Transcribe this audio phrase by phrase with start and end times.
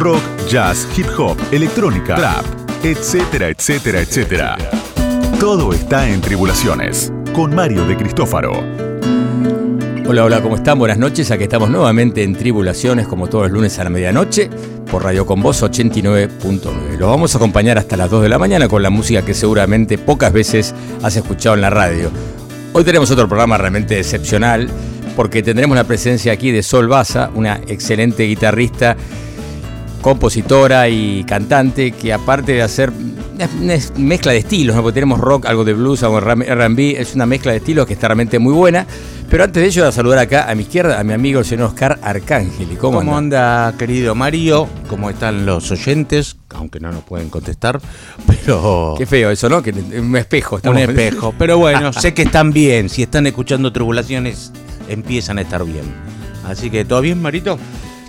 [0.00, 2.44] Rock, jazz, hip hop, electrónica, rap,
[2.82, 4.56] etcétera, etcétera, etcétera.
[5.38, 8.52] Todo está en Tribulaciones, con Mario de Cristófaro.
[10.08, 10.78] Hola, hola, ¿cómo están?
[10.78, 11.30] Buenas noches.
[11.30, 14.48] Aquí estamos nuevamente en Tribulaciones, como todos los lunes a la medianoche,
[14.90, 16.96] por Radio Con Voz 89.9.
[16.98, 19.98] Los vamos a acompañar hasta las 2 de la mañana con la música que seguramente
[19.98, 22.10] pocas veces has escuchado en la radio.
[22.72, 24.66] Hoy tenemos otro programa realmente excepcional,
[25.14, 28.96] porque tendremos la presencia aquí de Sol Baza, una excelente guitarrista,
[30.00, 34.82] compositora y cantante, que aparte de hacer una mezcla de estilos, ¿no?
[34.82, 37.94] porque tenemos rock, algo de blues, algo de RB, es una mezcla de estilos que
[37.94, 38.86] está realmente muy buena.
[39.30, 41.46] Pero antes de ello, voy a saludar acá a mi izquierda a mi amigo el
[41.46, 42.76] señor Oscar Arcángel.
[42.78, 43.72] ¿Cómo, ¿Cómo anda?
[43.78, 44.68] querido Mario?
[44.88, 46.36] ¿Cómo están los oyentes?
[46.48, 47.80] Aunque no nos pueden contestar,
[48.26, 48.96] pero...
[48.98, 49.62] Qué feo eso, ¿no?
[49.62, 50.58] Que un espejo.
[50.64, 51.32] Un espejo.
[51.38, 52.88] Pero bueno, sé que están bien.
[52.88, 54.52] Si están escuchando Tribulaciones,
[54.88, 55.84] empiezan a estar bien.
[56.44, 57.56] Así que, ¿todo bien, Marito?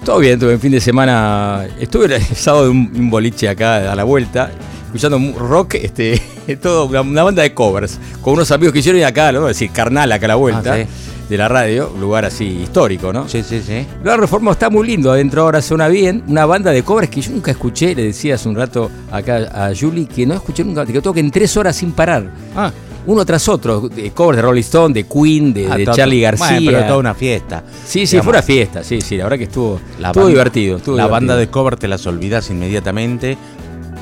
[0.04, 1.68] Todo bien, tuve un fin de semana.
[1.80, 4.52] Estuve el sábado de un boliche acá a la vuelta
[4.94, 6.22] escuchando rock, este,
[6.62, 9.48] todo, una, banda de covers, con unos amigos que hicieron acá, ¿no?
[9.48, 10.76] decir, carnal acá a la vuelta.
[10.76, 10.86] Ah,
[11.30, 13.26] de la radio, un lugar así histórico, ¿no?
[13.30, 13.88] Sí, sí, sí.
[14.04, 17.32] La reforma está muy lindo, adentro ahora suena bien, una banda de covers que yo
[17.32, 21.02] nunca escuché, le decía hace un rato acá a Julie, que no escuché nunca, que
[21.02, 22.30] toquen en tres horas sin parar.
[22.54, 22.74] Ah.
[23.06, 26.48] Uno tras otro, de covers de Rolling Stone, de Queen, de, ah, Charlie García.
[26.48, 27.64] Bueno, pero toda una fiesta.
[27.86, 30.80] Sí, sí, fue una fiesta, sí, sí, la verdad que estuvo, estuvo divertido.
[30.96, 33.38] la banda de covers te las olvidas inmediatamente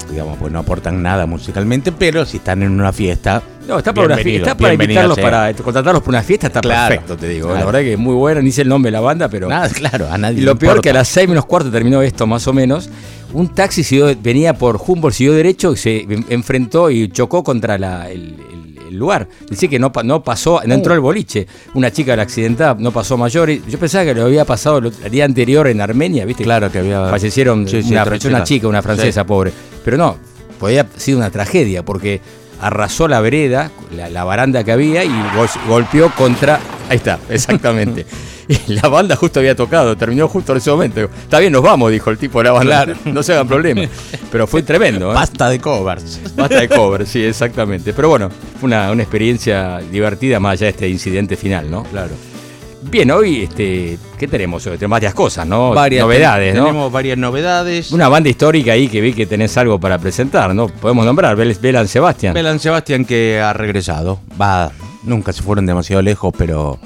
[0.09, 3.41] digamos, pues no aportan nada musicalmente, pero si están en una fiesta.
[3.67, 7.15] No, está para, una fiesta, está para invitarlos, para contratarlos para una fiesta, está perfecto,
[7.15, 7.53] te digo.
[7.53, 9.47] La verdad que es muy bueno, ni sé el nombre de la banda, pero.
[9.47, 10.39] Nada, claro, a nadie.
[10.39, 12.89] Y lo peor que a las seis menos cuarto terminó esto, más o menos.
[13.31, 13.83] Un taxi
[14.23, 18.35] venía por Humboldt, siguió derecho, y se enfrentó y chocó contra la, el,
[18.97, 19.27] lugar.
[19.49, 21.47] Dice que no, no pasó, no entró al boliche.
[21.73, 23.49] Una chica la accidentada no pasó mayor.
[23.49, 26.43] Yo pensaba que lo había pasado el día anterior en Armenia, ¿viste?
[26.43, 27.09] Claro que había.
[27.09, 29.51] Fallecieron una, una, chica, una francesa, pobre.
[29.83, 30.17] Pero no,
[30.59, 32.21] podía haber sido una tragedia porque
[32.61, 35.11] arrasó la vereda, la, baranda que había y
[35.67, 36.59] golpeó contra.
[36.89, 38.05] Ahí está, exactamente.
[38.49, 41.01] y la banda justo había tocado, terminó justo en ese momento.
[41.01, 42.87] Está bien, nos vamos, dijo el tipo de la banda.
[43.05, 43.89] No se hagan problemas.
[44.31, 45.11] Pero fue tremendo.
[45.11, 45.13] ¿eh?
[45.13, 46.19] Basta de covers.
[46.35, 47.93] Basta de covers, sí, exactamente.
[47.93, 48.29] Pero bueno,
[48.59, 51.83] fue una, una experiencia divertida más allá de este incidente final, ¿no?
[51.83, 52.11] Claro.
[52.81, 54.63] Bien, hoy, este, ¿qué tenemos?
[54.63, 55.71] Tenemos varias cosas, ¿no?
[55.71, 56.65] Varias novedades, ¿no?
[56.65, 57.91] Tenemos varias novedades.
[57.91, 60.67] Una banda histórica ahí que vi que tenés algo para presentar, ¿no?
[60.67, 62.33] Podemos nombrar, Belan Sebastián.
[62.33, 64.19] Belan Sebastián que ha regresado.
[64.41, 64.71] Va,
[65.03, 66.79] nunca se fueron demasiado lejos, pero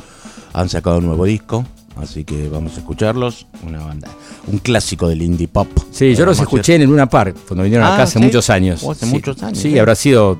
[0.54, 1.66] han sacado un nuevo disco.
[1.96, 3.46] Así que vamos a escucharlos.
[3.66, 4.08] Una banda,
[4.48, 5.68] un clásico del indie pop.
[5.92, 8.84] Sí, yo los escuché en Luna Park, cuando vinieron acá ah, hace muchos años.
[8.84, 9.60] hace muchos años.
[9.60, 10.38] Sí, habrá sido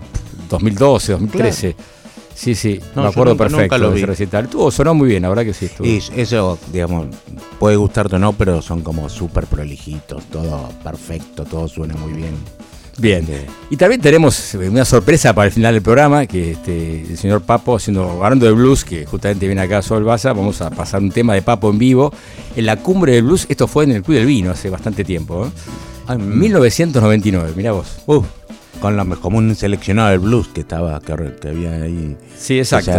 [0.50, 1.76] 2012, 2013.
[2.36, 4.48] Sí, sí, me acuerdo perfecto de ese recital.
[4.48, 5.66] Tuvo, sonó muy bien, la verdad que sí.
[5.66, 5.88] Estuvo.
[5.88, 7.08] Y eso, digamos,
[7.60, 12.34] puede gustarte o no, pero son como súper prolijitos, todo perfecto, todo suena muy bien.
[12.98, 13.28] Bien,
[13.72, 17.76] y también tenemos una sorpresa para el final del programa, que este, el señor Papo,
[17.76, 21.10] haciendo, hablando de blues, que justamente viene acá a Sol Baza, vamos a pasar un
[21.10, 22.14] tema de Papo en vivo
[22.56, 25.48] en la cumbre del blues, esto fue en el Club del Vino hace bastante tiempo,
[25.48, 26.18] ¿eh?
[26.18, 27.88] 1999, mira vos.
[28.06, 28.24] Uh
[28.80, 32.18] con la, como un seleccionado del blues que estaba que, había ahí.
[32.38, 32.92] Sí, exacto.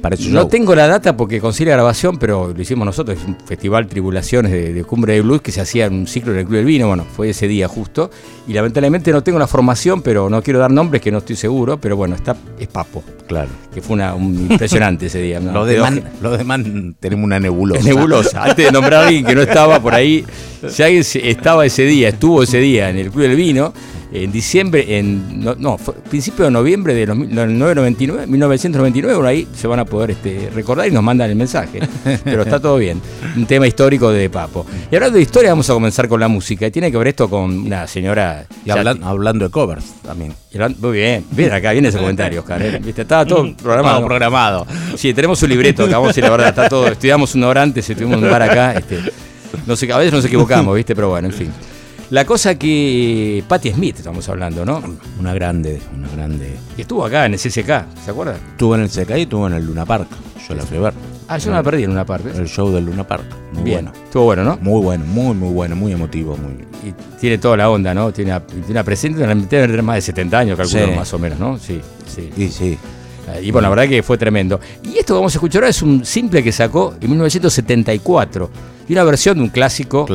[0.00, 3.18] Para no tengo la data porque consigue grabación, pero lo hicimos nosotros.
[3.18, 6.38] Es un festival Tribulaciones de, Cumbre de Blues que se hacía en un ciclo en
[6.38, 6.88] el Club del Vino.
[6.88, 8.10] Bueno, fue ese día justo.
[8.46, 11.78] Y lamentablemente no tengo la formación, pero no quiero dar nombres que no estoy seguro.
[11.78, 13.04] Pero bueno, está es Papo.
[13.26, 13.50] Claro.
[13.72, 15.38] Que fue una, un impresionante ese día.
[15.40, 16.60] Lo demás, demás
[16.98, 17.82] tenemos una nebulosa.
[17.84, 18.44] Nebulosa.
[18.44, 20.24] Antes de nombrar a alguien que no estaba por ahí,
[20.68, 23.72] si alguien estaba ese día, estuvo ese día en el Club del Vino
[24.12, 25.76] en diciembre, en no,
[26.08, 31.02] principio de noviembre de 1999, 1999, ahí se van a poder este, recordar y nos
[31.02, 31.80] mandan el mensaje.
[32.24, 33.00] Pero está todo bien.
[33.36, 34.64] Un tema histórico de Papo.
[34.90, 36.66] Y hablando de historia, vamos a comenzar con la música.
[36.66, 38.46] Y tiene que ver esto con una señora.
[38.64, 40.34] Y hablando de covers también.
[40.80, 42.62] Muy bien, bien, acá viene ese comentario, Oscar.
[42.62, 42.80] ¿eh?
[42.96, 44.06] Estaba todo programado.
[44.06, 44.66] programado.
[44.96, 46.86] Sí, tenemos un libreto, acá vamos a decir la verdad, está todo.
[46.88, 48.72] Estudiamos una hora antes, estuvimos un lugar acá.
[48.72, 48.98] Este,
[49.66, 50.94] no sé, a veces nos equivocamos, ¿viste?
[50.94, 51.52] Pero bueno, en fin.
[52.10, 54.82] La cosa que Patti Smith estamos hablando, ¿no?
[55.20, 56.56] Una grande, una grande.
[56.78, 58.36] Y estuvo acá en el CCK, ¿se acuerdan?
[58.52, 60.08] Estuvo en el CCK y estuvo en el Luna Park.
[60.48, 60.94] Yo la fui a ver.
[61.28, 62.24] Ah, yo no la perdí en Luna Park.
[62.34, 63.26] El show del Luna Park.
[63.52, 63.84] Muy Bien.
[63.84, 63.92] bueno.
[64.04, 64.56] Estuvo bueno, ¿no?
[64.62, 66.34] Muy bueno, muy, muy bueno, muy emotivo.
[66.38, 66.52] Muy...
[66.88, 68.10] Y tiene toda la onda, ¿no?
[68.10, 71.58] Tiene una, tiene una presencia, tener más de 70 años, calculo más o menos, ¿no?
[71.58, 72.30] Sí, sí.
[72.38, 72.78] Y sí.
[73.34, 74.58] Eh, y bueno, la verdad que fue tremendo.
[74.82, 78.50] Y esto que vamos a escuchar ahora es un simple que sacó en 1974
[78.88, 80.06] y una versión de un clásico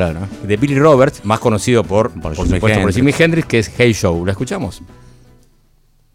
[0.43, 2.81] de Billy Roberts, más conocido por, por, supuesto, Hendrix.
[2.81, 4.25] por Jimi Hendrix, que es Hey Show.
[4.25, 4.81] ¿La escuchamos?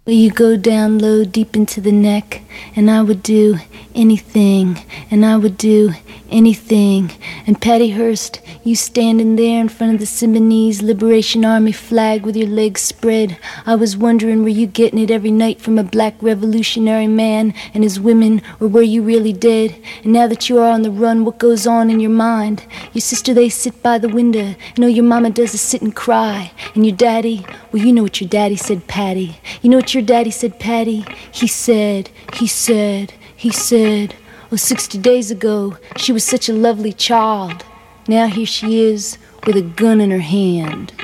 [0.07, 2.43] You go down low, deep into the neck,
[2.75, 3.59] and I would do
[3.95, 4.77] anything,
[5.11, 5.93] and I would do
[6.31, 7.11] anything.
[7.47, 12.37] And Patty Hearst, you standing there in front of the Simonese Liberation Army flag with
[12.37, 13.39] your legs spread.
[13.67, 17.83] I was wondering, were you getting it every night from a black revolutionary man and
[17.83, 19.77] his women, or were you really dead?
[20.05, 22.65] And now that you are on the run, what goes on in your mind?
[22.93, 24.55] Your sister, they sit by the window.
[24.77, 26.53] No, your mama does a sit and cry.
[26.75, 29.41] And your daddy, well, you know what your daddy said, Patty.
[29.63, 31.05] You know what your daddy said, Patty?
[31.33, 34.15] He said, he said, he said,
[34.51, 37.67] well, 60 days ago, she was such a lovely child.
[38.09, 40.95] Now here she is with a gun in her hand.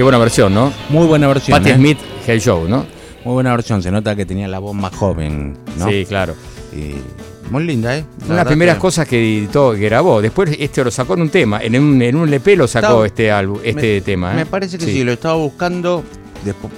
[0.00, 0.72] Qué buena versión, ¿no?
[0.88, 1.58] Muy buena versión.
[1.58, 1.72] Patti.
[1.72, 1.74] ¿eh?
[1.74, 2.86] Smith, Hey Show, ¿no?
[3.22, 5.90] Muy buena versión, se nota que tenía la voz más joven, ¿no?
[5.90, 6.34] Sí, claro.
[7.50, 8.06] Muy linda, ¿eh?
[8.24, 10.22] Una de las primeras cosas que editó, que grabó.
[10.22, 13.58] Después este lo sacó en un tema, en un, en LP lo sacó este álbum,
[13.62, 14.32] este tema.
[14.32, 14.36] ¿eh?
[14.36, 15.04] Me parece que sí.
[15.04, 16.02] lo estaba buscando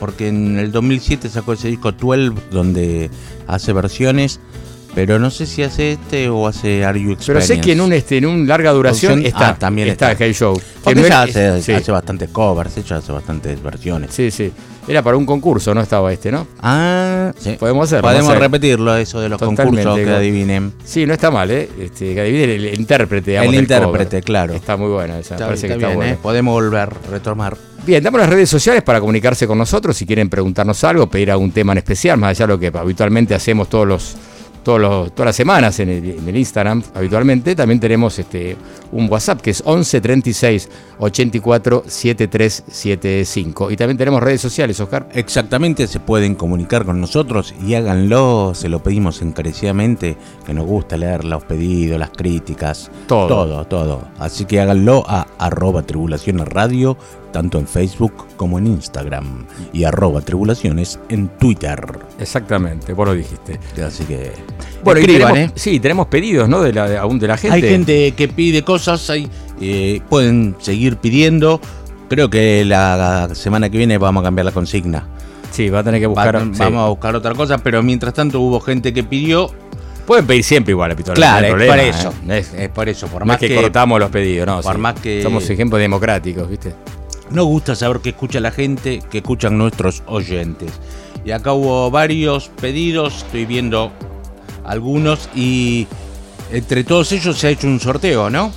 [0.00, 3.08] porque en el 2007 sacó ese disco 12 donde
[3.46, 4.40] hace versiones
[4.94, 7.92] pero no sé si hace este o hace Are You Pero sé que en un
[7.92, 10.24] este, en un larga duración Opción- está, ah, también está, está.
[10.24, 10.54] Hey Show.
[10.56, 14.10] Que Porque no ella hace, sí, hace bastantes covers, ella hace bastantes versiones.
[14.12, 14.52] sí, sí.
[14.88, 16.44] Era para un concurso, no estaba este, ¿no?
[16.60, 17.54] Ah, sí.
[17.56, 18.42] Podemos hacerlo, Podemos hacer.
[18.42, 20.72] repetirlo, eso de los Totalmente, concursos que adivinen.
[20.84, 21.68] Sí, no está mal, ¿eh?
[21.80, 23.30] Este, que adivine el, el intérprete.
[23.30, 24.24] digamos, El intérprete, cover.
[24.24, 24.54] claro.
[24.54, 26.12] Está muy buena esa, Está, parece está que está bien, buena.
[26.14, 26.18] ¿eh?
[26.20, 27.56] Podemos volver, retomar.
[27.86, 31.52] Bien, damos las redes sociales para comunicarse con nosotros si quieren preguntarnos algo, pedir algún
[31.52, 34.16] tema en especial, más allá de lo que habitualmente hacemos todos los,
[34.62, 37.54] todos los, todas las semanas en el, en el Instagram, habitualmente.
[37.54, 38.56] También tenemos este,
[38.92, 43.70] un WhatsApp que es 11 36 84 7375.
[43.70, 45.08] Y también tenemos redes sociales, Oscar.
[45.12, 50.96] Exactamente, se pueden comunicar con nosotros y háganlo, se lo pedimos encarecidamente, que nos gusta
[50.96, 53.28] leer los pedidos, las críticas, Todo.
[53.28, 54.08] todo, todo.
[54.18, 56.96] Así que háganlo a arroba tribulaciones radio,
[57.32, 61.80] tanto en Facebook como en Instagram, y arroba tribulaciones en Twitter.
[62.20, 63.58] Exactamente, vos lo dijiste.
[63.84, 64.32] Así que
[64.84, 65.52] Bueno, y escriban, tenemos, ¿eh?
[65.56, 66.60] sí, tenemos pedidos, ¿no?
[66.62, 67.56] De la, aún de la gente.
[67.56, 69.28] Hay gente que pide cosas, hay,
[69.60, 71.60] eh, pueden seguir pidiendo.
[72.08, 75.06] Creo que la semana que viene vamos a cambiar la consigna.
[75.50, 76.36] Sí, va a tener que buscar.
[76.36, 76.50] Va- sí.
[76.58, 79.50] Vamos a buscar otra cosa, pero mientras tanto hubo gente que pidió.
[80.06, 81.12] Pueden pedir siempre igual, Pito.
[81.14, 82.14] Claro, no hay es por problema, eso.
[82.28, 82.38] ¿eh?
[82.38, 84.60] Es, Es por eso, por no más es que, que, cortamos los pedidos, no.
[84.60, 84.80] por sí.
[84.80, 86.74] más que- Somos ejemplos democráticos, ¿viste?
[87.32, 90.72] Nos gusta saber qué escucha la gente, qué escuchan nuestros oyentes.
[91.24, 93.92] Y acá hubo varios pedidos, estoy viendo
[94.64, 95.86] algunos y
[96.52, 98.52] entre todos ellos se ha hecho un sorteo, ¿no?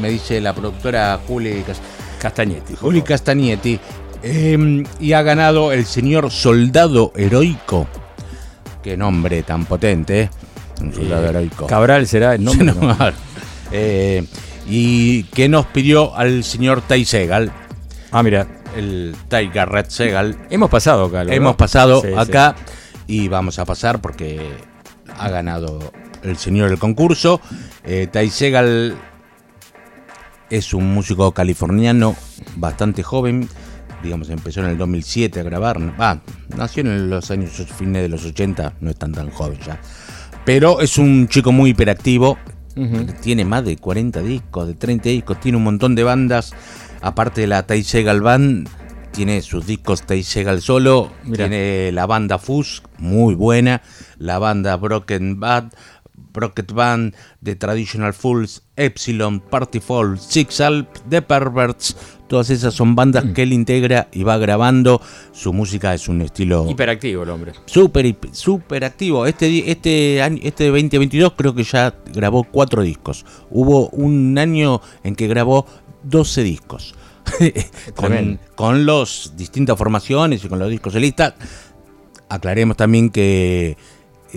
[0.00, 1.80] Me dice la productora Juli, Cas-
[2.20, 2.74] Castañetti.
[2.76, 3.08] Juli favor.
[3.08, 3.78] Castagnetti.
[4.22, 7.86] Eh, y ha ganado el señor Soldado Heroico.
[8.82, 10.30] Qué nombre tan potente, ¿eh?
[10.80, 11.66] Un soldado Eh, heroico.
[11.66, 12.72] Cabral será el nombre.
[12.80, 12.96] No,
[13.72, 14.24] eh,
[14.68, 17.52] y que nos pidió al señor Tai Segal,
[18.12, 18.46] Ah, mira,
[18.76, 20.38] el Tiger Red Segal.
[20.50, 21.24] hemos pasado acá.
[21.24, 21.32] ¿no?
[21.32, 22.14] Hemos pasado Sí, sí.
[22.16, 22.54] acá
[23.06, 24.40] y vamos a pasar porque
[25.18, 27.40] ha ganado el señor el concurso.
[27.84, 28.96] Eh, Tai Segal
[30.50, 32.14] es un músico californiano
[32.56, 33.48] bastante joven.
[34.02, 35.78] Digamos, empezó en el 2007 a grabar.
[35.98, 36.18] Ah,
[36.56, 39.80] nació en los años fines de los 80, no es tan tan joven ya.
[40.44, 42.38] Pero es un chico muy hiperactivo.
[43.22, 46.52] Tiene más de 40 discos, de 30 discos, tiene un montón de bandas.
[47.00, 48.68] Aparte de la Tai Segal Band,
[49.12, 51.48] tiene sus discos Tai Segal solo, Mirá.
[51.48, 53.82] tiene la banda Fuzz, muy buena,
[54.18, 55.72] la banda Broken Bad,
[56.36, 61.96] Brocket Band, The Traditional Fools, Epsilon, Party Fall, Six Alp, The Perverts,
[62.28, 63.32] todas esas son bandas Mm.
[63.32, 65.00] que él integra y va grabando.
[65.32, 67.52] Su música es un estilo Hiperactivo el hombre.
[67.64, 69.26] Súper, súper activo.
[69.26, 73.24] Este, este año, este 2022 creo que ya grabó cuatro discos.
[73.50, 75.66] Hubo un año en que grabó
[76.02, 76.94] 12 discos.
[77.96, 81.34] con, con las distintas formaciones y con los discos solistas.
[82.28, 83.76] Aclaremos también que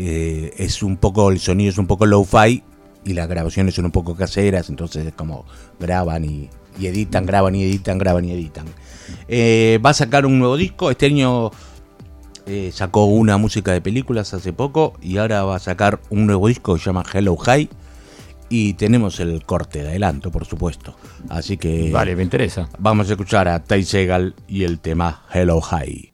[0.01, 2.63] eh, es un poco, el sonido es un poco low-fi
[3.03, 5.43] y las grabaciones son un poco caseras, entonces es como
[5.77, 8.65] graban y, y editan, graban y editan, graban y editan.
[9.27, 11.51] Eh, va a sacar un nuevo disco, este año
[12.45, 16.47] eh, sacó una música de películas hace poco y ahora va a sacar un nuevo
[16.47, 17.69] disco que se llama Hello High
[18.47, 20.95] y tenemos el corte de adelanto, por supuesto.
[21.27, 22.69] Así que Vale, me interesa.
[22.79, 26.13] vamos a escuchar a Ty Segal y el tema Hello High.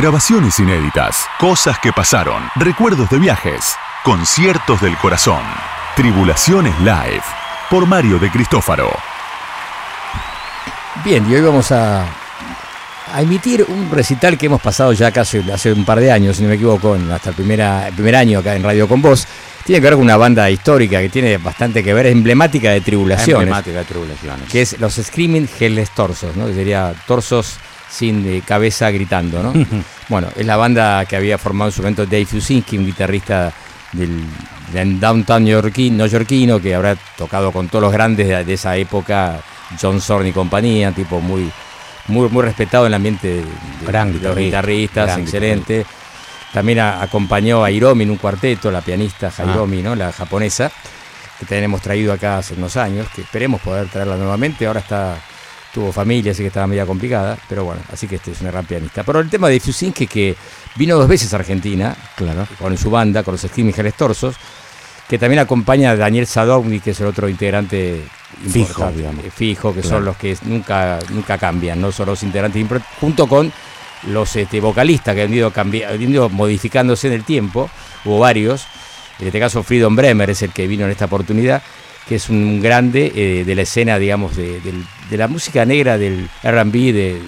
[0.00, 5.42] Grabaciones inéditas, cosas que pasaron, recuerdos de viajes, conciertos del corazón.
[5.94, 7.20] Tribulaciones Live,
[7.68, 8.88] por Mario de Cristófaro.
[11.04, 12.06] Bien, y hoy vamos a,
[13.12, 16.44] a emitir un recital que hemos pasado ya casi hace un par de años, si
[16.44, 19.26] no me equivoco, en- hasta el, primera, el primer año acá en Radio Con Vos.
[19.66, 22.80] Tiene que ver con una banda histórica que tiene bastante que ver, es emblemática de
[22.80, 23.42] tribulaciones.
[23.42, 24.48] Emblemática de tribulaciones.
[24.50, 26.46] que es los Screaming Headless Torsos, ¿no?
[26.46, 27.58] Que sería torsos
[27.90, 29.52] sin eh, cabeza gritando, ¿no?
[30.08, 33.52] bueno, es la banda que había formado en su momento Dave Fusinski, un guitarrista
[33.92, 34.22] del,
[34.72, 39.40] del downtown neoyorquino, que habrá tocado con todos los grandes de, de esa época,
[39.80, 41.50] John Zorn y compañía, tipo muy,
[42.08, 45.86] muy, muy respetado en el ambiente de, de- los guitarrista, guitarristas, gran excelente.
[46.52, 49.44] También a- acompañó a Hiromi en un cuarteto, la pianista Ah.
[49.44, 49.94] Hiromi, ¿no?
[49.94, 50.70] La japonesa
[51.38, 54.66] que también hemos traído acá hace unos años, que esperemos poder traerla nuevamente.
[54.66, 55.16] Ahora está
[55.72, 58.64] tuvo familia, así que estaba media complicada, pero bueno, así que este es una gran
[58.66, 59.02] pianista.
[59.04, 60.34] Pero el tema de Fusinski que
[60.76, 62.46] vino dos veces a Argentina, Claro.
[62.58, 64.36] con su banda, con los Headless Torsos,
[65.08, 68.02] que también acompaña a Daniel Sadovni, que es el otro integrante
[68.48, 69.24] Fijo, digamos.
[69.24, 69.96] eh, fijo, que Claro.
[69.96, 72.64] son los que nunca, nunca cambian, no son los integrantes,
[73.00, 73.52] junto con
[74.08, 77.68] los este, vocalistas que han ido, han ido modificándose en el tiempo,
[78.04, 78.66] hubo varios,
[79.18, 81.60] en este caso Freedom Bremer es el que vino en esta oportunidad,
[82.10, 86.28] que es un grande eh, de la escena, digamos, de, de la música negra, del
[86.42, 87.20] R&B, de,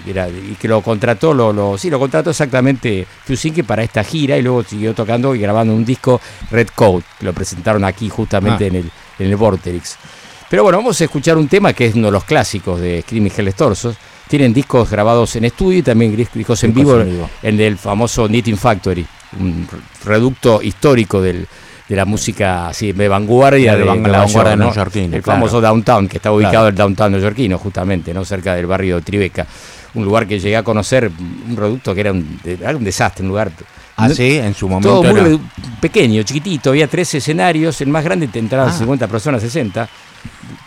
[0.50, 4.42] y que lo contrató, lo, lo- sí, lo contrató exactamente Fusinke para esta gira y
[4.42, 8.66] luego siguió tocando y grabando un disco Red Coat, que lo presentaron aquí justamente Ah.
[8.66, 8.90] en, el,
[9.20, 9.96] en el Vorterix.
[10.50, 13.30] Pero bueno, vamos a escuchar un tema que es uno de los clásicos de Screaming
[13.32, 13.96] Headless Torsos.
[14.28, 17.30] Tienen discos grabados en estudio y también dis- discos en Discos vivo, en vivo.
[17.42, 19.06] en el famoso Knitting Factory,
[19.38, 19.66] un
[20.04, 21.46] reducto histórico del-
[21.92, 24.64] de la música así de vanguardia De de, la Nueva vanguardia ¿no?
[24.64, 25.38] neoyorquina, El claro.
[25.40, 26.66] famoso downtown, que está ubicado Claro.
[26.68, 28.24] en el downtown neoyorquino, justamente, ¿no?
[28.24, 29.46] cerca del barrio de Tribeca.
[29.94, 31.10] Un lugar que llegué a conocer,
[31.48, 33.52] un reducto que era un, era un desastre, un lugar
[33.96, 34.88] Así, en su momento.
[34.88, 35.40] todo muy era- redu-
[35.82, 38.72] pequeño, chiquitito, había tres escenarios, el más grande te entraban Ah.
[38.72, 39.86] 50 personas, 60.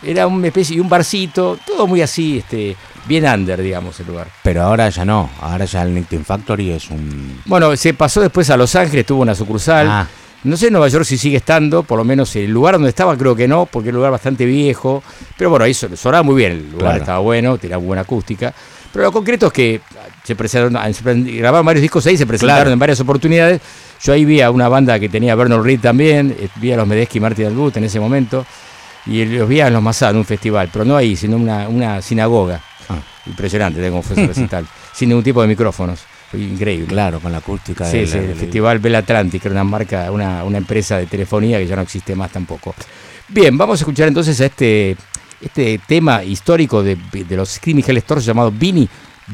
[0.04, 2.76] Era una especie de un barcito, todo muy así, este,
[3.08, 4.28] bien under, digamos, el lugar.
[4.44, 5.28] Pero ahora ya no.
[5.42, 7.42] Ahora ya el Knitting Factory es un.
[7.46, 9.88] Bueno, se pasó después a Los Ángeles, tuvo una sucursal.
[9.90, 10.08] Ah.
[10.46, 13.18] No sé en Nueva York si sigue estando, por lo menos el lugar donde estaba
[13.18, 15.04] creo que no, porque es un lugar bastante viejo.
[15.38, 16.98] Pero bueno, ahí son- sonaba muy bien, el lugar Claro.
[17.00, 18.54] estaba bueno, tenía buena acústica.
[18.94, 19.82] Pero lo concreto es que
[20.24, 22.72] se presentaron, se pre- grabaron varios discos ahí, se presentaron Claro.
[22.74, 23.60] en varias oportunidades.
[24.02, 26.78] Yo ahí vi a una banda que tenía a Bernard Reed también, eh, vi a
[26.78, 28.46] los Medeski y Martin Albut en ese momento.
[29.08, 32.02] Y los vi en los Masá en un festival, pero no ahí, sino una, una
[32.02, 32.62] sinagoga.
[32.90, 32.98] Ah.
[33.26, 34.66] Impresionante, tengo fue ese recital.
[34.94, 36.02] sin ningún tipo de micrófonos.
[36.38, 36.88] Increíble.
[36.88, 37.86] Claro, con la acústica.
[37.86, 40.98] Sí, del- sí, el del- Festival Bell Atlantic, que era una marca, una, una empresa
[40.98, 42.74] de telefonía que ya no existe más tampoco.
[43.28, 44.96] Bien, vamos a escuchar entonces a este,
[45.42, 48.88] este tema histórico de, de los Screaming Hell Stores llamado Vini,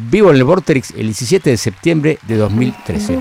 [0.10, 3.20] vivo en el Vortex el 17 de septiembre de 2013.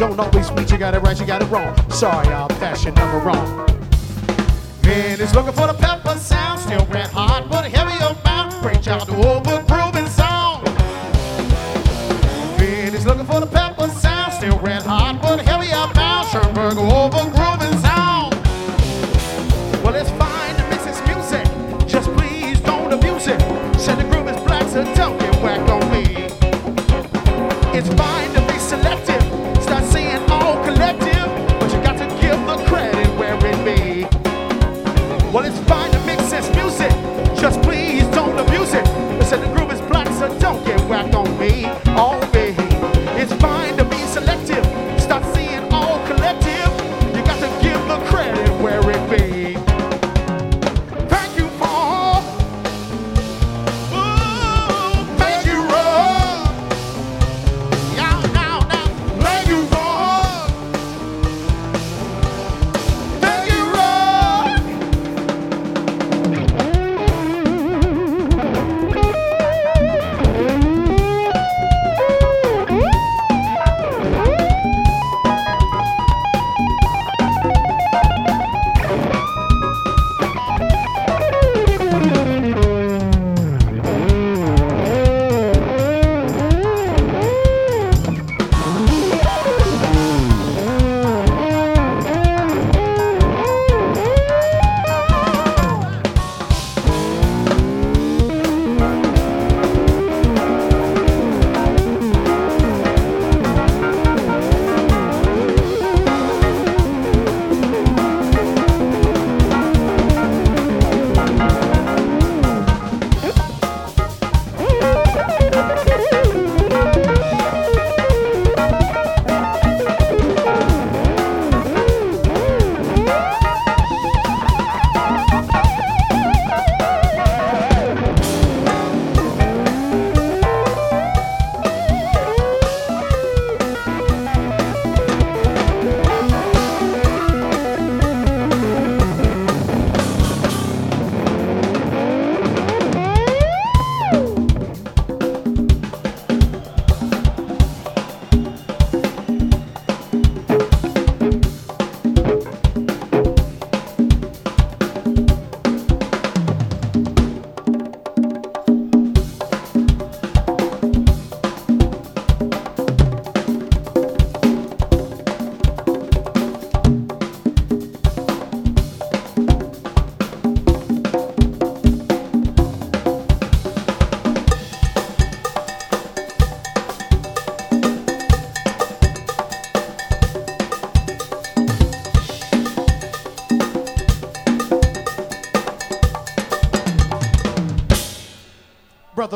[0.00, 1.76] Don't always meet you got it right, you got it wrong.
[1.90, 3.69] Sorry, I'll pass your number wrong.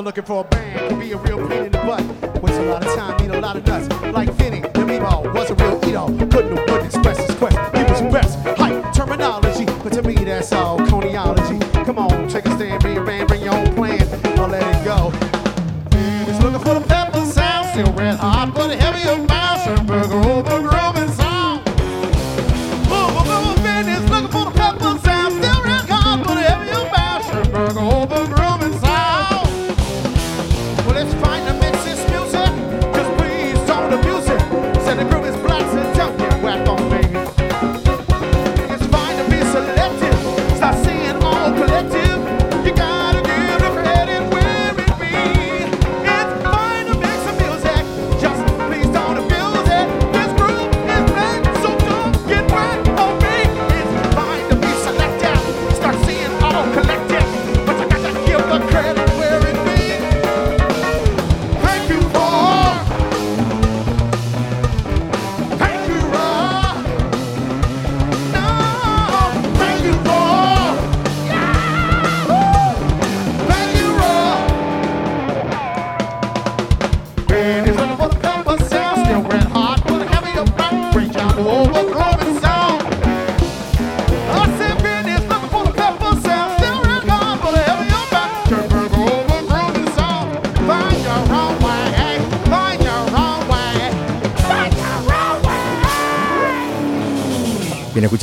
[0.04, 1.38] looking for a band to be a real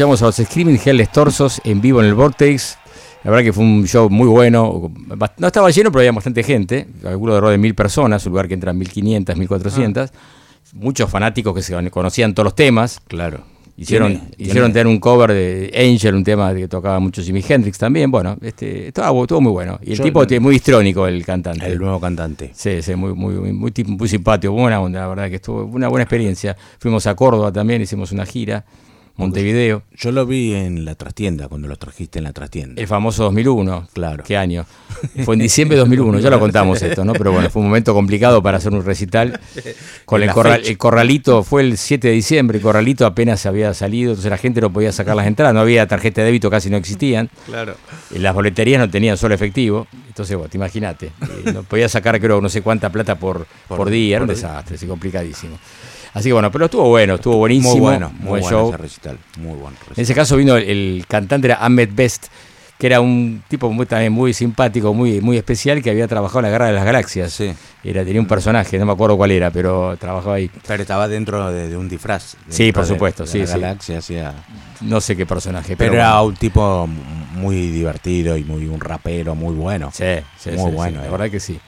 [0.01, 2.75] escuchamos a los Screaming Hell Torsos en vivo en el Vortex.
[3.23, 4.91] La verdad que fue un show muy bueno.
[5.37, 6.87] No estaba lleno, pero había bastante gente.
[7.05, 10.09] Algunos de de mil personas, un lugar que entran 1500, 1400.
[10.09, 10.17] Ah.
[10.73, 12.99] Muchos fanáticos que se conocían todos los temas.
[13.07, 13.43] Claro.
[13.77, 18.09] Hicieron, hicieron tener un cover de Angel, un tema que tocaba mucho Jimi Hendrix también.
[18.09, 19.79] Bueno, este, estaba, estuvo muy bueno.
[19.83, 21.67] Y el tipo es muy histrónico, el cantante.
[21.67, 22.49] El nuevo cantante.
[22.55, 25.89] Sí, sí, muy, muy, muy, muy, muy simpático, buena onda, la verdad que estuvo una
[25.89, 26.57] buena experiencia.
[26.79, 28.65] Fuimos a Córdoba también, hicimos una gira.
[29.21, 29.83] Montevideo.
[29.95, 32.81] Yo lo vi en la trastienda, cuando lo trajiste en la trastienda.
[32.81, 33.87] El famoso 2001.
[33.93, 34.23] Claro.
[34.25, 34.65] ¿Qué año?
[35.25, 37.13] Fue en diciembre de 2001, ya lo contamos esto, ¿no?
[37.13, 39.39] Pero bueno, fue un momento complicado para hacer un recital.
[40.05, 44.11] Con el, corral- el corralito, fue el 7 de diciembre, el corralito apenas había salido,
[44.11, 46.77] entonces la gente no podía sacar las entradas, no había tarjeta de débito, casi no
[46.77, 47.29] existían.
[47.45, 47.75] Claro.
[48.13, 52.19] Y Las boleterías no tenían solo efectivo, entonces vos, te imagínate, eh, no podía sacar
[52.19, 55.57] creo no sé cuánta plata por, por, Por- día, era un desastre, así complicadísimo.
[56.13, 58.67] Así que bueno, pero estuvo bueno, estuvo buenísimo, Muy bueno, muy buen bueno show.
[58.69, 59.17] ese recital.
[59.37, 59.77] Muy bueno.
[59.95, 62.27] En ese caso vino el, el cantante era Ahmed Best,
[62.81, 66.45] que era un tipo muy, también muy simpático, muy, muy especial, que había trabajado en
[66.45, 67.31] la Guerra de las Galaxias.
[67.31, 67.53] Sí.
[67.83, 70.49] Era, tenía un personaje, no me acuerdo cuál era, pero trabajaba ahí.
[70.65, 72.35] Pero estaba dentro de, de un disfraz.
[72.49, 73.51] Sí, por de- supuesto, de sí, la sí.
[73.53, 74.33] galaxia, hacía-
[74.81, 76.29] No sé qué personaje, Pero pero, era bueno.
[76.29, 76.87] un tipo
[77.35, 79.91] muy divertido y muy un rapero muy bueno.
[79.93, 80.03] Sí,
[80.39, 81.59] sí, Muy sí, bueno, la verdad que sí.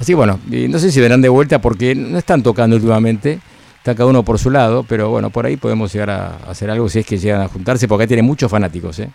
[0.00, 3.38] Así que bueno, no sé si verán de vuelta porque no están tocando últimamente,
[3.78, 6.88] está cada uno por su lado, pero bueno, por ahí podemos llegar a hacer algo
[6.88, 8.98] si es que llegan a juntarse, porque acá tiene muchos fanáticos.
[8.98, 9.10] ¿eh?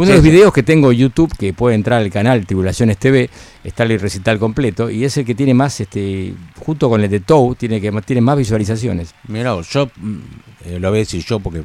[0.00, 2.46] Fue uno de los Sí, videos que tengo en YouTube, que puede entrar al canal
[2.46, 3.28] Tribulaciones TV,
[3.62, 7.20] está el recital completo, y es el que tiene más, este junto con el de
[7.20, 9.14] Tou, tiene, que, tiene más visualizaciones.
[9.28, 10.18] Mira, yo mm,
[10.64, 11.62] eh, lo voy a decir yo porque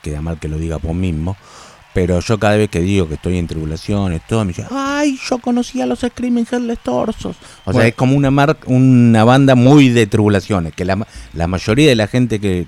[0.00, 1.36] queda mal que lo diga por mismo.
[1.92, 5.36] Pero yo cada vez que digo que estoy en tribulaciones, todo me dice, ay, yo
[5.36, 7.36] conocí a los Screaming Headless Torsos.
[7.36, 7.80] O Bueno.
[7.80, 11.94] sea, es como una mar una banda muy de tribulaciones, que la, la mayoría de
[11.96, 12.66] la gente que,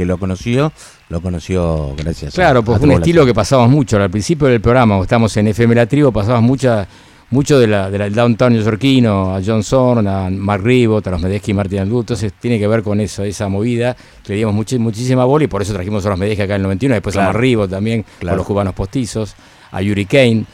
[0.00, 0.72] que lo conoció,
[1.10, 3.98] lo conoció gracias a Claro, pues a un estilo que pasábamos mucho.
[4.02, 6.88] Al principio del programa, estábamos en FM La Tribu, pasábamos mucha,
[7.28, 11.10] mucho de la, de la- del downtown neoyorquino, a John Zorn, a Mark Ribot, a
[11.10, 12.00] los Medesky y Martin Andrew.
[12.00, 13.94] Entonces tiene que ver con eso, esa movida.
[14.26, 16.94] Le dimos muchísima bola y por eso trajimos a los Medesky acá en el 91,
[16.94, 17.32] después a Claro.
[17.34, 18.32] Mark Ribot también, Claro.
[18.32, 19.34] con los cubanos postizos,
[19.70, 20.44] a Yuri Kane.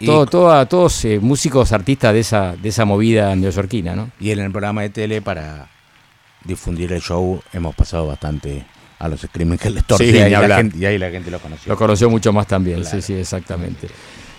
[0.00, 4.10] Y- Todo, todo- todos eh, músicos, artistas de esa, de esa movida neoyorquina, ¿no?
[4.18, 5.68] Y en el programa de tele para
[6.44, 8.64] difundir el show hemos pasado bastante
[8.98, 10.06] a los Screaming Headless Torsos.
[10.06, 11.72] Sí, y, ahí la gente, y ahí la gente lo conoció.
[11.72, 12.96] Lo conoció mucho más también, Claro.
[12.96, 13.88] sí, sí, exactamente.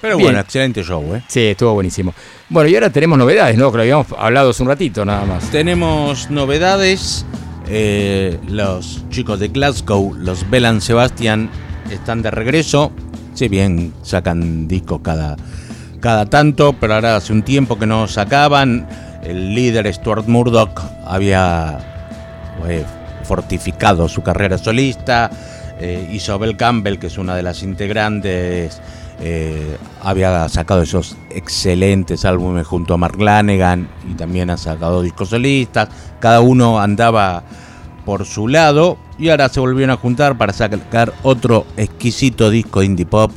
[0.01, 0.27] Pero Bien.
[0.27, 1.23] bueno, excelente show, ¿eh?
[1.27, 2.13] Sí, estuvo buenísimo.
[2.49, 3.71] Bueno, y ahora tenemos novedades, ¿no?
[3.71, 5.49] Que lo habíamos hablado hace un ratito nada más.
[5.51, 7.25] Tenemos novedades.
[7.67, 11.49] eh, los chicos de Glasgow, los Belan Sebastian,
[11.89, 12.91] están de regreso.
[13.33, 15.35] Si bien sacan discos cada,
[15.99, 18.87] cada tanto, pero ahora hace un tiempo que no sacaban.
[19.23, 21.79] El líder Stuart Murdoch había
[22.67, 22.85] eh,
[23.25, 25.29] fortificado su carrera solista.
[25.79, 28.81] Eh, Isabel Campbell, que es una de las integrantes,
[29.19, 35.29] eh, había sacado esos excelentes álbumes junto a Mark Lanegan y también ha sacado discos
[35.29, 35.89] solistas.
[36.19, 37.43] Cada uno andaba
[38.05, 42.85] por su lado y ahora se volvieron a juntar para sacar otro exquisito disco de
[42.85, 43.31] indie pop.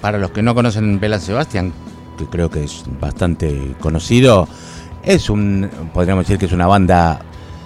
[0.00, 1.72] Para los que no conocen Bela Sebastian,
[2.16, 4.48] que creo que es bastante conocido,
[5.02, 7.20] es un, podríamos decir que es una banda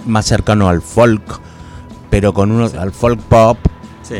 [0.07, 1.23] más cercano al folk,
[2.11, 3.59] pero con unos, al folk pop,
[4.03, 4.17] Sí.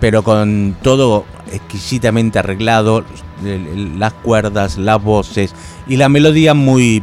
[0.00, 3.04] pero con todo exquisitamente arreglado,
[3.96, 5.54] las cuerdas, las voces
[5.86, 7.02] y la melodía muy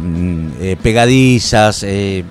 [0.00, 1.82] mm, eh, pegadizas.
[1.82, 2.24] eh.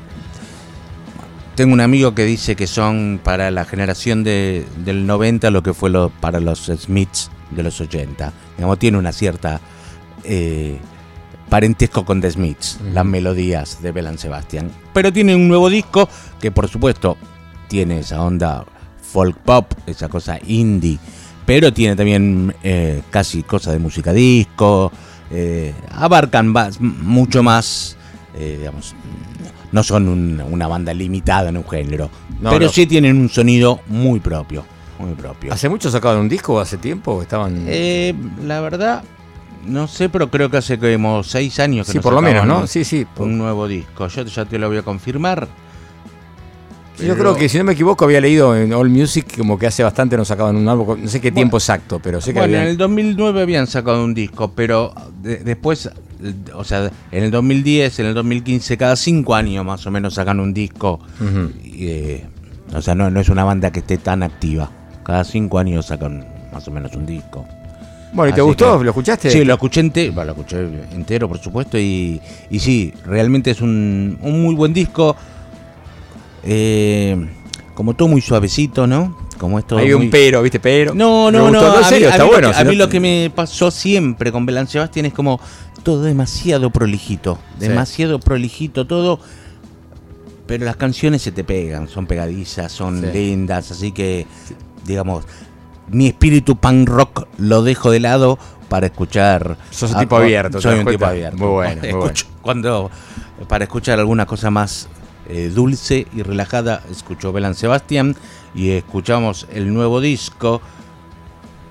[1.55, 5.73] Tengo un amigo que dice que son para la generación de, del 90 lo que
[5.73, 8.33] fue lo, para los Smiths de los 80.
[8.57, 9.61] Digamos, tiene una cierta
[10.25, 10.79] eh,
[11.49, 14.71] parentesco con The Smiths, las melodías de Belan Sebastian.
[14.93, 16.07] Pero tiene un nuevo disco
[16.39, 17.17] que por supuesto
[17.67, 18.65] tiene esa onda
[19.01, 20.97] folk pop, esa cosa indie,
[21.45, 24.91] pero tiene también eh, casi cosas de música disco,
[25.31, 27.95] eh, abarcan más- mucho más,
[28.37, 28.95] eh, digamos,
[29.71, 32.09] no son un- una banda limitada en un género,
[32.41, 32.71] No, pero no.
[32.71, 34.65] sí tienen un sonido muy propio,
[34.99, 35.53] muy propio.
[35.53, 37.21] ¿Hace mucho sacaban un disco hace tiempo?
[37.21, 37.65] Estaban.
[37.67, 39.03] Eh, la verdad,
[39.65, 42.45] no sé, pero creo que hace como seis años que sí, no por lo menos,
[42.45, 42.67] ¿no?
[42.67, 43.05] Sí, sí.
[43.17, 44.07] Un, un nuevo disco.
[44.07, 45.47] Yo ya te lo voy a confirmar.
[46.97, 49.83] Yo creo que, si no me equivoco, había leído en All Music como que hace
[49.83, 50.97] bastante no sacaban un álbum.
[51.03, 54.13] No sé qué tiempo exacto, pero sé que Bueno, en el 2009 habían sacado un
[54.13, 55.89] disco, pero de- después,
[56.53, 60.39] o sea, en el 2010, en el 2015, cada cinco años más o menos sacan
[60.39, 61.01] un disco.
[61.65, 62.25] Eh,
[62.73, 64.71] o sea, no, no es una banda que esté tan activa.
[65.03, 67.45] Cada cinco años sacan más o menos un disco.
[68.13, 68.77] Bueno, ¿y te Así gustó?
[68.79, 69.29] que- ¿Lo escuchaste?
[69.29, 70.59] Sí, lo escuché, ente- bueno, lo escuché
[70.93, 75.15] entero, por supuesto, y, y sí, realmente es un, un muy buen disco.
[76.43, 77.27] Eh,
[77.73, 79.17] como todo muy suavecito, ¿no?
[79.37, 80.59] Como esto Hay un pero, ¿viste?
[80.59, 80.93] Pero.
[80.93, 81.59] no, no, no.
[81.59, 81.77] gustó.
[81.79, 82.47] En a serio, a está mí bueno.
[82.49, 85.39] Que, si a no- mí lo que me pasó siempre con Belán Sebastián es como
[85.83, 87.37] todo demasiado prolijito.
[87.59, 87.67] Sí.
[87.67, 89.19] Demasiado prolijito todo.
[90.47, 93.07] Pero las canciones se te pegan, son pegadizas, son Sí.
[93.11, 93.71] lindas.
[93.71, 94.25] Así que,
[94.85, 95.25] digamos,
[95.89, 98.37] mi espíritu punk rock lo dejo de lado
[98.69, 99.57] para escuchar.
[99.69, 101.37] Sos un tipo abierto, ¿te Soy un tipo abierto.
[101.37, 102.89] Muy bueno, muy Escucho- Cuando,
[103.47, 104.87] para escuchar alguna cosa más
[105.29, 108.15] eh, dulce y relajada, escuchó Belan Sebastián
[108.55, 110.61] y escuchamos el nuevo disco,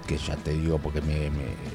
[0.06, 1.30] que ya te digo porque me...
[1.30, 1.74] me-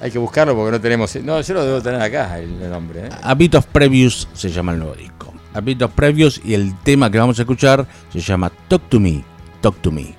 [0.00, 1.14] Hay que buscarlo porque no tenemos.
[1.22, 3.06] No, yo lo debo tener acá, el, nombre.
[3.06, 3.10] ¿eh?
[3.22, 5.32] A Bit of Previews se llama el nuevo disco.
[5.54, 8.98] A Bit of Previews y el tema que vamos a escuchar se llama Talk to
[9.00, 9.24] Me,
[9.60, 10.14] Talk to Me.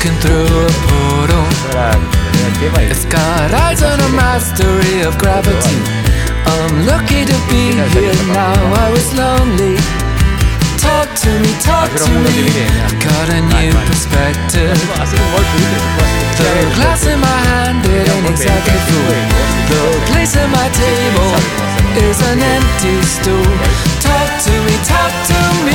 [0.00, 1.44] Looking through a portal.
[2.88, 5.76] It's got eyes on a mastery of gravity.
[6.56, 8.56] I'm lucky to be here now.
[8.80, 9.76] I was lonely.
[10.80, 12.48] Talk to me, talk to me.
[12.80, 14.72] I got a new perspective.
[16.40, 16.48] The
[16.80, 19.20] glass in my hand, it ain't exactly full.
[19.68, 21.36] The place at my table
[22.08, 23.52] is an empty stool.
[24.00, 25.69] Talk to me, talk to me.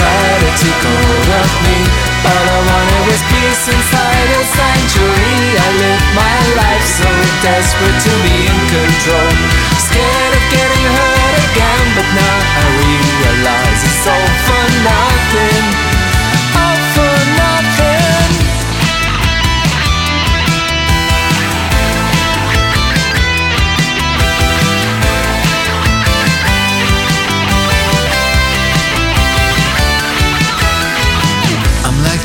[0.00, 1.78] Is to take hold of me.
[2.24, 5.60] All I wanted was peace inside a sanctuary.
[5.60, 7.10] I lived my life so
[7.44, 9.32] desperate to be in control.
[9.76, 15.59] Scared of getting hurt again, but now I realize it's all for nothing.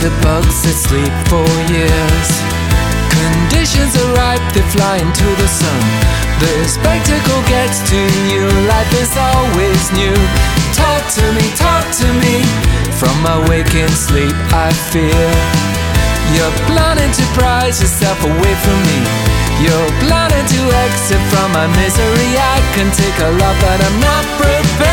[0.06, 2.30] The bugs that sleep for years.
[3.10, 5.82] Conditions are ripe, they fly into the sun.
[6.38, 10.14] The spectacle gets too new, life is always new.
[10.78, 12.46] Talk to me, talk to me.
[13.02, 15.26] From my waking sleep, I fear.
[16.38, 19.02] You're planning to prize yourself away from me.
[19.58, 22.30] You're planning to exit from my misery.
[22.38, 24.85] I can take a lot, but I'm not prepared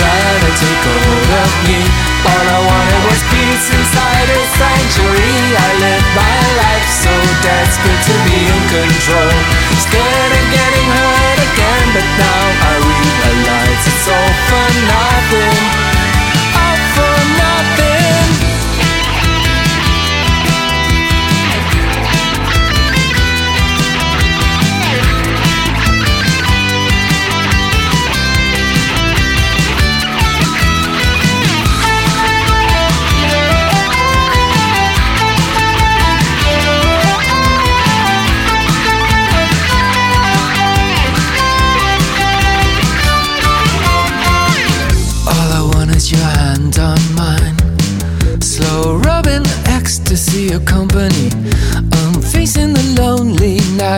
[0.00, 1.80] trying to take a hold of me.
[2.24, 5.40] All I wanted was peace inside a sanctuary.
[5.52, 7.12] I lived my life so
[7.44, 9.36] desperate to be in control.
[9.76, 10.32] Scared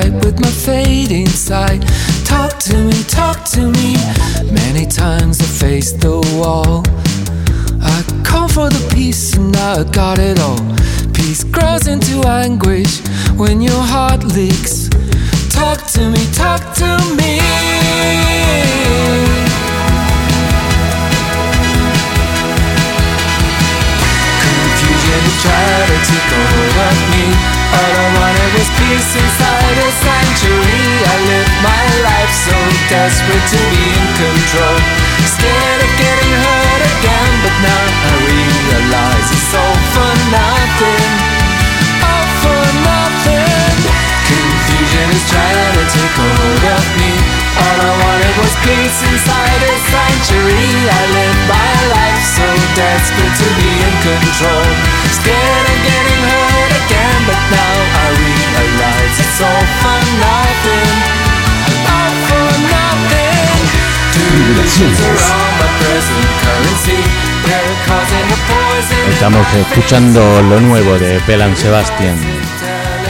[0.02, 1.82] night with my fading sight.
[2.24, 3.96] Talk to me, talk to me.
[4.50, 6.84] Many times I faced the wall.
[7.82, 10.60] I call for the peace and now I got it all.
[11.12, 13.00] Peace grows into anguish
[13.36, 14.88] when your heart leaks.
[15.50, 17.40] Talk to me, talk to me.
[25.42, 27.61] Trying to take a hold of me.
[27.72, 30.92] All I wanted was peace inside a sanctuary.
[31.08, 32.56] I lived my life so
[32.92, 34.78] desperate to be in control.
[35.24, 41.10] Scared of getting hurt again, but now I realize it's all for nothing.
[42.04, 43.76] All for nothing.
[44.28, 47.12] Confusion is trying to take hold of me.
[47.56, 50.76] All I wanted was peace inside a sanctuary.
[50.88, 52.46] I lived my life so
[52.76, 54.68] desperate to be in control.
[55.20, 60.90] Scared of getting hurt again, but now I realize it's all for nothing.
[61.86, 63.60] All for nothing.
[64.32, 67.00] Delusions are all my present currency.
[67.46, 69.12] They're causing a poison.
[69.12, 72.16] Estamos escuchando lo nuevo de Belan Sebastian.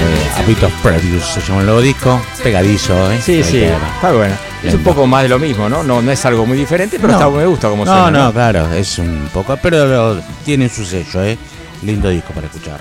[0.05, 2.20] Eh, a Bit of Previews se llama el nuevo disco.
[2.43, 3.20] Pegadizo, ¿eh?
[3.22, 4.34] Sí, sí, está bueno.
[4.64, 5.82] Es un poco más de lo mismo, ¿no?
[5.82, 7.18] No, no es algo muy diferente, pero No.
[7.18, 8.18] está, me gusta como No, suena.
[8.24, 11.36] no, claro, es un poco, pero lo- tiene su sello, ¿eh?
[11.82, 12.78] Lindo disco para escuchar.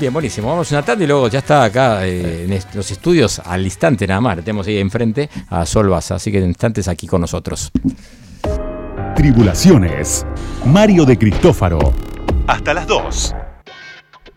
[0.00, 0.48] Bien, buenísimo.
[0.48, 4.06] Vamos una tarde y luego ya está acá eh, en est- los estudios al instante
[4.06, 4.36] nada más.
[4.36, 7.70] Tenemos ahí enfrente a Sol Baza, así que en instantes aquí con nosotros.
[9.14, 10.26] Tribulaciones.
[10.64, 11.92] Mario de Cristófaro.
[12.46, 13.34] Hasta las 2.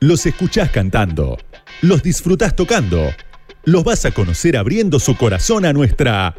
[0.02, 1.38] Los escuchás cantando.
[1.82, 3.02] Los disfrutás tocando.
[3.64, 6.36] Los vas a conocer abriendo su corazón a nuestra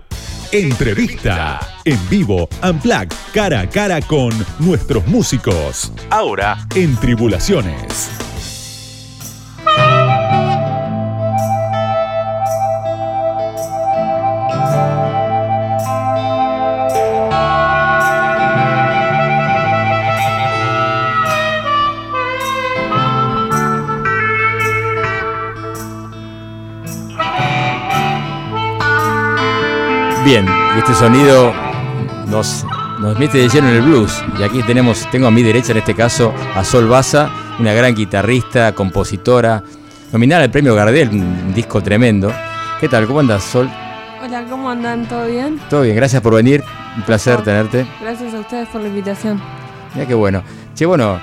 [0.53, 1.59] Entrevista.
[1.85, 5.93] En vivo, Unplugged, cara a cara con nuestros músicos.
[6.11, 8.11] Ahora, en Tribulaciones.
[30.27, 30.45] Bien,
[30.77, 31.53] este sonido
[32.27, 32.67] nos,
[32.99, 34.25] nos mete de lleno en el blues.
[34.37, 37.95] Y aquí tenemos, tengo a mi derecha en este caso a Sol Baza, una gran
[37.95, 39.63] guitarrista, compositora,
[40.13, 42.33] nominada al premio Gardel, un disco tremendo.
[42.81, 43.07] ¿Qué tal?
[43.07, 43.71] ¿Cómo andas, Sol?
[44.23, 45.07] Hola, ¿cómo andan?
[45.09, 45.59] ¿Todo bien?
[45.71, 46.63] Todo bien, gracias por venir.
[46.97, 47.87] Un placer tenerte.
[48.01, 49.41] Gracias a ustedes por la invitación.
[49.95, 50.43] Mira qué bueno.
[50.75, 51.19] Che, bueno,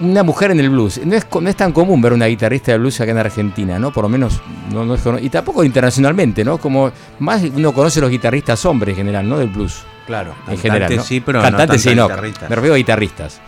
[0.00, 1.00] una mujer en el blues.
[1.04, 3.78] No es, co- no es tan común ver una guitarrista de blues acá en Argentina,
[3.78, 3.92] ¿no?
[3.92, 4.40] Por lo menos,
[4.72, 6.58] no, no es y tampoco internacionalmente, ¿no?
[6.58, 9.38] Como más uno conoce los guitarristas hombres en general, ¿no?
[9.38, 9.82] Del blues.
[10.06, 10.96] Claro, En cantante general.
[10.96, 11.02] ¿no?
[11.02, 12.08] sí, pero Cantantes no sí, no.
[12.08, 13.40] Me refiero a guitarristas.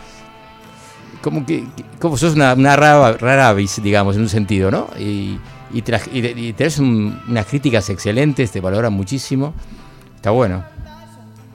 [1.27, 1.64] Como que,
[1.99, 4.87] como sos una, una rara, rara avis, digamos, en un sentido, ¿no?
[4.97, 5.37] Y,
[5.72, 9.53] y, y- y tenés un- unas críticas excelentes, te valoran muchísimo.
[10.14, 10.62] Está bueno.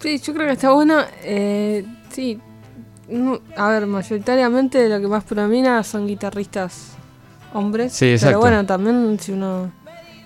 [0.01, 0.99] Sí, yo creo que está bueno.
[1.23, 2.37] Eh, sí,
[3.55, 6.89] a ver, mayoritariamente lo que más predomina son guitarristas
[7.53, 7.93] hombres.
[7.93, 8.27] Sí, exacto.
[8.27, 9.71] Pero bueno, también si uno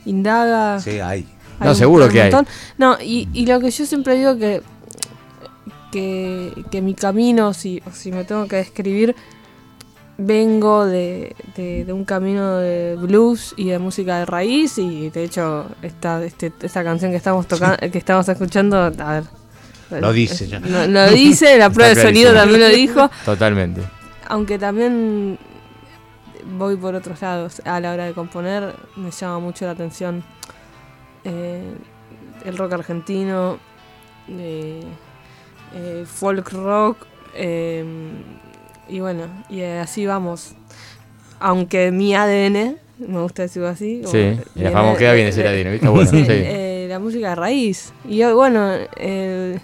[0.05, 0.79] indaga.
[0.79, 1.27] Sí, hay.
[1.59, 2.31] No, un- seguro un que hay.
[2.79, 4.63] No, y, y lo que yo siempre digo que.
[5.91, 9.15] Que, que mi camino, si, si me tengo que describir,
[10.17, 15.23] vengo de, de- de un camino de blues y de música de raíz y de
[15.23, 19.23] hecho esta, este, esta canción que estamos tocando, que estamos escuchando, a ver.
[20.01, 20.59] Lo dice ya.
[20.59, 23.81] Lo dice, la prueba de sonido también lo dijo, Totalmente.
[24.27, 25.37] aunque también
[26.57, 27.61] voy por otros lados.
[27.65, 30.23] A la hora de componer me llama mucho la atención
[31.23, 31.75] eh,
[32.45, 33.57] el rock argentino,
[34.29, 34.81] eh,
[35.75, 36.97] eh, folk rock,
[37.35, 37.83] eh,
[38.89, 40.53] y bueno, y así vamos.
[41.39, 44.01] Aunque mi ADN, me gusta decirlo así.
[44.05, 45.87] Sí, y la fama queda bien ese ADN, ¿viste?
[45.87, 46.25] Bueno, Sí, sí.
[46.29, 47.91] eh, la música de raíz.
[48.07, 49.59] Y yo, bueno, el,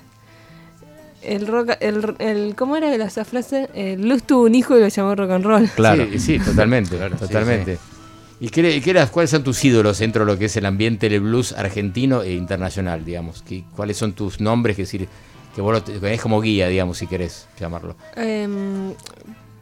[1.23, 3.69] el rock, el, el, ¿cómo era esa frase?
[3.73, 5.69] El blues tuvo un hijo y lo llamó rock and roll.
[5.75, 6.05] Claro.
[6.11, 7.77] Sí, sí, totalmente, Claro, sí, totalmente.
[8.39, 11.21] ¿Y qué eras- cuáles son tus ídolos dentro de lo que es el ambiente del
[11.21, 13.43] blues argentino e internacional, digamos?
[13.43, 14.75] ¿Qué- ¿Cuáles son tus nombres?
[14.75, 15.07] Que decir,
[15.55, 17.95] que vos lo te- tenés como guía, digamos, si querés llamarlo.
[18.15, 18.93] Em,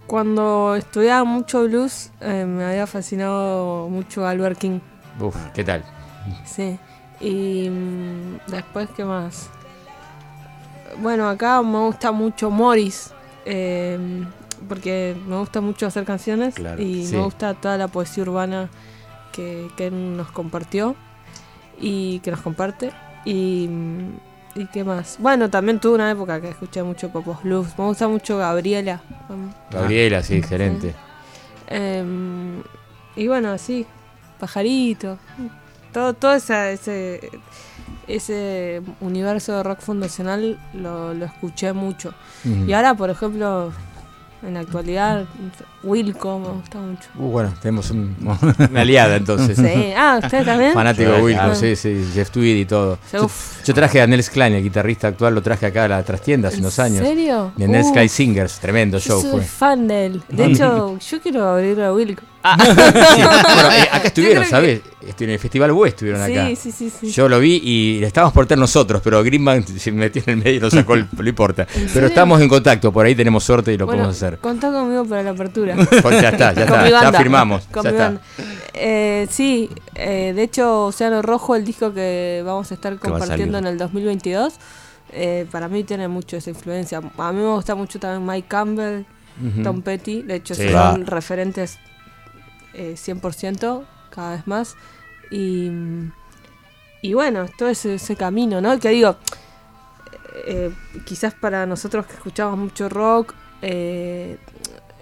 [0.08, 4.80] cuando estudiaba mucho blues, eh, me había fascinado mucho Albert King.
[5.20, 5.84] Uf, ¿qué tal?
[6.46, 6.78] Sí.
[7.22, 9.50] Y mm, después, ¿qué más?
[11.02, 13.12] Bueno, acá me gusta mucho Morris.
[13.46, 14.26] em,
[14.68, 17.16] porque me gusta mucho hacer canciones Claro, y sí.
[17.16, 18.70] me gusta toda la poesía urbana
[19.32, 20.96] que, que nos compartió
[21.80, 22.92] y que nos comparte.
[23.26, 24.10] Y, mm,
[24.60, 25.18] ¿y qué más?
[25.20, 27.68] Bueno, también tuve una época que escuché mucho Popos Blues.
[27.78, 29.02] Me gusta mucho Gabriela.
[29.72, 30.94] Gabriela, sí, excelente.
[31.68, 32.62] Em,
[33.16, 33.86] y bueno, así,
[34.40, 35.18] pajarito.
[35.94, 37.30] Todo, todo esa- ese,
[38.08, 42.14] ese universo de rock fundacional lo, lo escuché mucho.
[42.68, 43.72] Y ahora, por ejemplo,
[44.44, 45.26] en la actualidad,
[45.84, 47.10] Wilco me gusta mucho.
[47.16, 48.16] Uh, bueno, tenemos un-
[48.72, 49.58] una aliada entonces.
[49.58, 49.94] Sí.
[49.96, 50.74] Ah, ¿ustedes también?
[50.74, 52.98] Fanático de Wilco, sí, sí, Jeff Tweed y todo.
[53.12, 56.58] Yo, traje a Nels Klein, el guitarrista actual, lo traje acá a la trastienda hace
[56.60, 57.00] unos años.
[57.02, 57.52] ¿En serio?
[57.56, 59.42] De Nels Uh, Klein Singers, tremendo yo show soy fue.
[59.44, 60.22] fan de él.
[60.30, 62.24] De hecho, yo quiero abrirle a Wilco.
[62.44, 62.56] Ah.
[63.16, 64.82] Sí, bueno, eh, acá estuvieron, ¿sabes?
[65.06, 66.48] Estuvieron en el Festival West, estuvieron acá.
[66.48, 67.12] Sí, sí, sí, sí.
[67.12, 70.38] Yo lo vi y le estábamos por tener nosotros, pero Greenbank se metió en el
[70.38, 71.66] medio y lo sacó, el- no importa.
[71.74, 72.08] Pero serio?
[72.08, 74.38] estamos en contacto, por ahí tenemos suerte y lo bueno, podemos hacer.
[74.40, 75.69] contá conmigo para la apertura.
[76.02, 77.66] Pues ya está, ya está, ya firmamos.
[77.72, 78.22] con ya mi banda.
[78.74, 83.58] Eh, sí, eh, de hecho, Océano Rojo, el disco que vamos a estar a compartiendo
[83.58, 84.54] en el 2022,
[85.12, 87.02] eh, para mí tiene mucho esa influencia.
[87.18, 89.04] A mí me gusta mucho también Mike Campbell.
[89.64, 90.70] Tom Petty, de hecho Sí.
[90.70, 91.78] son referentes
[92.74, 94.76] eh, 100% cada vez más.
[95.32, 95.72] Y,
[97.02, 98.78] y bueno, todo ese, ese camino, ¿no?
[98.80, 99.16] Que digo,
[100.46, 100.72] eh,
[101.06, 104.38] quizás para nosotros que escuchamos mucho rock, eh,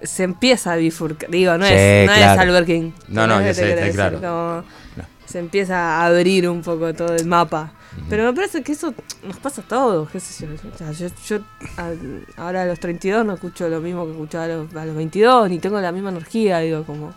[0.03, 1.29] se empieza a bifurcar.
[1.29, 2.33] Digo, no, Sí, es, no claro.
[2.33, 2.91] es Albert King.
[3.07, 4.19] No, no, ¿Entendés ya qué te sé, está decir?
[4.19, 4.19] claro.
[4.19, 7.71] Como Se empieza a abrir un poco todo el mapa.
[8.09, 8.93] Pero me parece que eso
[9.25, 10.09] nos pasa a todos.
[10.11, 10.53] qué sé yo.
[10.73, 11.39] O sea, yo, yo
[11.77, 14.95] a- ahora a los 32 no escucho lo mismo que escuchaba a los, a los
[14.95, 17.13] 22, ni tengo la misma energía, digo, como...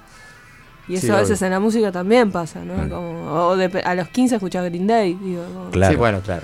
[0.89, 1.47] Y eso Sí, a veces obvio.
[1.47, 2.75] en la música también pasa, ¿no?
[2.89, 5.45] Como, o de- a los 15 escuchaba Green Day, digo.
[5.45, 5.93] como- Claro.
[5.93, 6.43] Sí, bueno, claro.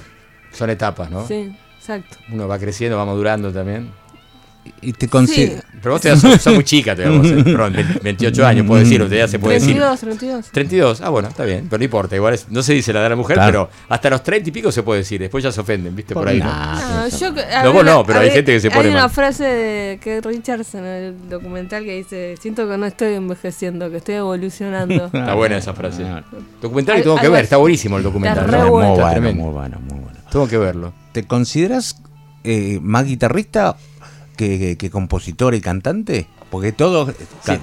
[0.52, 1.26] Son etapas, ¿no?
[1.26, 2.18] Sí, exacto.
[2.30, 3.90] Uno va creciendo, va madurando también.
[4.82, 7.42] Y te consi- Pero vos te das, sos muy chica, te vos, eh.
[7.44, 9.76] Perdón, ve- 28 años, puedo decir, usted ya se puede decir.
[9.76, 10.46] 32, 32.
[10.52, 13.08] 32, ah bueno, está bien, pero no importa, igual es- no se dice la de
[13.10, 13.68] la mujer, Claro.
[13.70, 16.14] pero hasta los 30 y pico se puede decir, después ya se ofenden, ¿viste?
[16.14, 16.46] Por ahí, ¿no?
[16.46, 18.84] Nah, No, yo, a No, vos ver, no, pero hay ver, gente que se pone
[18.88, 19.10] Hay una mal.
[19.10, 23.98] frase de Keith Richards en el documental que dice: Siento que no estoy envejeciendo, que
[23.98, 25.06] estoy evolucionando.
[25.12, 26.04] Está buena esa frase.
[26.60, 28.44] Documental que tengo que ver, está buenísimo el documental.
[28.46, 28.70] Está re ¿no?
[28.70, 28.88] bueno.
[28.90, 30.18] muy bueno, muy bueno, muy bueno.
[30.30, 30.92] Tengo que verlo.
[31.12, 32.00] ¿Te consideras
[32.44, 33.76] eh, más guitarrista
[34.36, 36.26] que, que- que compositor y cantante?
[36.50, 37.12] Porque todo,
[37.44, 37.58] ca-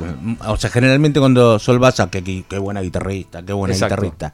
[0.48, 3.96] o sea, generalmente cuando Sol Baza, que, buena guitarrista, qué buena Exacto.
[3.96, 4.34] guitarrista,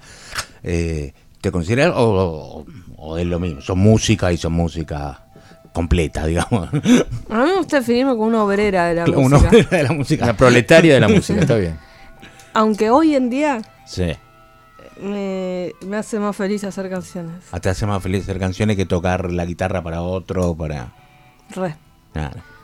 [0.64, 2.66] eh, ¿te consideras o, o-
[2.98, 3.62] o es lo mismo?
[3.62, 5.26] Son música y son música
[5.72, 6.70] completa, digamos.
[6.70, 6.82] A mí
[7.30, 9.50] me gusta definirme como una obrera de la Una música.
[9.50, 10.24] obrera de la música.
[10.26, 11.78] Una proletaria de la música, está bien.
[12.54, 14.12] Aunque hoy en día Sí.
[15.02, 17.36] me, me hace más feliz hacer canciones.
[17.52, 20.92] Ah, Te hace más feliz hacer canciones que tocar la guitarra para otro, para...
[21.52, 21.76] Re.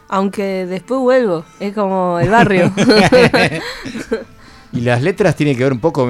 [0.07, 2.71] Aunque después vuelvo, es como el barrio.
[4.75, 6.09] Y las letras tienen que ver un poco,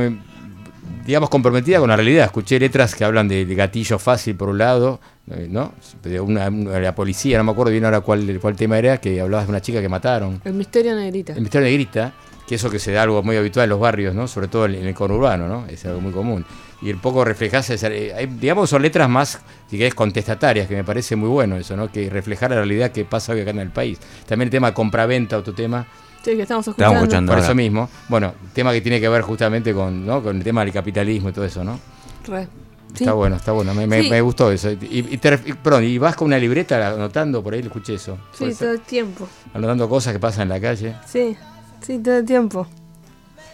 [1.06, 2.26] digamos, comprometida con la realidad.
[2.26, 5.74] Escuché letras que hablan de, de gatillo fácil por un lado, eh, ¿no?
[6.02, 9.46] De una, la policía, no me acuerdo bien ahora cuál, cuál tema era, que hablabas
[9.46, 10.42] de una chica que mataron.
[10.44, 11.34] el misterio negrita.
[11.34, 12.14] El misterio negrita,
[12.48, 14.28] que eso que se da algo muy habitual en los barrios, ¿no?
[14.28, 15.68] Sobre todo en el conurbano, ¿no?
[15.68, 16.44] Es algo muy común.
[16.82, 20.84] Y un poco reflejás, esa- eh, digamos, son letras más, si querés, contestatarias, que me
[20.84, 21.92] parece muy bueno eso, ¿no?
[21.92, 23.98] Que reflejar la realidad que pasa hoy acá en el país.
[24.28, 25.86] También el tema compraventa, otro tema,
[26.24, 26.86] Sí, que estamos escuchando.
[26.94, 27.30] Estamos escuchando.
[27.32, 27.46] por ahora.
[27.48, 27.90] eso mismo.
[28.10, 30.24] Bueno, tema que tiene que ver justamente con, ¿no?
[30.24, 31.80] con el tema del capitalismo y todo eso, ¿no?
[32.28, 32.48] Re.
[32.96, 33.04] Sí.
[33.04, 33.74] Está bueno, está bueno.
[33.74, 34.10] Me, me- Sí.
[34.10, 34.72] me gustó eso.
[34.72, 34.78] Y,
[35.12, 38.18] y te y- perdón, y vas con una libreta anotando, por ahí lo escuché eso.
[38.34, 39.28] Sí, todo el tiempo.
[39.54, 40.96] Anotando cosas que pasan en la calle.
[41.06, 41.36] Sí,
[41.82, 42.68] sí, todo el tiempo.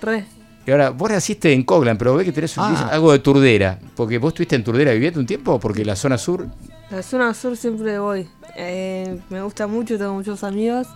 [0.02, 0.26] Re.
[0.66, 2.90] Y ahora, vos naciste en Coglan, pero ve que tenés un- Ah.
[2.92, 3.80] algo de Turdera.
[3.96, 6.48] Porque vos estuviste en Turdera viviendo un tiempo, porque la zona sur.
[6.92, 8.28] La zona sur siempre voy.
[8.56, 10.88] Eh, me gusta mucho, tengo muchos amigos.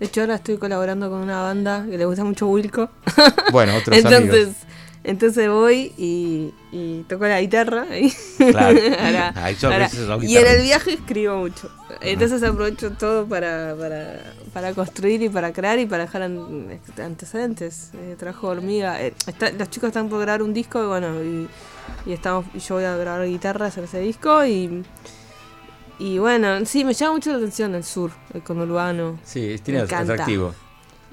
[0.00, 2.88] De hecho, ahora estoy colaborando con una banda que le gusta mucho Wilco.
[3.52, 4.56] Bueno, otros entonces, amigos.
[5.04, 7.86] Entonces voy y, y toco la guitarra.
[7.98, 8.78] y- Claro.
[8.98, 9.32] Ahora-
[9.72, 9.88] ahora-
[10.28, 11.70] y en el viaje escribo mucho.
[12.00, 14.20] Entonces aprovecho todo para, para,
[14.52, 17.90] para construir y para crear y para dejar an- antecedentes.
[17.94, 19.02] Eh, trabajo de hormiga.
[19.02, 21.48] Eh, está- los chicos están por grabar un disco y bueno, y,
[22.06, 24.84] y estamos, y yo voy a grabar guitarra, hacer ese disco y,
[25.98, 29.18] y bueno, sí, me llama mucho la atención el sur, el conurbano.
[29.24, 29.80] Sí, tiene
[30.12, 30.54] atractivo.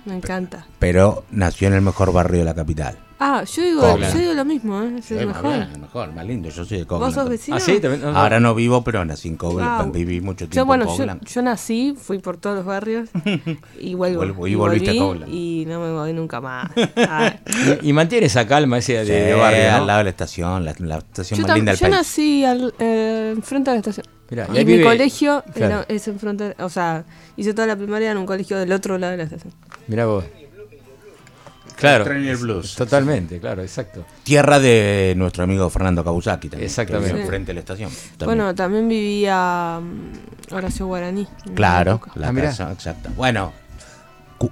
[0.05, 0.65] Me encanta.
[0.79, 2.97] Pero nació en el mejor barrio de la capital.
[3.21, 4.13] Ah, yo digo, Coglan.
[4.13, 4.95] yo digo lo mismo, ¿eh?
[4.99, 5.43] es el Sí, mejor.
[5.43, 6.49] más bien, mejor, más lindo.
[6.49, 7.07] Yo soy de Coglan.
[7.09, 7.57] ¿Vos sos vecino?
[7.57, 8.15] Ah, sí, también.
[8.15, 9.83] Ahora no vivo, pero nací en Coglan.
[9.83, 9.91] Wow.
[9.91, 11.19] Viví mucho tiempo Yo, bueno, en yo, Coglan.
[11.21, 13.09] yo nací, fui por todos los barrios
[13.79, 14.23] y vuelvo.
[14.23, 15.29] Vuelvo- y volviste a Coglan.
[15.33, 16.71] Y no me voy nunca más.
[16.95, 17.33] Ah.
[17.83, 19.75] Y, y mantiene esa calma ese de, Sí, de barrio, ¿no?
[19.77, 21.95] al lado de la estación, la, la estación Yo, más linda del yo país.
[21.95, 24.05] nací al, eh, enfrente de la estación.
[24.29, 25.73] Mirá, y y mi vive- colegio Claro.
[25.79, 27.03] era, es enfrente, o sea,
[27.35, 29.53] hice toda la primaria en un colegio del otro lado de la estación.
[29.87, 30.23] Mirá vos.
[31.79, 32.03] Claro.
[32.03, 32.75] Tren y el blues.
[32.75, 34.05] Totalmente, claro, exacto.
[34.23, 36.67] Tierra de nuestro amigo Fernando Kawasaki también.
[36.67, 37.15] Exactamente.
[37.15, 37.21] Sí.
[37.21, 37.89] Enfrente de la estación.
[38.17, 38.25] también.
[38.37, 41.27] Bueno, también vivía mm, Horacio Guaraní.
[41.55, 43.09] Claro, la Ah, casa, exacta.
[43.15, 43.53] Bueno,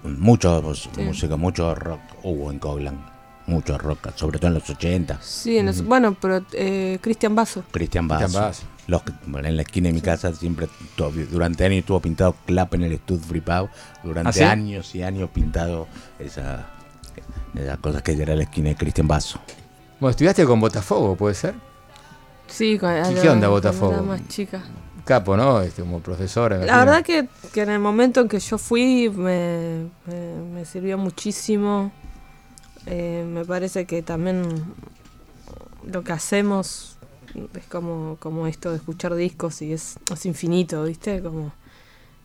[0.04, 0.62] mucho
[0.98, 3.18] música, mucho rock hubo en Coglan.
[3.46, 5.20] Mucho rock, sobre todo en los 80.
[5.22, 7.64] Sí, en los- bueno, pero eh, Cristian Basso.
[7.72, 8.52] Cristian Basso.
[8.88, 9.02] Los
[9.44, 10.68] en la esquina de mi casa siempre,
[11.32, 13.70] durante años estuvo pintado Clap en el Stud Free Pub.
[14.04, 14.44] Durante ¿Ah, sí?
[14.44, 15.88] años y años pintado
[16.20, 16.66] esa,
[17.62, 19.40] esas cosas que era la esquina de Cristian Basso.
[20.00, 21.56] Bueno, estudiaste con Botafogo, ¿puede ser?
[22.48, 23.94] Sí, con, ¿Qué la- onda Botafogo?
[23.94, 24.64] era más chica.
[25.06, 25.62] Capo, ¿no?
[25.62, 26.58] Este, como profesora.
[26.66, 30.98] La verdad que, que en el momento en que yo fui me, me- me sirvió
[30.98, 31.92] muchísimo.
[32.86, 34.44] Eh, me parece que también
[35.92, 36.98] lo que hacemos
[37.54, 41.22] es como, como esto de escuchar discos y es, es infinito, ¿viste?
[41.22, 41.52] Como,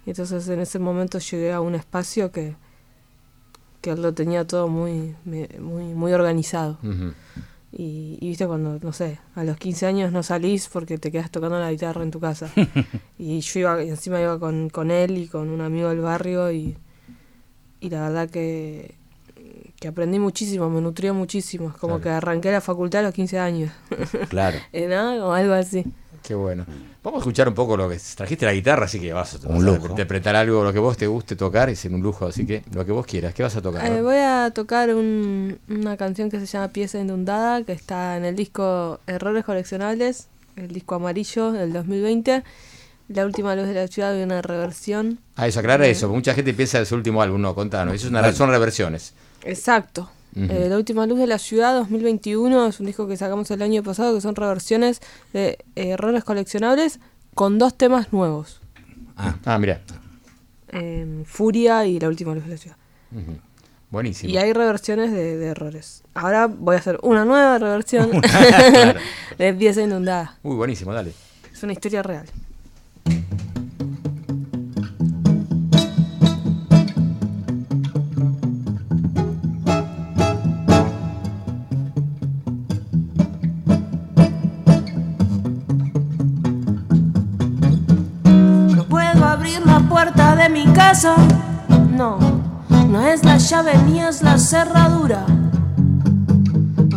[0.07, 2.55] y entonces en ese momento llegué a un espacio que,
[3.83, 5.49] que lo tenía todo muy, muy,
[5.95, 6.78] muy organizado.
[7.74, 11.30] Y, y viste cuando, no sé, a los 15 años no salís porque te quedas
[11.30, 12.51] tocando la guitarra en tu casa.
[13.18, 16.76] y yo iba, encima iba con, con él y con un amigo del barrio y,
[17.80, 18.95] y la verdad que,
[19.80, 21.68] que aprendí muchísimo, me nutrió muchísimo.
[21.70, 22.03] Es como Claro.
[22.03, 23.72] que arranqué la facultad a los 15 años.
[24.28, 24.59] Claro.
[24.89, 25.28] ¿no?
[25.28, 25.85] O algo así.
[26.23, 26.64] Qué bueno.
[27.03, 29.57] Vamos a escuchar un poco lo que trajiste la guitarra, así que vas, a- vas
[29.59, 29.89] a lujo.
[29.89, 32.85] interpretar algo, lo que vos te guste tocar, es en un lujo, así que lo
[32.87, 33.35] que vos quieras.
[33.35, 33.85] ¿Qué vas a tocar?
[33.91, 38.25] Eh, voy a tocar un- una canción que se llama Pieza Inundada, que está en
[38.25, 42.45] el disco Errores Coleccionables, el disco amarillo del 2020.
[43.09, 45.18] La última luz de la ciudad y una reversión.
[45.37, 46.07] Ah, eso, aclara eso.
[46.07, 47.95] porque Mucha gente piensa en su último álbum, no, contanos.
[47.97, 49.12] Eso es una, son reversiones.
[49.43, 50.09] Exacto.
[50.35, 53.83] Eh, la última luz de la ciudad 2021 es un disco que sacamos el año
[53.83, 55.01] pasado, que son reversiones
[55.35, 57.01] de eh, errores coleccionables
[57.35, 58.61] con dos temas nuevos.
[59.16, 59.80] Ah, Ah, mira.
[60.68, 62.76] em, Furia y La Última Luz de la Ciudad.
[63.91, 64.33] Buenísimo.
[64.33, 66.03] Y hay reversiones de, de errores.
[66.14, 68.11] Ahora voy a hacer una nueva reversión
[69.39, 70.39] de Pieza Inundada.
[70.43, 71.12] Uy, buenísimo, dale.
[71.53, 72.26] Es una historia real.
[90.93, 92.18] No,
[92.86, 95.24] no es la llave ni es la cerradura.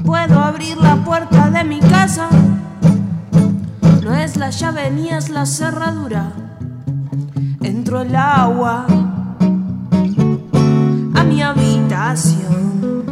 [0.04, 2.28] Puedo abrir la puerta de mi casa.
[4.04, 6.34] No es la llave ni es la cerradura.
[7.62, 8.86] Entro el agua
[11.14, 13.06] a mi habitación.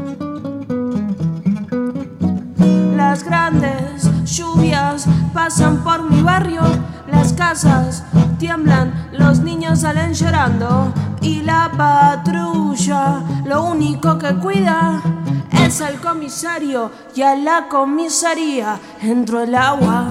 [2.97, 6.63] Las grandes lluvias pasan por mi barrio,
[7.09, 8.03] las casas
[8.43, 15.01] tiemblan, los niños salen llorando y la patrulla lo único que cuida
[15.65, 20.09] es al comisario y a la comisaría entro el agua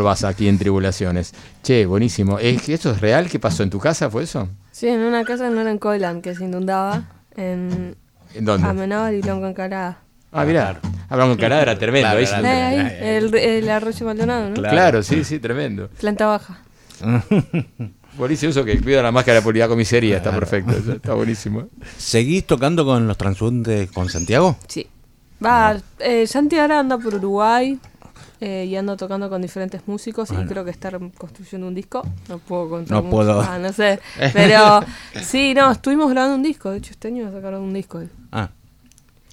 [0.00, 1.32] Eh, Baza aquí en Tribulaciones.
[1.62, 2.38] Che, buenísimo.
[2.38, 3.28] ¿Es que ¿Esto es real?
[3.28, 4.10] ¿Qué pasó en tu casa?
[4.10, 4.48] ¿Fue eso?
[4.72, 7.04] Sí, en una casa en Norancoilan que se inundaba
[7.36, 7.96] en
[8.34, 8.66] ¿En dónde?
[8.68, 9.98] Amenábal y Lonco Encalada.
[10.32, 10.80] Ah, mirá.
[11.08, 12.08] Hablando con Canadá era tremendo.
[12.08, 12.46] Claro, ahí era sí.
[12.46, 12.88] Ahí, Claro.
[12.88, 14.54] ahí, el, el arroyo Maldonado, ¿no?
[14.56, 15.02] Claro.
[15.02, 15.88] sí, sí, tremendo.
[16.00, 16.58] Planta baja.
[18.16, 20.16] Buenísimo eso que cuida la máscara por la comisaría.
[20.18, 20.72] Está perfecto.
[20.72, 21.68] eso Está buenísimo.
[21.96, 24.56] ¿Seguís tocando con los transundes con Santiago?
[24.68, 24.86] Sí.
[25.44, 27.78] Va, eh, Santi ahora anda por Uruguay
[28.40, 32.02] eh, y anda tocando con diferentes músicos y creo que está construyendo un disco.
[32.28, 33.10] No puedo contar No mucho.
[33.16, 33.40] puedo.
[33.40, 34.00] Ah, no sé.
[34.32, 34.80] Pero
[35.22, 36.70] sí, no, estuvimos grabando un disco.
[36.70, 38.00] De hecho, este año sacaron un disco.
[38.00, 38.10] él.
[38.32, 38.50] Ah,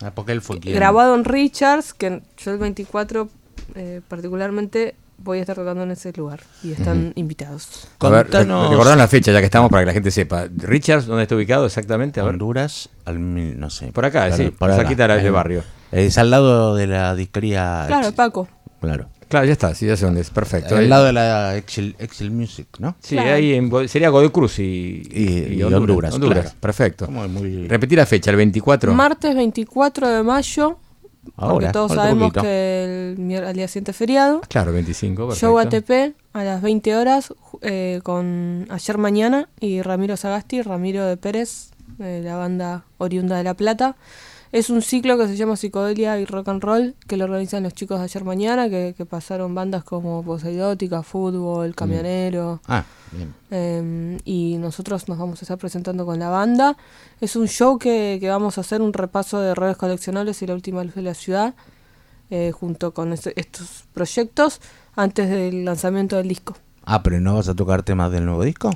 [0.03, 0.75] Ah, porque él fue quien.
[0.75, 3.29] Grabado en Richards, que yo el 24
[3.75, 7.87] eh, particularmente voy a estar tocando en ese lugar y están invitados.
[7.99, 10.47] A ver, la fecha ya que estamos para que la gente sepa.
[10.57, 12.19] Richards, ¿dónde está ubicado exactamente?
[12.19, 12.33] A ver.
[12.33, 13.91] Honduras, al mil- no sé.
[13.91, 15.63] Por acá, sí, por cerquita Eh, barrio.
[15.91, 17.83] Es al lado de la disquería.
[17.87, 18.47] Claro, Paco.
[18.81, 19.07] Claro.
[19.29, 20.29] Claro, ya está, sí, ya sé dónde es.
[20.29, 20.75] Perfecto.
[20.75, 22.95] Al Ahí- lado de la Excel, Excel Music, ¿no?
[22.99, 23.33] Sí, Claro.
[23.35, 26.49] ahí en sería Godoy Cruz y, Y- y Honduras, claro.
[26.59, 27.07] Perfecto.
[27.09, 28.93] Muy- Repetí la fecha, el 24.
[28.93, 30.79] Martes 24 de mayo,
[31.23, 32.41] porque Ahora, todos falta sabemos poquito.
[32.41, 34.41] que el, al día siguiente es feriado.
[34.49, 35.27] Claro, 25.
[35.27, 35.47] Perfecto.
[35.47, 41.15] Show ATP a las 20 horas eh, con Ayer Mañana y Ramiro Sagasti, Ramiro de
[41.15, 41.69] Pérez,
[41.99, 43.95] de la banda oriunda de La Plata.
[44.51, 47.73] Es un ciclo que se llama Psicodelia y Rock and Roll, que lo organizan los
[47.73, 52.59] chicos de Ayer Mañana, que, que pasaron bandas como Poseidótica, Fútbol, Camionero.
[52.67, 52.83] Ah,
[53.13, 53.33] bien.
[53.49, 56.75] Eh, y nosotros nos vamos a estar presentando con la banda.
[57.21, 60.53] Es un show que, que vamos a hacer un repaso de redes coleccionables y la
[60.53, 61.53] última luz de la ciudad,
[62.29, 64.59] eh, junto con este- estos proyectos,
[64.97, 66.57] antes del lanzamiento del disco.
[66.83, 68.71] Ah, pero ¿no vas a tocar temas del nuevo disco?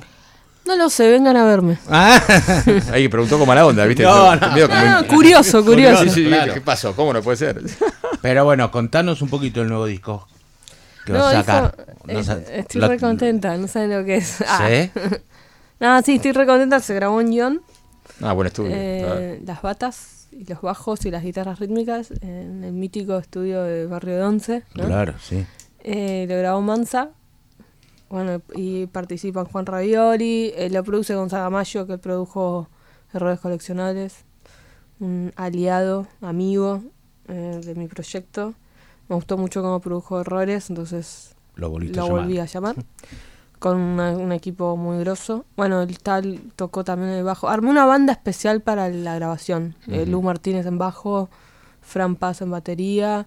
[0.66, 1.78] No lo sé, vengan a verme.
[1.88, 2.20] Ah,
[2.92, 4.02] Ahí preguntó como mala onda, ¿viste?
[4.02, 4.40] No, no.
[4.40, 6.02] Como- Ah, curioso, curioso.
[6.04, 6.54] Sí, sí, Claro.
[6.54, 6.94] ¿Qué pasó?
[6.96, 7.62] ¿Cómo no puede ser?
[8.22, 10.26] pero bueno, contanos un poquito el nuevo disco
[11.04, 11.74] que No, vas a sacar.
[12.08, 14.42] eh, No estoy lo- re contenta, no saben lo que es.
[14.46, 14.66] Ah.
[14.68, 14.90] ¿Sí?
[15.80, 16.80] no, sí, estoy re contenta.
[16.80, 17.62] Se grabó en guion.
[18.22, 18.72] Ah, buen estudio.
[18.74, 23.86] Eh, las batas y los bajos y las guitarras rítmicas en el mítico estudio de
[23.86, 24.62] Barrio de Once.
[24.74, 24.84] ¿no?
[24.86, 25.46] Claro, sí.
[25.84, 27.10] Eh, lo grabó Mansa.
[28.08, 30.52] Bueno, y participan Juan Ravioli.
[30.56, 32.68] eh, lo produce Gonzaga Mayo, que produjo
[33.12, 34.24] Errores Coleccionables.
[35.00, 36.82] Un aliado, amigo
[37.28, 38.54] eh, de mi proyecto.
[39.08, 41.34] Me gustó mucho cómo produjo Errores, entonces
[41.96, 42.76] Lo a volví a llamar.
[43.58, 45.44] Con una- un equipo muy grosso.
[45.56, 47.48] Bueno, el tal tocó también el bajo.
[47.48, 49.74] Armé una banda especial para la grabación.
[49.88, 51.30] Eh, Lu Martínez en bajo,
[51.80, 53.26] Fran Paz en batería.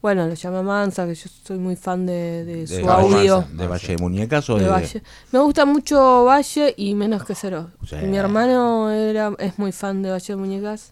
[0.00, 3.44] Bueno, lo llamé a Mansa, que yo soy muy fan de, de su De audio.
[3.52, 5.02] ¿De Valle de Muñecas o de de, Valle.
[5.32, 7.70] Me gusta mucho Valle y menos que cero.
[7.84, 7.96] Sí.
[7.96, 10.90] Mi hermano era, es muy fan de Valle de Muñecas.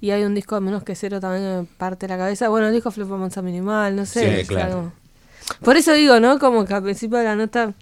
[0.00, 2.48] Y hay un disco de menos que cero también que me parte la cabeza.
[2.48, 4.40] Bueno, el disco Flipa Mansa Minimal, no sé.
[4.40, 4.92] Sí, claro.
[5.62, 6.38] Por eso digo, ¿no?
[6.38, 7.74] Como que al principio de la nota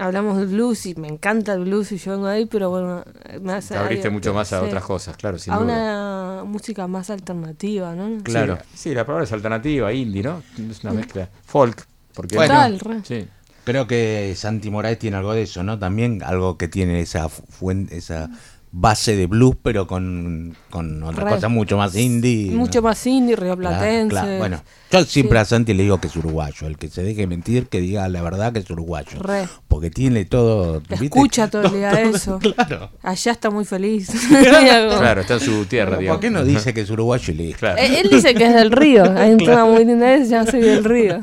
[0.00, 3.04] hablamos de blues y me encanta el blues y yo vengo ahí, pero bueno,
[3.40, 5.64] me hace Te abriste mucho más a sí, otras cosas, claro, sin a duda.
[5.64, 8.22] una música más alternativa, ¿no?
[8.22, 8.58] Claro.
[8.74, 10.42] Sí, la palabra es alternativa, indie, ¿no?
[10.70, 11.28] Es una mezcla.
[11.44, 11.86] Folk.
[12.14, 12.54] Porque Bueno.
[12.78, 13.04] Total.
[13.04, 13.28] Sí.
[13.64, 15.78] Creo que Santi Moraes tiene algo de eso, ¿no?
[15.78, 18.30] También algo que tiene esa fuente, esa
[18.72, 21.30] base de blues, pero con, con otra Re.
[21.32, 22.52] cosa mucho más indie.
[22.52, 22.58] ¿no?
[22.58, 24.08] Mucho más indie, Claro, rioplatense.
[24.10, 24.38] claro.
[24.38, 24.62] Bueno,
[24.92, 25.42] yo siempre Sí.
[25.42, 26.66] a Santi le digo que es uruguayo.
[26.68, 29.18] El que se deje mentir, que diga la verdad que es uruguayo.
[29.20, 29.48] Re.
[29.66, 30.80] Porque tiene todo.
[30.88, 31.04] ¿viste?
[31.06, 32.38] Escucha todo el día eso.
[32.38, 32.90] Claro.
[33.02, 34.08] Allá está muy feliz.
[34.30, 36.18] Claro, está en su tierra, digamos.
[36.18, 37.78] ¿Por qué no dice que es uruguayo y le Claro.
[37.78, 39.02] Eh, Él dice que es del río.
[39.18, 41.22] Hay un tema muy lindo de ya soy del río.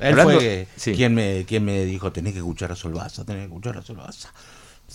[0.00, 0.92] Él Hablando- fue sí.
[0.92, 4.28] quien, me, quien me dijo, tenés que escuchar a Solvaza, tenés que escuchar a Solvaza.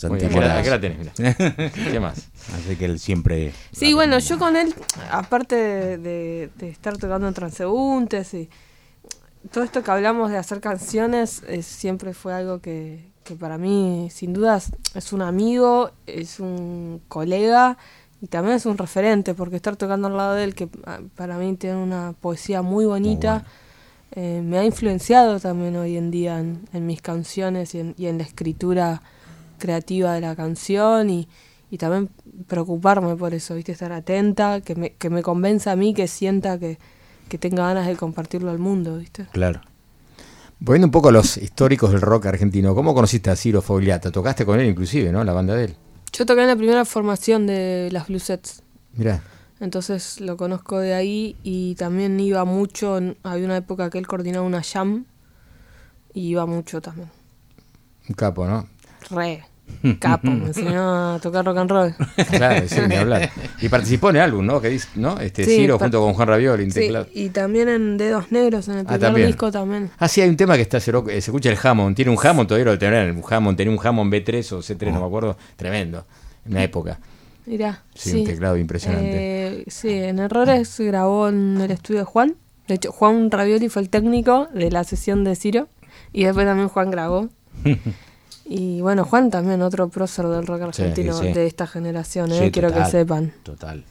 [0.08, 0.62] Muy Santi bien, Moraes.
[0.62, 1.34] acá la tenés, mirá.
[1.92, 2.28] ¿Qué más?
[2.56, 3.52] Así que él siempre...
[3.72, 4.74] Sí, bueno, yo con él,
[5.12, 8.50] aparte de, de- de estar tocando en transeúntes y
[9.52, 14.10] todo esto que hablamos de hacer canciones, eh, siempre fue algo que, que para mí,
[14.12, 17.78] sin dudas, es un amigo, es un colega
[18.22, 21.38] y también es un referente, porque estar tocando al lado de él, que ah, para
[21.38, 23.46] mí tiene una poesía muy bonita,
[24.12, 28.08] eh, me ha influenciado también hoy en día en, en mis canciones y en, y
[28.08, 29.02] en la escritura
[29.60, 31.28] creativa de la canción y,
[31.70, 32.10] y también
[32.48, 33.72] preocuparme por eso, ¿viste?
[33.74, 36.80] Estar atenta, que me, que me convenza a mí, que sienta que,
[37.28, 39.28] que tenga ganas de compartirlo al mundo, ¿viste?
[39.32, 39.62] Claro.
[40.60, 44.12] Volviendo un poco a los históricos del rock argentino, ¿cómo conociste a Ciro Fogliata?
[44.12, 45.24] Tocaste con él inclusive, ¿no?
[45.24, 45.76] La banda de él.
[46.12, 49.22] Yo toqué en la primera formación de las Bluesets, Mirá,
[49.62, 54.08] entonces lo conozco de ahí y también iba mucho, en- había una época que él
[54.08, 55.06] coordinaba una jam
[56.14, 57.10] y iba mucho también.
[58.10, 58.68] un capo, ¿no?
[59.12, 59.46] Re,
[60.00, 61.96] capo, me enseñó a tocar rock and roll.
[62.30, 63.30] Claro, sí, ni hablar.
[63.62, 64.60] Y participó en el álbum, ¿no?
[64.62, 65.20] Que dice, ¿no?
[65.20, 67.08] Este Sí, Ciro junto con Juan Ravioli en Sí, teclado.
[67.14, 69.28] y también en Dedos Negros, en el Ah, primer también.
[69.28, 69.90] disco también.
[70.00, 71.96] Ah, sí, hay un tema que está cero, eh, se escucha el Hammond.
[71.96, 73.12] Tiene un Hammond, todavía lo tener.
[73.12, 75.38] Un Hammond, tenía un Hammond B3 o C3, no me acuerdo.
[75.56, 76.06] Tremendo.
[76.46, 77.00] En una época.
[77.46, 79.10] Mirá, Sí, un teclado impresionante.
[79.60, 82.36] Eh, sí, en Errores se grabó en el estudio de Juan.
[82.68, 85.68] De hecho, Juan Ravioli fue el técnico de la sesión de Ciro.
[86.14, 87.30] Y después también Juan grabó.
[88.50, 91.32] y bueno, Juan también, otro prócer del rock argentino sí.
[91.32, 93.32] de esta generación, eh, quiero que sepan.
[93.44, 93.84] Total.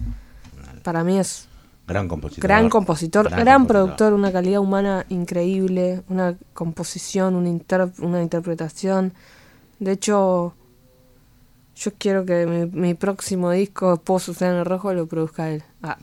[0.83, 1.47] Para mí es
[1.87, 2.43] Gran compositor.
[2.43, 3.67] gran compositor, gran, compositor.
[3.67, 9.13] productor, una calidad humana increíble, una composición, una, inter- una interpretación.
[9.79, 10.55] De hecho,
[11.79, 14.03] yo quiero que mi, mi próximo disco,
[14.41, 15.63] en el rojo, lo produzca él.
[15.83, 15.97] Ah.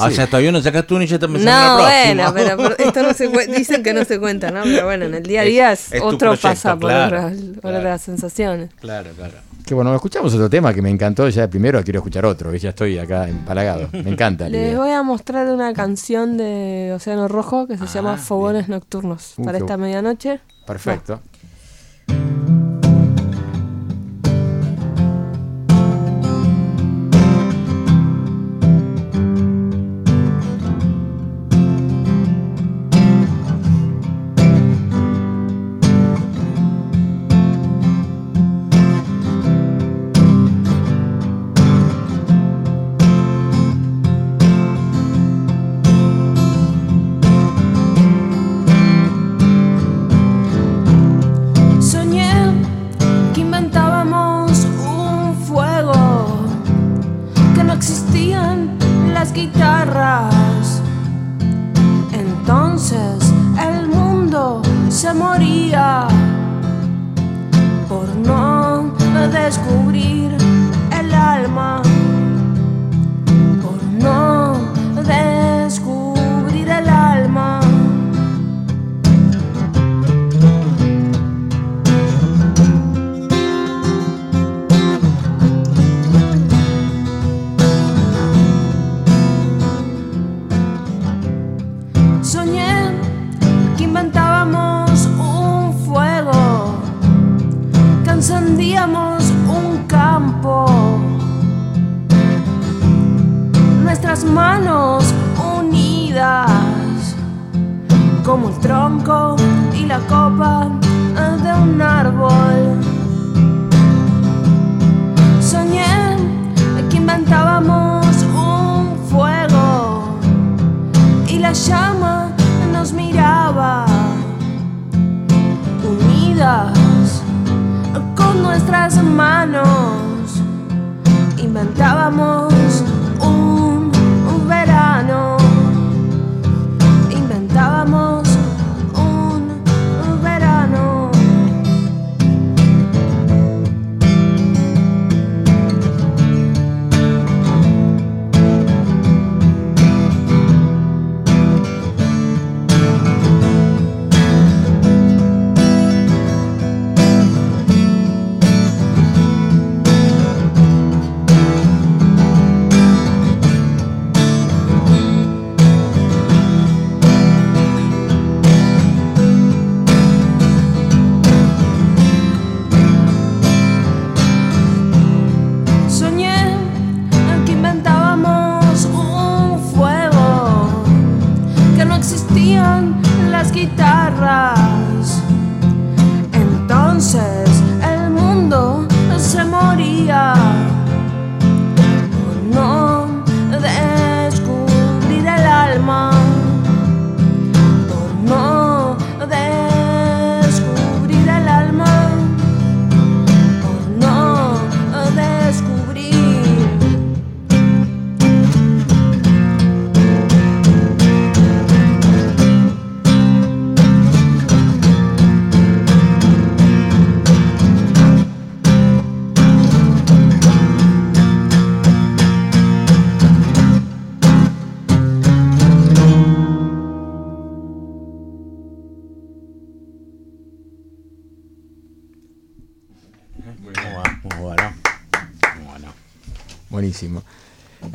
[0.00, 2.56] O sea, todavía no sacaste uno y ya estás pensando en No, el bueno, próximo.
[2.56, 4.62] pero, pero esto no se dicen que no se cuenta, ¿no?
[4.64, 7.60] Pero bueno, en el día a día es, otro proyecto, pasa por, claro, otras, por
[7.62, 7.78] claro.
[7.78, 8.70] otras sensaciones.
[8.80, 9.34] Claro, claro.
[9.64, 11.26] Que bueno, escuchamos otro tema que me encantó.
[11.30, 13.88] Ya primero quiero escuchar otro, ya estoy acá empalagado.
[13.92, 14.44] Me encanta.
[14.44, 14.78] la Les idea.
[14.78, 19.44] voy a mostrar una canción de Océano Rojo que se llama Ah, Fogones Nocturnos Uh,
[19.44, 20.40] para qué esta medianoche.
[20.66, 21.20] Perfecto.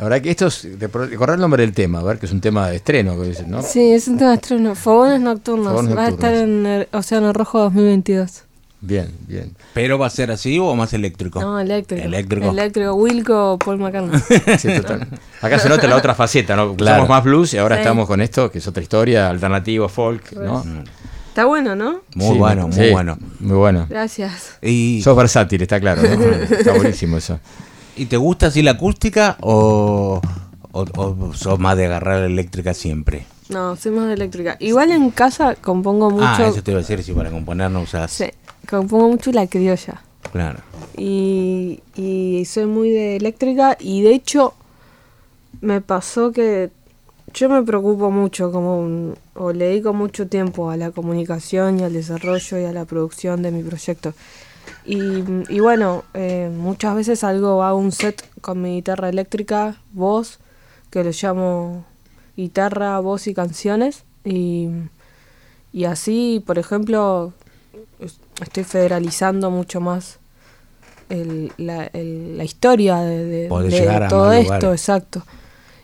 [0.10, 0.80] Verdad que esto es.
[0.80, 3.28] De, correr el nombre del tema, a ver, que es un tema de estreno, que
[3.28, 3.62] dicen, ¿no?
[3.62, 4.74] Sí, es un tema estreno.
[4.74, 5.72] Fogones nocturnos.
[5.72, 6.60] Fogones Va a estar nocturnos.
[6.60, 8.44] en el Océano Rojo 2022.
[8.82, 9.56] Bien, bien.
[9.76, 11.40] ¿Pero va a ser así o más eléctrico?
[11.40, 12.04] No, eléctrico.
[12.04, 12.50] Eléctrico.
[12.50, 12.94] Eléctrico.
[12.96, 14.20] Wilco, Paul McCartney.
[14.58, 15.08] Sí, total.
[15.42, 16.76] Acá se nota la otra faceta, ¿no?
[16.76, 16.96] Claro.
[16.98, 17.82] Somos más blues y ahora Sí.
[17.82, 20.64] estamos con esto, que es otra historia, alternativo, folk, ¿no?
[21.28, 22.02] Está bueno, ¿no?
[22.16, 23.18] Muy Sí, bueno, muy sí, bueno.
[23.40, 23.86] Muy bueno.
[23.88, 24.58] Gracias.
[24.64, 26.10] ¿Y, Sos versátil, está claro, ¿no?
[26.58, 27.40] Está buenísimo eso.
[28.00, 30.22] ¿Y te gusta así la acústica o,
[30.72, 33.26] o, o sos más de agarrar la eléctrica siempre?
[33.50, 34.56] No, soy más de eléctrica.
[34.60, 36.26] Igual en casa compongo mucho.
[36.26, 38.10] Ah, eso te iba a decir, si para componer no usas.
[38.12, 38.26] Sí,
[38.70, 40.02] compongo mucho la criolla.
[40.32, 40.60] Claro.
[40.96, 44.54] Y, y soy muy de eléctrica y de hecho
[45.62, 46.70] me pasó que
[47.34, 51.84] yo me preocupo mucho como un- o le dedico mucho tiempo a la comunicación y
[51.84, 54.14] al desarrollo y a la producción de mi proyecto.
[54.86, 60.40] Y, y bueno, eh, muchas veces algo hago un set con mi guitarra eléctrica, voz,
[60.90, 61.86] que lo llamo
[62.36, 64.04] guitarra, voz y canciones.
[64.26, 64.70] Y,
[65.74, 67.34] y así, por ejemplo,
[68.00, 70.20] es- estoy federalizando mucho más
[71.10, 73.48] el- la, el- la historia de,
[74.06, 75.24] a todo esto, exacto.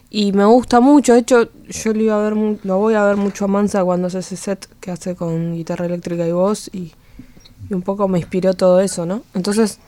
[0.10, 3.18] Y me gusta mucho, de hecho, yo lo, iba a ver, lo voy a ver
[3.18, 6.94] mucho a Mansa cuando hace ese set que hace con guitarra eléctrica y voz y,
[7.70, 9.22] y un poco me inspiró todo eso, ¿no?
[9.34, 9.80] Entonces,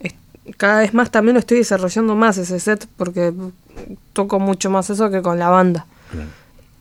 [0.00, 0.14] es-
[0.56, 3.32] cada vez más también lo estoy desarrollando más ese set porque
[4.12, 5.86] toco mucho más eso que con la banda.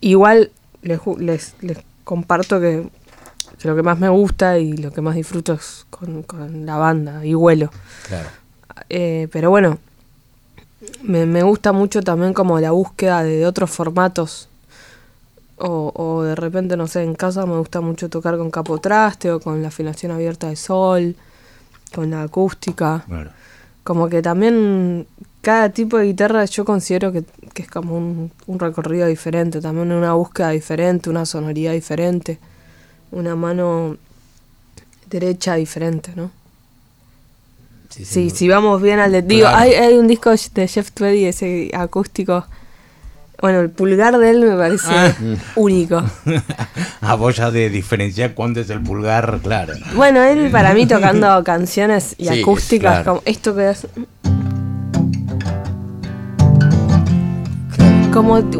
[0.01, 0.51] Igual
[0.82, 2.88] les, les, les comparto que,
[3.58, 6.76] que lo que más me gusta y lo que más disfruto es con, con la
[6.78, 7.72] banda y vuelo.
[8.08, 8.28] Claro.
[8.89, 9.78] Eh, pero bueno,
[11.01, 14.49] me, me gusta mucho también como la búsqueda de, otros formatos.
[15.66, 19.39] O, o de repente, no sé, en casa me gusta mucho tocar con capotraste o
[19.39, 21.16] con la afinación abierta de sol,
[21.95, 23.03] con la acústica.
[23.07, 23.32] Claro.
[23.86, 25.07] Como que también
[25.41, 29.91] cada tipo de guitarra yo considero que, que es como un, un recorrido diferente, también
[29.93, 32.39] una búsqueda diferente, una sonoridad diferente,
[33.11, 33.95] una mano
[35.09, 36.32] derecha diferente, ¿no?
[37.89, 38.36] Sí, Sí, sí.
[38.36, 39.22] si vamos bien al de...
[39.22, 39.57] Digo, Claro.
[39.57, 42.45] hay, hay un disco de Jeff Tweedy, ese acústico.
[43.44, 45.12] Bueno, el pulgar de él me parece Ah.
[45.58, 46.02] único.
[47.18, 49.74] Vos ya de diferenciar cuándo es el pulgar, claro.
[49.98, 53.06] Bueno, él para mí tocando canciones y Sí, acústicas, claro.
[53.06, 53.86] como esto que es...
[58.14, 58.56] Como un,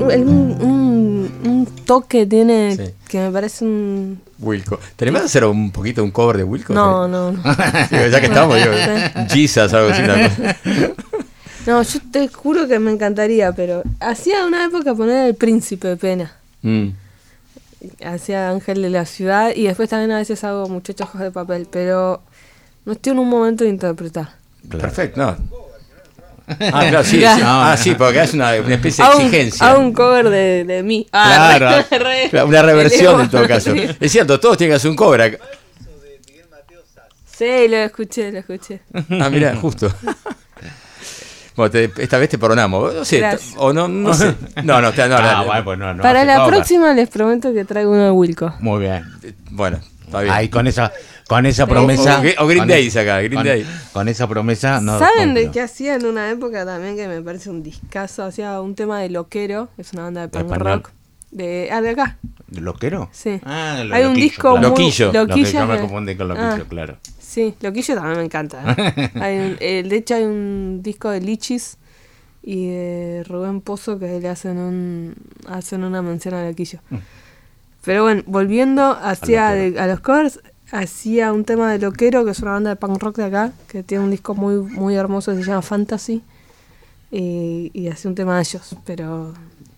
[0.62, 2.84] un- un- toque tiene Sí.
[3.08, 4.20] que me parece un...
[4.40, 4.80] Wilco.
[4.98, 6.74] ¿Te animás a hacer un poquito un cover de Wilco?
[6.74, 7.40] No, no, no.
[7.92, 8.72] Ya que estamos, digo,
[9.30, 10.02] Jesus, algo así.
[11.66, 15.97] No, yo te juro que me encantaría, pero hacía una época poner el príncipe de
[15.97, 16.36] pena.
[16.61, 16.89] Mm.
[18.05, 22.22] hacía Ángel de la Ciudad y después también a veces hago Muchachos de Papel, pero
[22.86, 24.30] no estoy en un momento de interpretar.
[24.70, 25.38] Perfecto, no.
[26.47, 26.55] Ah,
[26.89, 27.38] claro, sí, Claro.
[27.38, 27.41] sí.
[27.45, 29.70] Ah, sí, porque es una, una especie de un, exigencia.
[29.70, 31.07] hago un cover de, de mí.
[31.14, 33.74] Ah, Claro, re- re- Claro, una reversión en todo caso.
[33.74, 33.88] Sí.
[33.99, 35.22] Es cierto, todos tienen que hacer un cover.
[35.22, 35.38] acá.
[37.38, 38.82] Sí, lo escuché, lo escuché.
[39.22, 39.93] Ah, mira, justo.
[41.56, 42.93] Bueno, te- esta vez te perdonamos.
[42.93, 43.54] No sé, Gracias.
[43.58, 44.34] o no, no sé.
[44.64, 47.91] No, no, te- no, Ah, pues no, no Para la próxima les prometo que traigo
[47.91, 48.54] uno de Wilco.
[48.60, 49.04] Muy bien.
[49.51, 50.34] Bueno, está bien.
[50.34, 50.91] Ahí con esa,
[51.28, 52.22] con esa promesa.
[52.39, 53.66] O- o Green con- Day saca, Green con, Day.
[53.91, 54.97] Con esa promesa no.
[54.99, 58.24] ¿Saben de qué hacía en una época también que me parece un discazo?
[58.24, 60.89] Hacía un tema de Loquero, es una banda de punk rock.
[61.32, 62.18] De, ah, de acá.
[62.51, 63.10] ¿Loquero?
[63.12, 63.39] Sí.
[63.43, 64.58] Ah, lo Hay un loquillo, disco claro.
[64.60, 64.70] muy...
[64.70, 65.06] Loquillo.
[65.12, 66.97] Loquillo Loquillo me confundí con Loquillo, Ah, claro.
[67.34, 68.76] Sí, Loquillo también me encanta.
[68.78, 69.12] ¿eh?
[69.16, 71.78] Hay un- eh, de hecho hay un disco de Lichis
[72.44, 75.16] y de Rubén Pozo que le hacen un
[75.48, 76.80] hacen una mención a Loquillo.
[76.90, 76.96] Mm.
[77.86, 80.40] Pero bueno, volviendo hacia de- a los covers,
[80.72, 83.82] hacía un tema de Loquero, que es una banda de punk rock de acá, que
[83.84, 86.22] tiene un disco muy muy hermoso que se llama Fantasy.
[87.12, 89.34] Y, y hacía un tema de ellos, pero...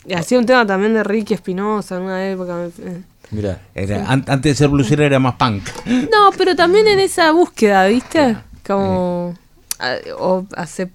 [0.07, 2.55] Y hacía un tema también de Ricky Espinosa en una época.
[2.55, 3.01] me- eh.
[3.35, 3.61] Mira.
[3.75, 5.63] Era- an- antes de ser bluesero era más punk.
[5.85, 8.37] No, pero también en esa búsqueda, ¿viste?
[8.65, 9.35] Como.
[9.79, 10.89] a- o hace,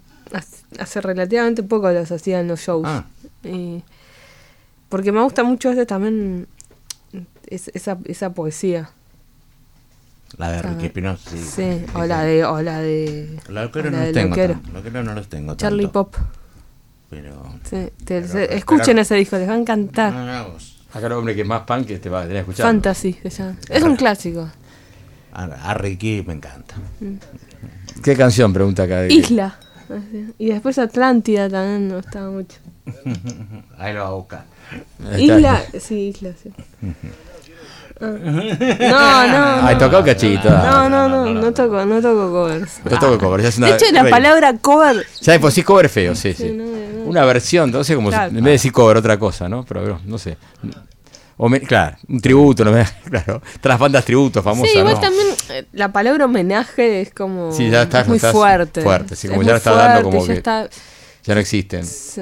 [0.79, 2.85] hace, relativamente poco los hacía en los shows.
[2.87, 3.05] Ah.
[3.43, 3.83] Y-
[4.89, 6.47] porque me gusta mucho ese también.
[7.47, 8.89] es- esa, esa poesía.
[10.37, 11.37] La de Ah, Ricky Espinosa, sí.
[11.37, 12.45] Sí, o la de.
[12.45, 13.37] O la de.
[13.49, 14.29] La Loquero o no los tengo.
[14.29, 14.53] Loquero.
[14.53, 14.71] tanto.
[14.71, 15.55] Loquero no los tengo.
[15.55, 16.05] Charlie tanto.
[16.11, 16.15] Pop.
[17.09, 17.53] Pero.
[17.63, 20.13] Sí, te- Pero- se- pero- escuchen pero- ese disco, les va a encantar.
[20.15, 20.80] Ah, vos.
[20.93, 22.65] Acá el hombre que es más punk que te va a tener escuchar.
[22.65, 23.55] Fantasy se llama.
[23.69, 24.49] Es un clásico.
[25.33, 26.75] A, a Ricky me encanta.
[28.03, 28.51] ¿Qué canción?
[28.51, 29.05] Pregunta acá.
[29.07, 29.57] Isla.
[30.37, 32.57] Y después Atlántida también me gustaba mucho.
[33.77, 34.45] Ahí lo va a buscar.
[35.17, 36.51] Isla, sí, Isla, sí.
[38.01, 38.07] Ah.
[38.07, 39.27] No,
[39.61, 39.79] no, Ay, no.
[39.79, 40.49] tocó cachito.
[40.49, 42.79] No, no, no, no toco, no toco covers.
[42.89, 43.41] No toco cover.
[43.41, 44.11] ya es una- De hecho, la Rey.
[44.11, 45.05] palabra cover.
[45.21, 46.43] Ya por sí cover es feo, sí, sí.
[46.49, 47.03] Sí, no, no.
[47.09, 49.63] Una versión, entonces como en vez de decir cover otra cosa, ¿no?
[49.65, 50.37] Pero no, no sé.
[51.37, 52.71] O me- claro, un tributo, ¿no?
[53.09, 53.41] claro.
[53.61, 54.99] Tras bandas tributos famosas, Sí, igual ¿no?
[54.99, 58.81] también eh, la palabra homenaje es como Sí, ya está- es muy estás fuerte.
[58.81, 60.69] fuerte, sí, Es como ya muy lo está dando como ya que- está-
[61.23, 61.85] Ya no existen.
[61.85, 62.21] sí.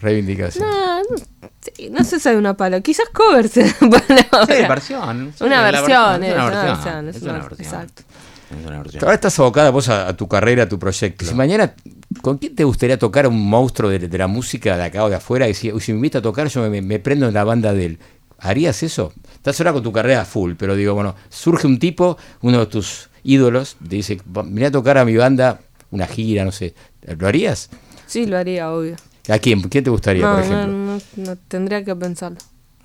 [0.00, 0.64] Reivindicación.
[0.68, 1.16] No, no,
[1.60, 2.80] sí, no sé si hay una palabra.
[2.82, 4.46] Quizás cover sea palabra.
[4.56, 5.32] Sí, versión.
[5.36, 7.08] Sí, Una versión, es una una versión.
[7.08, 8.02] es una- una exacto.
[8.50, 9.02] Es una versión.
[9.04, 11.24] Ahora estás abocada vos a, a tu carrera, a tu proyecto.
[11.26, 11.74] Si mañana,
[12.22, 15.10] ¿con quién te gustaría tocar a un monstruo de, de la música de acá o
[15.10, 15.48] de afuera?
[15.48, 17.72] Y si, uy, si me invita a tocar, yo me, me prendo en la banda
[17.72, 17.98] de él.
[18.40, 19.12] ¿Harías eso?
[19.34, 23.10] Estás ahora con tu carrera full, pero digo, bueno, surge un tipo, uno de tus
[23.24, 25.58] ídolos, te dice, mira a tocar a mi banda,
[25.90, 26.72] una gira, no sé.
[27.18, 27.68] ¿Lo harías?
[28.06, 28.94] Sí, lo haría, obvio.
[29.28, 29.60] ¿A quién?
[29.62, 30.72] ¿Quién te gustaría, No, por no, ejemplo?
[30.72, 31.00] no,
[31.30, 32.38] no, tendría que pensarlo.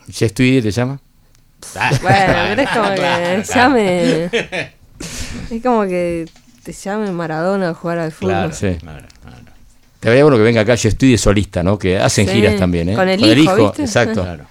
[0.08, 1.00] ¿Ya estudié, te llama?
[2.02, 4.30] Bueno, pero es como que llame.
[5.50, 6.26] Es como que
[6.64, 8.30] te llame Maradona a jugar al fútbol.
[8.32, 8.76] Claro, Sí.
[8.80, 9.38] claro, claro.
[10.00, 11.78] Te vería bueno que venga acá, yo estudie solista, ¿no?
[11.80, 12.96] Que hacen Sí, giras también, ¿eh?
[12.96, 13.84] con el hijo, ¿viste?
[13.84, 14.22] exacto.
[14.24, 14.46] Claro.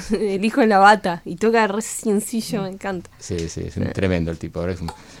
[0.12, 3.10] El hijo en la bata y toca re sencillo, me encanta.
[3.18, 4.64] Sí, sí, es un tremendo el tipo.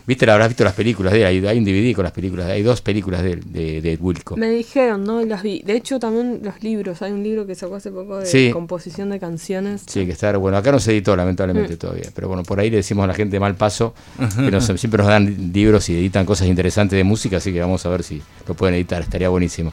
[0.06, 0.30] ¿Viste?
[0.30, 1.26] Habrás visto las películas de él.
[1.26, 2.46] Hay, hay un DVD con las películas.
[2.48, 4.36] Hay dos películas de, de, de Wilco.
[4.36, 5.20] Me dijeron, ¿no?
[5.24, 5.62] Las vi.
[5.64, 7.02] De hecho, también los libros.
[7.02, 8.50] Hay un libro que sacó hace poco de Sí.
[8.52, 9.82] composición de canciones.
[9.86, 10.36] Sí, que está.
[10.36, 11.78] Bueno, acá no se editó, lamentablemente, Mm.
[11.78, 12.08] todavía.
[12.14, 13.94] Pero bueno, por ahí le decimos a la gente de mal paso
[14.36, 17.38] que nos- siempre nos dan libros y editan cosas interesantes de música.
[17.38, 19.02] Así que vamos a ver si lo pueden editar.
[19.02, 19.72] Estaría buenísimo.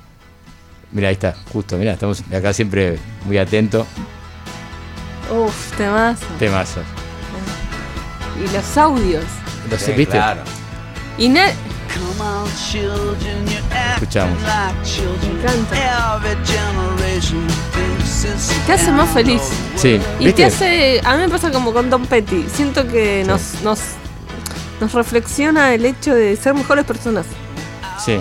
[0.92, 1.78] Mira, ahí está, justo.
[1.78, 3.86] Mira, estamos acá siempre muy atentos.
[5.32, 6.26] Uf, temazo.
[6.40, 6.84] Temazos.
[8.40, 9.24] Y los audios.
[9.70, 10.14] Los, Sí, ¿Viste?
[10.18, 10.42] claro.
[11.18, 11.52] Y na-
[13.96, 14.38] Escuchamos.
[14.42, 15.76] Me encanta.
[18.66, 19.42] Te hace más feliz.
[19.76, 20.34] Sí, Y ¿viste?
[20.34, 21.02] te hace.
[21.04, 22.46] A mí me pasa como con Tom Petty.
[22.54, 23.80] Siento que nos, nos,
[24.82, 27.26] nos reflexiona el hecho de ser mejores personas.
[28.04, 28.20] Sí.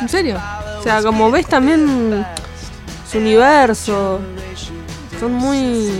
[0.00, 0.38] ¿En serio?
[0.78, 2.24] O sea, como ves también
[3.10, 4.20] su universo.
[5.18, 5.90] Son muy.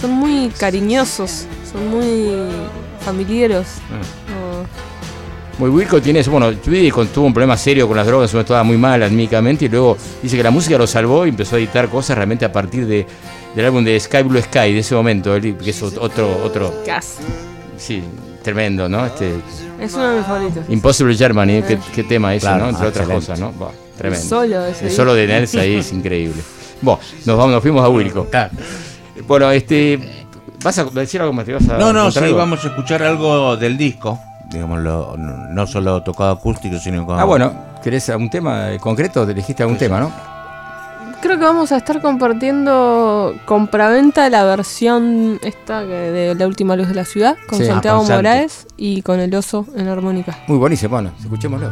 [0.00, 1.46] Son muy cariñosos.
[1.70, 2.30] Son muy
[3.04, 3.66] familiares.
[5.58, 6.30] Muy Wilco tiene eso.
[6.30, 9.96] Bueno, tuvo un problema serio con las drogas, una estaba muy mal anímicamente y luego
[10.22, 13.06] dice que la música lo salvó y empezó a editar cosas realmente a partir de,
[13.54, 16.82] del álbum de Sky Blue Sky, de ese momento, que es otro, otro,
[17.76, 18.02] sí,
[18.42, 19.04] tremendo, ¿no?
[19.04, 19.34] Este
[19.78, 20.64] Es uno de mis favoritos.
[20.70, 22.70] Impossible Germany, qué, qué tema ese, Claro, ¿no?
[22.70, 23.26] Entre ah, otras excelente.
[23.26, 23.72] cosas, ¿no?
[23.98, 24.22] Tremendo.
[24.22, 26.40] El solo ese El solo de Nelson ahí es increíble.
[26.80, 28.24] Bueno, nos vamos, nos fuimos a Wilco.
[28.30, 28.50] Claro.
[29.26, 30.26] Bueno, este.
[30.62, 31.46] ¿Vas a decir algo más?
[31.46, 32.36] ¿Te vas a No, no, sí, algo?
[32.36, 34.18] vamos a escuchar algo del disco.
[34.50, 37.18] Digámoslo, no, solo tocado acústico, sino con.
[37.18, 37.52] Ah, bueno,
[37.82, 39.24] ¿querés algún tema concreto?
[39.24, 40.12] Te elegiste algún tema, ¿no?
[41.22, 46.94] creo que vamos a estar compartiendo compraventa la versión esta de La Última Luz de
[46.94, 47.66] la Ciudad con Sí.
[47.66, 48.14] Santiago Ah.
[48.16, 50.38] Moraes y con el oso en armónica.
[50.46, 51.70] Muy buenísimo, bueno, escuchémoslo.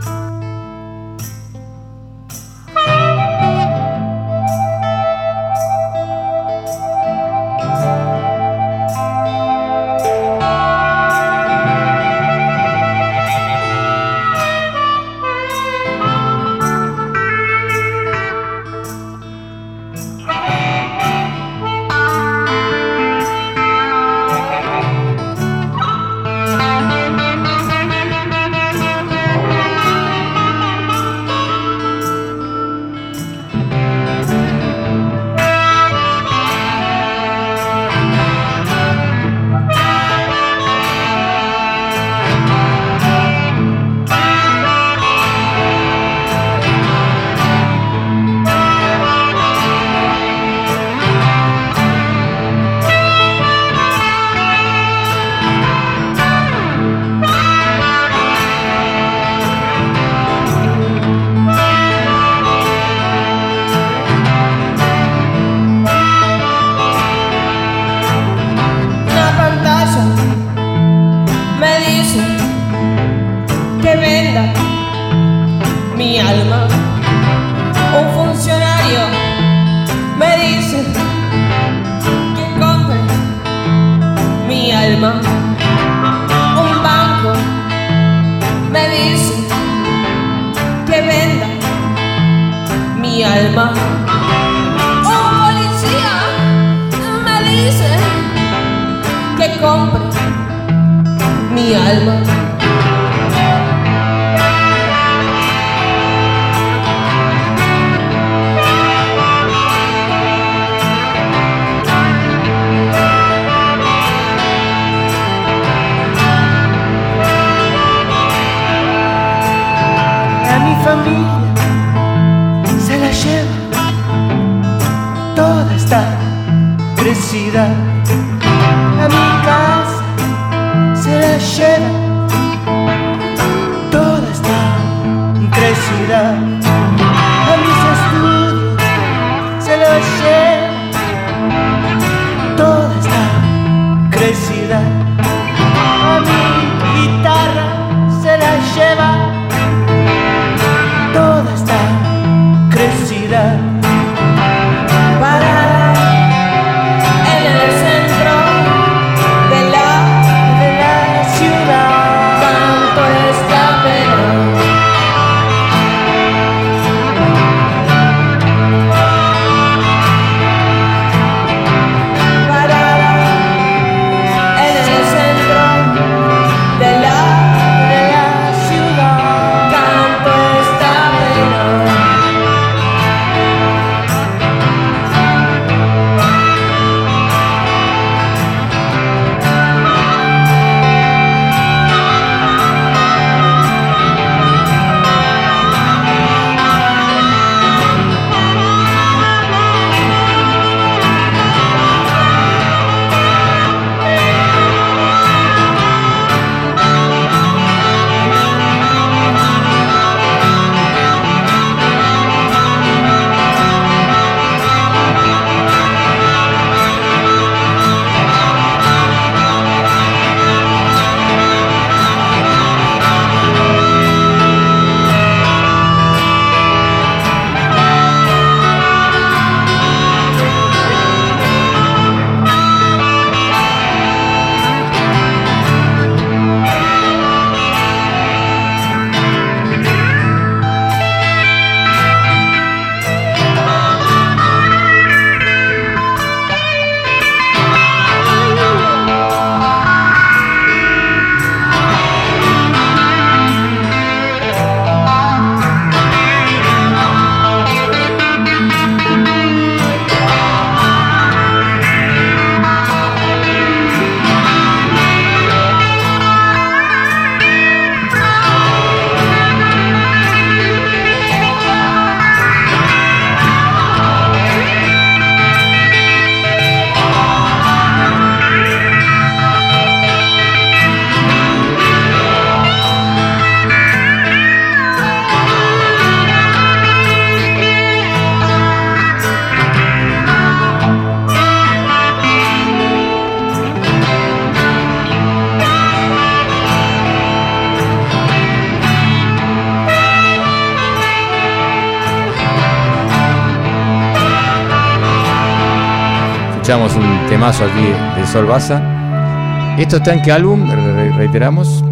[307.49, 309.77] Temazo aquí de Sol Baza.
[309.79, 310.70] ¿Esto está en qué álbum?
[310.70, 311.83] Re- reiteramos.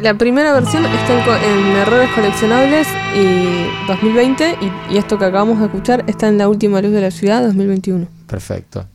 [0.00, 1.12] La primera versión está
[1.46, 4.56] en, Errores Coleccionables y 2020
[4.90, 7.42] y, y esto que acabamos de escuchar está en La Última Luz de la Ciudad
[7.42, 8.06] 2021.
[8.26, 8.86] Perfecto.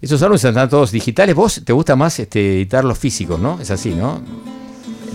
[0.00, 1.34] Esos álbumes están todos digitales.
[1.34, 3.60] ¿Vos te gusta más este, editar los físicos, no?
[3.60, 4.20] Es así, ¿no?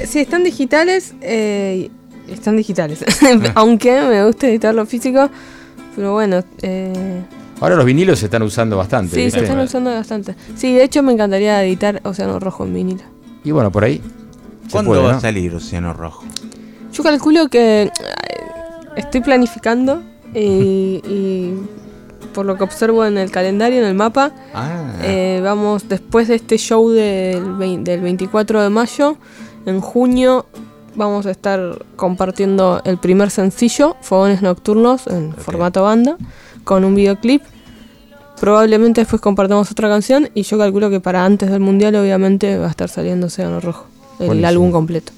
[0.05, 1.89] Sí, están digitales, eh,
[2.27, 3.05] están digitales,
[3.55, 5.29] aunque me gusta editar lo físico,
[5.95, 7.21] pero bueno, eh,
[7.61, 9.15] Ahora los vinilos se están usando bastante.
[9.15, 9.39] sí, ¿viste?
[9.39, 10.35] se están usando bastante.
[10.55, 13.03] Sí, de hecho me encantaría editar Océano Rojo en vinilo.
[13.43, 14.01] Y bueno, por ahí.
[14.71, 15.17] ¿Cuándo puede, va ¿no?
[15.17, 16.23] a salir Océano Rojo?
[16.91, 17.91] Yo calculo que eh,
[18.95, 20.01] estoy planificando
[20.33, 21.53] y, y
[22.33, 26.35] por lo que observo en el calendario, en el mapa, Ah, eh, vamos después de
[26.35, 29.17] este show del, del 24 de mayo,
[29.65, 30.45] en junio
[30.95, 36.17] vamos a estar compartiendo el primer sencillo, Fogones Nocturnos, en formato banda,
[36.63, 37.41] con un videoclip.
[38.39, 42.67] Probablemente después compartamos otra canción y yo calculo que para antes del mundial obviamente va
[42.67, 43.85] a estar saliendo Océano Rojo,
[44.19, 44.47] el Buenísimo.
[44.47, 45.11] álbum completo.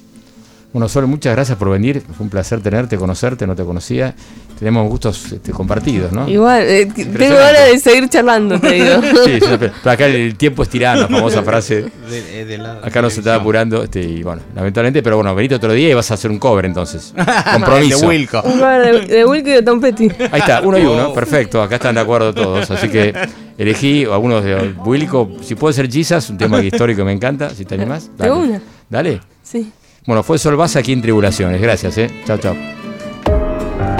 [0.74, 2.02] Bueno, Sol, muchas gracias por venir.
[2.02, 4.14] Fue un placer tenerte, conocerte, no te conocía.
[4.58, 6.28] Tenemos gustos este, compartidos, ¿no?
[6.28, 9.00] Igual, eh, tengo ganas de seguir charlando, te digo.
[9.24, 9.38] Sí,
[9.84, 11.86] acá el tiempo es tirano, famosa frase.
[12.08, 15.54] de, de la Acá no se está apurando, este, y bueno, lamentablemente, pero bueno, venite
[15.56, 17.14] otro día y vas a hacer un cover entonces.
[17.52, 18.00] Compromiso.
[18.00, 18.42] de Wilco.
[18.42, 20.08] Un cover de, de Wilco y de Tom Petty.
[20.30, 23.12] Ahí está, uno y uno, perfecto, acá están de acuerdo todos, así que
[23.58, 27.64] elegí algunos de Wilco, si puede ser Jesus, un tema histórico que me encanta, si
[27.64, 28.10] te animás.
[28.16, 28.60] De una.
[28.88, 29.20] Dale.
[29.42, 29.70] Sí.
[30.06, 32.10] Bueno, fue Sol Baza aquí en Tribulaciones, gracias, eh.
[32.26, 32.83] Chao, chao.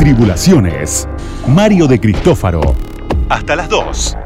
[0.04, 1.08] Tribulaciones.
[1.48, 2.60] Mario de Cristófaro.
[3.30, 4.18] Hasta las 2.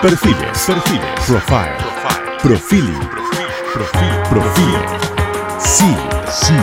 [0.00, 0.64] Perfiles.
[0.64, 1.02] Perfiles.
[1.26, 1.72] Profile.
[2.40, 3.00] Profiling.
[3.72, 4.08] Profil.
[4.30, 4.78] Profile.
[5.58, 5.96] Sí.
[6.30, 6.54] Sí.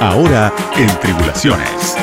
[0.00, 1.96] Ahora en Tribulaciones.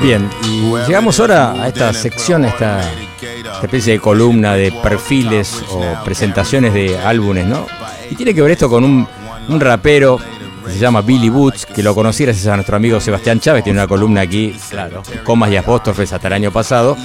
[0.00, 5.62] Bien, y llegamos ahora a esta sección, a esta, esta especie de columna de perfiles
[5.70, 7.66] o presentaciones de álbumes, ¿no?
[8.10, 9.06] Y tiene que ver esto con un,
[9.48, 10.18] un rapero
[10.64, 13.80] que se llama Billy Boots, que lo conocí gracias a nuestro amigo Sebastián Chávez, tiene
[13.80, 16.96] una columna aquí, claro, comas y apóstrofes hasta el año pasado,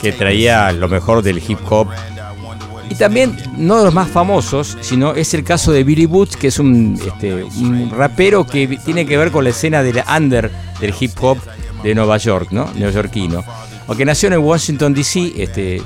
[0.00, 1.88] que traía lo mejor del hip hop.
[2.88, 6.48] Y también, no de los más famosos, sino es el caso de Billy Boots, que
[6.48, 7.46] es un, este,
[7.90, 10.50] rapero que tiene que ver con la escena del under
[10.80, 11.38] del hip hop
[11.82, 12.70] de Nueva York, ¿no?
[12.74, 13.42] Neoyorquino.
[13.86, 15.82] Aunque nació en Washington DC, este,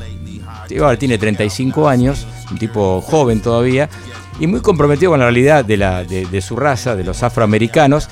[0.70, 3.88] igual tiene 35 años, un tipo joven todavía,
[4.40, 8.08] y muy comprometido con la realidad de, la, de su raza, de los afroamericanos,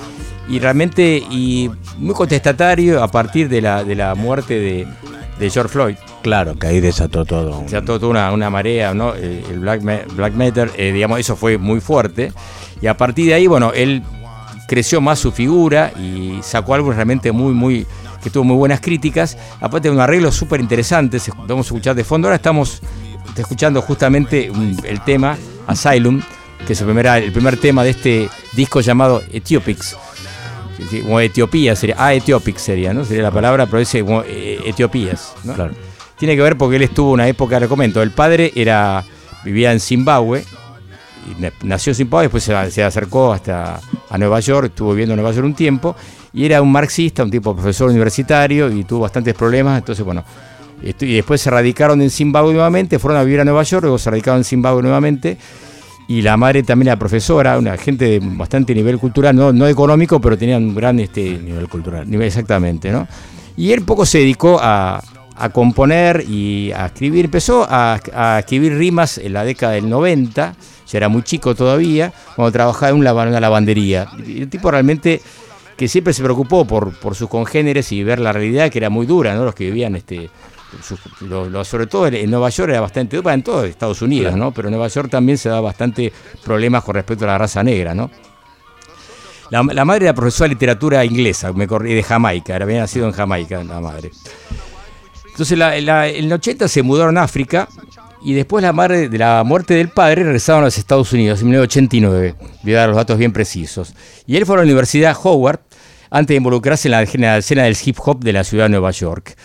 [0.49, 4.87] y realmente y muy contestatario a partir de la, de la muerte de,
[5.39, 5.97] de George Floyd.
[6.23, 7.65] Claro, que ahí desató todo.
[7.69, 9.15] Se ató toda una, una marea, ¿no?
[9.15, 9.83] Eh, El Black,
[10.15, 12.33] Black Matter, eh, digamos, eso fue muy fuerte.
[12.81, 14.03] Y a partir de ahí, bueno, él
[14.69, 17.87] creció más su figura y sacó algo realmente muy, muy,
[18.23, 19.37] que tuvo muy buenas críticas.
[19.61, 22.29] Aparte de un arreglo súper interesante, vamos a escuchar de fondo.
[22.29, 22.81] Ahora estamos
[23.37, 24.51] escuchando justamente
[24.85, 25.37] el tema
[25.67, 26.23] Asylum,
[26.67, 29.97] que es el, primera- el primer tema de este disco llamado Ethiopics.
[31.03, 33.05] Como Etiopía sería, ah, Ethiopics sería, ¿no?
[33.05, 35.55] Sería la palabra, pero dice como eh, Etiopías, ¿no?
[35.55, 35.75] Claro.
[36.19, 39.05] Tiene que ver porque él estuvo una época, le comento, el padre era
[39.45, 40.45] vivía en Zimbabue,
[41.27, 45.21] y nació en Zimbabue, después se, se acercó hasta a Nueva York, estuvo viviendo en
[45.21, 45.97] Nueva York un tiempo,
[46.33, 50.25] y era un marxista, un tipo profesor universitario, y tuvo bastantes problemas, entonces bueno,
[50.83, 54.11] y después se radicaron en Zimbabue nuevamente, fueron a vivir a Nueva York, luego se
[54.11, 55.39] radicaron en Zimbabue nuevamente,
[56.09, 60.21] y la madre también era profesora, una gente de bastante nivel cultural, no, no económico,
[60.21, 62.09] pero tenía un gran este, Nivel cultural.
[62.09, 63.09] Nivel exactamente, ¿no?
[63.57, 65.03] Y él poco se dedicó a,
[65.37, 67.25] a componer y a escribir.
[67.25, 70.55] Empezó a, a escribir rimas en la década del 90,
[70.87, 74.07] ya era muy chico todavía, cuando trabajaba en una, lava- una lavandería.
[74.25, 75.21] El tipo realmente
[75.77, 79.07] que siempre se preocupó por, por sus congéneres y ver la realidad que era muy
[79.07, 79.45] dura, ¿no?
[79.45, 80.31] Los que vivían, este,
[81.21, 84.53] lo- lo- sobre todo en Nueva York era bastante en todo Estados Unidos, ¿no?
[84.53, 86.13] Pero en Nueva York también se da bastante
[86.45, 88.11] problemas con respecto a la raza negra, ¿no?
[89.51, 93.07] La, la madre era profesora de literatura inglesa, me corrí de Jamaica, era- había nacido
[93.07, 94.11] en Jamaica la madre.
[95.31, 97.69] Entonces la- la- en el 80 se mudaron a África
[98.23, 101.47] y después la madre de la muerte del padre regresaron a los Estados Unidos en
[101.49, 102.35] 1989.
[102.63, 103.95] Voy a dar los datos bien precisos.
[104.27, 105.61] Y él fue a la Universidad Howard
[106.11, 108.71] antes de involucrarse en la, en la escena del hip hop de la ciudad de
[108.71, 109.37] Nueva York.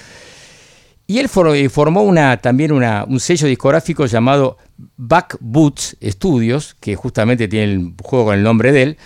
[1.11, 1.25] Y él
[1.55, 2.09] eh, formó
[2.41, 4.57] también un sello discográfico llamado
[4.95, 8.97] Back Boots Studios, que justamente tiene el juego con el nombre de él,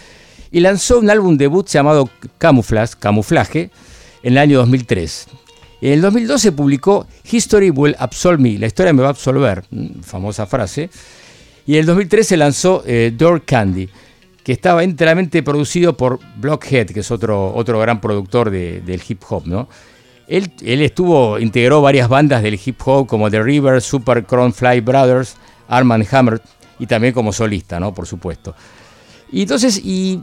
[0.52, 2.08] y lanzó un álbum debut llamado
[2.38, 3.72] Camouflage, Camuflaje,
[4.22, 5.28] en el año 2003.
[5.82, 10.02] En el 2012 publicó History Will Absolve Me, la historia me va a absolver, mm,
[10.02, 10.92] famosa frase.
[11.66, 13.90] Y en el 2013 lanzó eh, Door Candy,
[14.44, 19.24] que estaba enteramente producido por Blockhead, que es otro, otro gran productor de- del hip
[19.28, 19.68] hop, ¿no?
[20.28, 25.36] Él, estuvo, integró varias bandas del hip hop como The River, Super Fly Brothers,
[25.68, 26.42] Arm and Hammer
[26.80, 27.94] y también como solista, ¿no?
[27.94, 28.56] Por supuesto.
[29.32, 30.22] Y entonces, y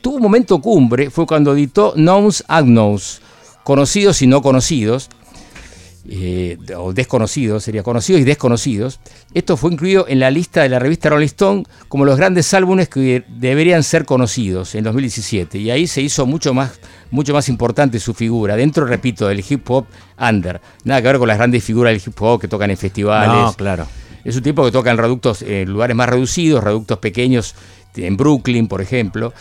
[0.00, 3.20] tuvo un momento cumbre, fue cuando editó Knowns Unknowns,
[3.64, 5.10] conocidos y no conocidos,
[6.10, 8.98] eh, o desconocidos, sería conocidos y desconocidos.
[9.34, 12.88] Esto fue incluido en la lista de la revista Rolling Stone como los grandes álbumes
[12.88, 15.58] que deberían ser conocidos en 2017.
[15.58, 18.56] Y ahí se hizo mucho más, mucho más importante su figura.
[18.56, 19.86] Dentro, repito, del hip hop
[20.18, 20.60] under.
[20.84, 23.28] Nada que ver con las grandes figuras del hip hop que tocan en festivales.
[23.28, 23.86] No, claro.
[24.24, 27.54] Es un tipo que toca en reductos, en lugares más reducidos, reductos pequeños,
[27.96, 29.32] en Brooklyn, por ejemplo.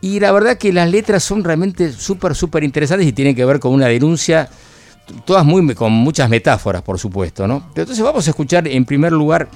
[0.00, 3.58] Y la verdad que las letras son realmente súper, súper interesantes y tienen que ver
[3.58, 4.48] con una denuncia,
[5.24, 7.60] todas muy, con muchas metáforas, por supuesto, ¿no?
[7.74, 9.48] Pero Entonces vamos a escuchar en primer lugar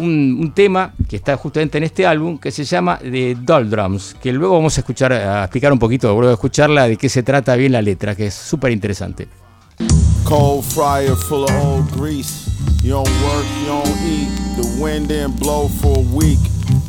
[0.00, 4.32] un, un tema que está justamente en este álbum que se llama The Doldrums, que
[4.32, 7.54] luego vamos a escuchar, a explicar un poquito, luego de escucharla, de qué se trata
[7.56, 9.28] bien la letra, que es súper interesante.
[10.24, 12.48] Cold fryer full of old grease.
[12.82, 14.28] You don't work, you don't eat.
[14.56, 16.38] The wind didn't blow for a week.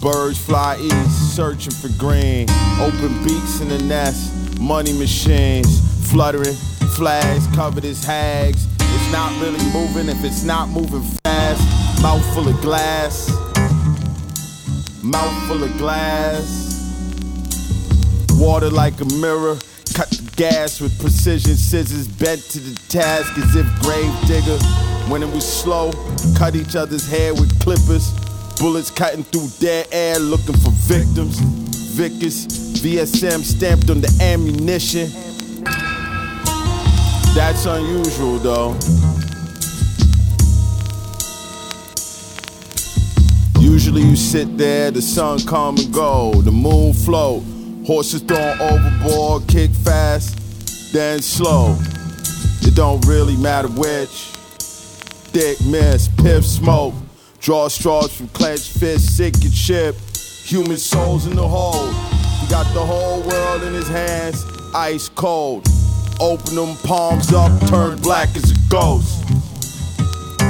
[0.01, 2.47] Birds fly east, searching for green.
[2.79, 4.31] Open beaks in the nest.
[4.59, 6.55] Money machines fluttering.
[6.95, 8.67] Flags covered as hags.
[8.93, 11.61] It's not really moving if it's not moving fast.
[12.01, 13.29] Mouth full of glass.
[15.03, 16.69] Mouth full of glass.
[18.33, 19.57] Water like a mirror.
[19.93, 24.57] Cut the gas with precision scissors bent to the task as if grave digger.
[25.09, 25.91] When it was slow,
[26.37, 28.11] cut each other's hair with clippers.
[28.59, 31.39] Bullets cutting through dead air looking for victims.
[31.95, 32.47] Vickers,
[32.81, 35.11] VSM stamped on the ammunition.
[37.33, 38.73] That's unusual though.
[43.59, 47.41] Usually you sit there, the sun come and go, the moon float,
[47.87, 50.37] horses thrown overboard, kick fast,
[50.91, 51.77] then slow.
[52.63, 54.27] It don't really matter which.
[55.31, 56.93] Thick mist, piff smoke,
[57.39, 59.95] draw straws from clenched fists, and ship.
[60.43, 61.93] Human souls in the hold.
[62.41, 64.43] He got the whole world in his hands,
[64.75, 65.65] ice cold.
[66.21, 69.27] Open them palms up, turn black as a ghost.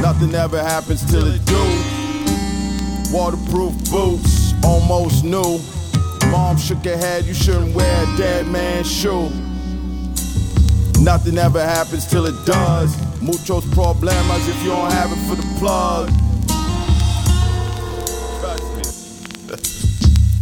[0.02, 1.64] Nothing ever happens till it do.
[3.16, 5.62] Waterproof boots, almost new.
[6.30, 9.30] Mom shook her head, you shouldn't wear a dead man's shoe.
[11.00, 12.94] Nothing ever happens till it does.
[13.22, 16.10] Muchos problemas if you don't have it for the plug.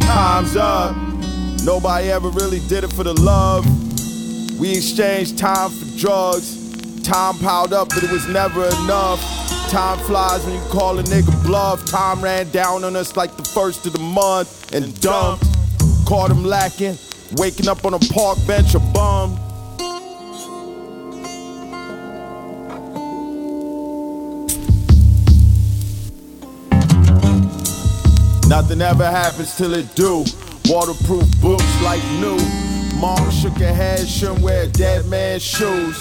[0.00, 0.96] Time's up.
[1.64, 3.64] Nobody ever really did it for the love.
[4.60, 7.00] We exchanged time for drugs.
[7.02, 9.18] Time piled up, but it was never enough.
[9.70, 11.86] Time flies when you call a nigga bluff.
[11.86, 15.46] Time ran down on us like the first of the month and dumped.
[16.06, 16.98] Caught him lacking,
[17.36, 19.38] waking up on a park bench a bum.
[28.46, 30.22] Nothing ever happens till it do.
[30.68, 32.79] Waterproof boots like new.
[33.00, 35.98] Mom shook her head, shouldn't wear dead man's shoes.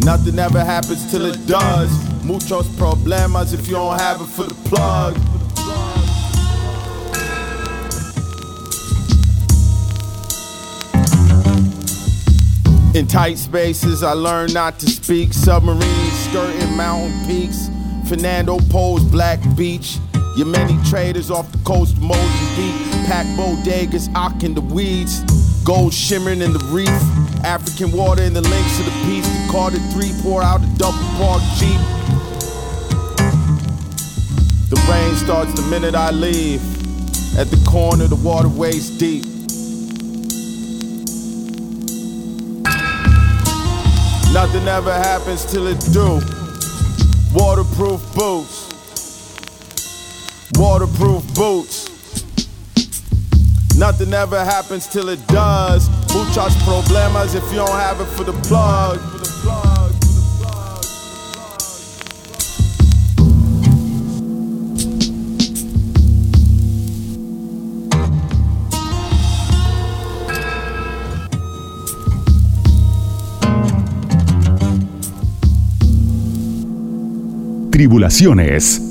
[0.00, 1.90] Nothing ever happens till it does.
[2.22, 5.16] Muchos problemas if you don't have it for the plug.
[12.94, 15.32] In tight spaces, I learned not to speak.
[15.32, 17.70] Submarines skirting mountain peaks.
[18.06, 19.98] Fernando Po's Black Beach.
[20.36, 23.06] Your many traders off the coast of Mozambique.
[23.06, 25.20] Pack bodegas, ocking the weeds.
[25.64, 26.90] Gold shimmering in the reef.
[27.42, 29.24] African water in the links of the beach.
[29.24, 31.80] The Carter 3 pour out a double park Jeep.
[34.68, 36.60] The rain starts the minute I leave.
[37.38, 39.24] At the corner, the water waist deep.
[44.34, 46.20] Nothing ever happens till it do.
[47.32, 48.75] Waterproof boots.
[50.54, 51.90] Waterproof boots.
[53.76, 55.88] Nothing ever happens till it does.
[56.14, 58.98] Muchas problemas if you don't have it for the plug.
[77.70, 78.85] Tribulaciones.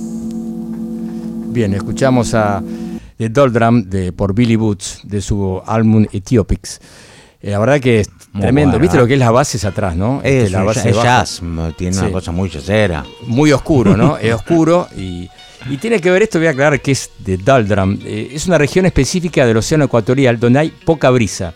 [1.55, 2.61] Bien, escuchamos a
[3.17, 6.81] de Doldrum de, por Billy Boots de su álbum Ethiopics.
[7.39, 8.71] Eh, la verdad que es Muy tremendo.
[8.71, 8.99] bueno, ¿Viste ¿eh?
[8.99, 10.17] lo que es las bases atrás, no?
[10.17, 11.41] Este, Es, la base es jazz,
[11.77, 13.05] tiene una cosa muy jazzera.
[13.27, 14.17] muy oscuro, ¿no?
[14.21, 15.29] es oscuro y,
[15.69, 17.99] y tiene que ver esto, voy a aclarar que es de Doldrum.
[18.03, 21.53] Eh, es una región específica del Océano Ecuatorial donde hay poca brisa.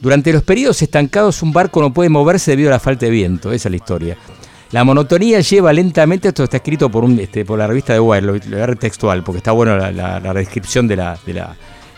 [0.00, 3.52] Durante los periodos estancados un barco no puede moverse debido a la falta de viento,
[3.52, 4.16] esa es la historia.
[4.72, 8.22] La monotonía lleva lentamente, esto está escrito por, un, este, por la revista de Wire,
[8.26, 11.56] lo, voy a textual, porque está bueno la, la- descripción de, la, de, la-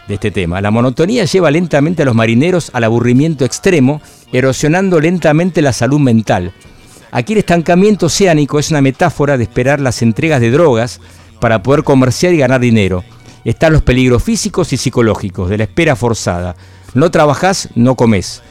[0.09, 0.61] de este tema.
[0.63, 4.01] La monotonía lleva lentamente a los marineros al aburrimiento extremo,
[4.33, 6.53] erosionando lentamente la salud mental.
[7.11, 10.99] Aquí el estancamiento oceánico es una metáfora de esperar las entregas de drogas
[11.41, 13.05] para poder comerciar y ganar dinero.
[13.45, 16.57] Están los peligros físicos y psicológicos de la espera forzada.
[16.95, 18.43] No trabajás, no comés.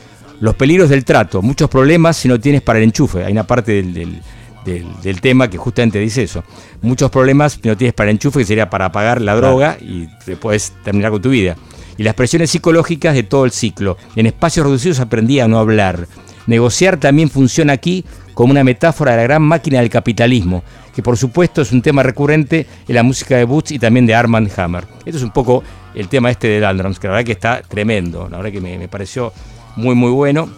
[0.41, 3.23] Los peligros del trato, muchos problemas si no tienes para el enchufe.
[3.23, 4.21] Hay una parte del, del-
[4.65, 6.43] del- del tema que justamente dice eso.
[6.81, 10.07] Muchos problemas si no tienes para el enchufe, que sería para pagar la droga y
[10.25, 11.55] te puedes terminar con tu vida.
[11.97, 13.97] Y las presiones psicológicas de todo el ciclo.
[14.15, 16.07] En espacios reducidos aprendí a no hablar.
[16.47, 18.03] Negociar también funciona aquí
[18.33, 20.63] como una metáfora de la gran máquina del capitalismo,
[20.95, 24.15] que por supuesto es un tema recurrente en la música de Boots y también de
[24.15, 24.85] Armand Hammer.
[25.05, 25.63] Esto es un poco
[25.93, 28.77] el tema este de Landrums, que la verdad que está tremendo, la verdad que me,
[28.79, 29.31] me pareció
[29.75, 30.49] muy muy bueno.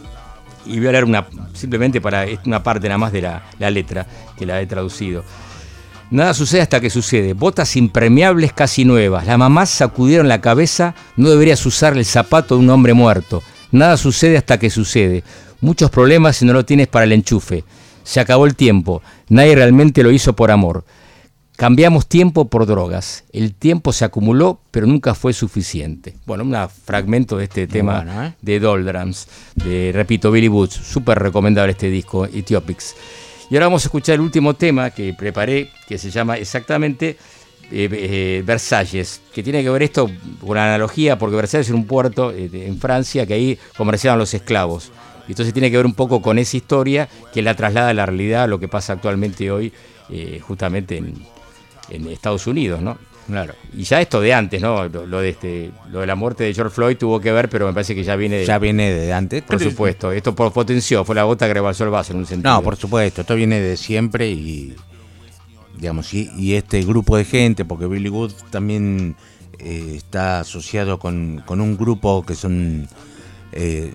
[0.65, 4.07] Y voy a leer una, simplemente para una parte nada más de la, la letra,
[4.37, 5.23] que la he traducido.
[6.09, 7.33] Nada sucede hasta que sucede.
[7.33, 9.25] Botas impermeables casi nuevas.
[9.25, 10.93] Las mamás sacudieron la cabeza.
[11.17, 13.41] No deberías usar el zapato de un hombre muerto.
[13.71, 15.23] Nada sucede hasta que sucede.
[15.59, 17.63] Muchos problemas si no lo tienes para el enchufe.
[18.03, 19.01] Se acabó el tiempo.
[19.29, 20.85] Nadie realmente lo hizo por amor.
[21.55, 23.25] Cambiamos tiempo por drogas.
[23.31, 26.15] El tiempo se acumuló, pero nunca fue suficiente.
[26.25, 28.33] Bueno, un fragmento de este tema bueno, ¿eh?
[28.41, 30.73] de Doldrums, de, repito, Billy Boots.
[30.73, 32.95] Súper recomendable este disco, Ethiopics.
[33.49, 37.17] Y ahora vamos a escuchar el último tema que preparé, que se llama exactamente
[37.71, 40.09] eh, eh, Versalles, que tiene que ver esto
[40.45, 44.33] con la analogía, porque Versalles es un puerto eh, en Francia que ahí comerciaban los
[44.33, 44.91] esclavos.
[45.27, 48.43] Entonces tiene que ver un poco con esa historia que la traslada a la realidad,
[48.43, 49.71] a lo que pasa actualmente hoy,
[50.41, 51.15] justamente en,
[51.89, 52.97] en Estados Unidos, ¿no?
[53.27, 53.53] Claro.
[53.73, 54.87] Y ya esto de antes, ¿no?
[54.89, 57.65] Lo, lo de este, lo de la muerte de George Floyd tuvo que ver, pero
[57.65, 59.43] me parece que ya viene de, Ya viene de antes.
[59.43, 60.11] por supuesto.
[60.11, 62.53] Esto potenció, fue la gota que rebalsó el vaso en un sentido.
[62.53, 64.75] No, por supuesto, esto viene de siempre y
[65.77, 69.15] digamos y, y este grupo de gente, porque Billy Wood también
[69.59, 72.87] eh, está asociado con, con un grupo que son
[73.53, 73.93] eh,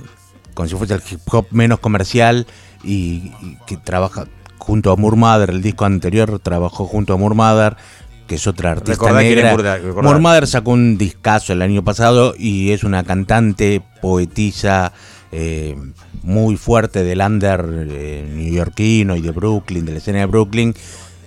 [0.55, 2.47] como si fuese el hip hop menos comercial
[2.83, 4.27] y, y que trabaja
[4.69, 7.79] junto a Mother, el disco anterior trabajó junto a Mother,
[8.27, 9.57] que es otra artista Recordá negra.
[10.21, 14.93] Mother sacó un discazo el año pasado y es una cantante, poetisa,
[15.33, 15.75] eh,
[16.23, 20.75] muy fuerte del under eh, neoyorquino y de Brooklyn, de la escena de Brooklyn,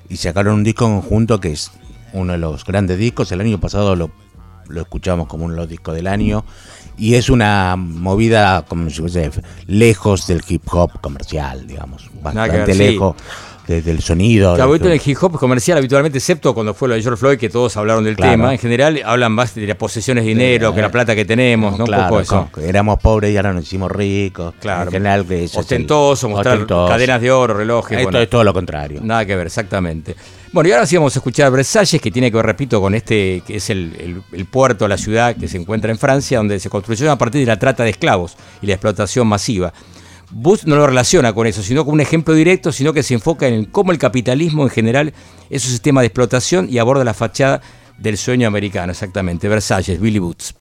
[0.08, 1.72] y sacaron un disco conjunto que es
[2.14, 3.32] uno de los grandes discos.
[3.32, 4.12] El año pasado lo,
[4.68, 6.46] lo escuchamos como uno de los discos del año,
[6.98, 9.32] y es una movida como si fuese
[9.68, 13.16] lejos del hip hop comercial, digamos, bastante lejos
[13.68, 14.56] de- del sonido.
[14.56, 17.48] Claro, en el hip hop comercial habitualmente, excepto cuando fue lo de George Floyd, que
[17.50, 18.32] todos hablaron del Claro.
[18.34, 21.78] tema, en general hablan más de las posesiones de dinero, que la plata que tenemos,
[21.78, 21.86] ¿no?
[21.86, 22.36] Un Claro, poco eso.
[22.36, 24.54] como que éramos pobres y ahora nos hicimos ricos.
[24.60, 24.84] Claro.
[24.86, 26.90] En general, eso el- Ostentoso, mostrar ostentoso.
[26.92, 27.98] cadenas de oro, relojes.
[28.00, 28.20] Esto bueno.
[28.20, 29.00] es todo lo contrario.
[29.04, 30.16] Nada que ver, exactamente.
[30.54, 33.42] Bueno, y ahora sí vamos a escuchar Versalles, que tiene que ver, repito, con este,
[33.48, 34.22] que es el,
[34.52, 37.58] puerto, la ciudad que se encuentra en Francia, donde se construyó a partir de la
[37.58, 39.72] trata de esclavos y la explotación masiva.
[40.30, 43.48] Booth no lo relaciona con eso, sino como un ejemplo directo, sino que se enfoca
[43.48, 45.14] en cómo el capitalismo en general
[45.50, 47.62] es un sistema de explotación y aborda la fachada
[47.98, 49.48] del sueño americano, exactamente.
[49.48, 50.56] Versalles, Billy Boots.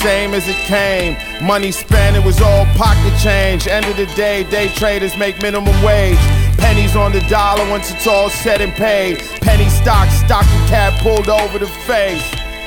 [0.00, 1.16] Same as it came.
[1.44, 3.68] Money spent, it was all pocket change.
[3.68, 6.18] End of the day, day traders make minimum wage.
[6.56, 9.18] Pennies on the dollar once it's all said and paid.
[9.42, 12.24] Penny stock, stocking cap pulled over the face.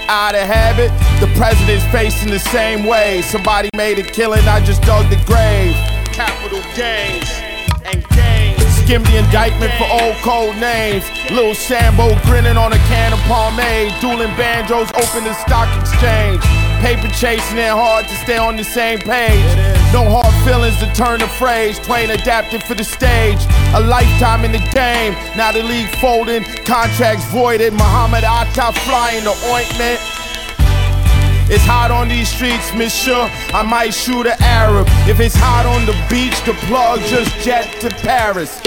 [0.10, 3.22] Out of habit, the president's facing the same way.
[3.22, 5.73] Somebody made a killing, I just dug the grave.
[6.14, 7.30] Capital gains
[7.85, 8.61] and gains.
[8.84, 11.05] Skim the indictment for old code names.
[11.31, 13.93] Lil Sambo grinning on a can of pomade.
[14.01, 16.43] Dueling banjos, open the stock exchange.
[16.84, 19.47] Paper chasing it hard to stay on the same page.
[19.93, 21.80] No hard feelings to turn a phrase.
[21.80, 23.39] Twain adapted for the stage.
[23.73, 25.14] A lifetime in the game.
[25.38, 27.72] Now the league folding, contracts voided.
[27.72, 29.97] Muhammad Atta flying the ointment.
[31.47, 33.31] It's hot on these streets, monsieur.
[33.55, 34.85] I might shoot an Arab.
[35.07, 38.60] If it's hot on the beach, the plug just jet to Paris.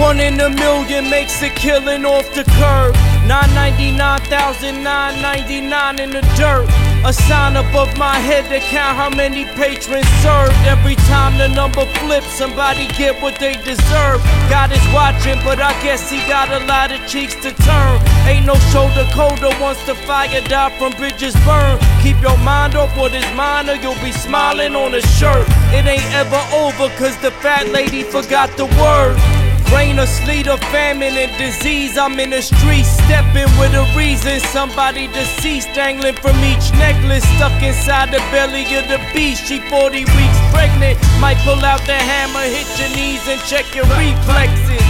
[0.00, 3.13] One in a million makes a killing off the curb.
[3.26, 6.68] 999,999 in the dirt.
[7.04, 10.54] A sign above my head to count how many patrons served.
[10.64, 14.22] Every time the number flips, somebody get what they deserve.
[14.48, 18.00] God is watching, but I guess he got a lot of cheeks to turn.
[18.28, 21.78] Ain't no shoulder colder once the fire die from bridges burn.
[22.02, 25.46] Keep your mind off what is mine, or you'll be smiling on a shirt.
[25.72, 29.53] It ain't ever over, cause the fat lady forgot the word.
[29.72, 34.40] Rain or sleet or famine and disease, I'm in the streets stepping with a reason.
[34.52, 39.46] Somebody deceased dangling from each necklace, stuck inside the belly of the beast.
[39.46, 43.86] She 40 weeks pregnant, might pull out the hammer, hit your knees and check your
[43.96, 44.82] reflexes.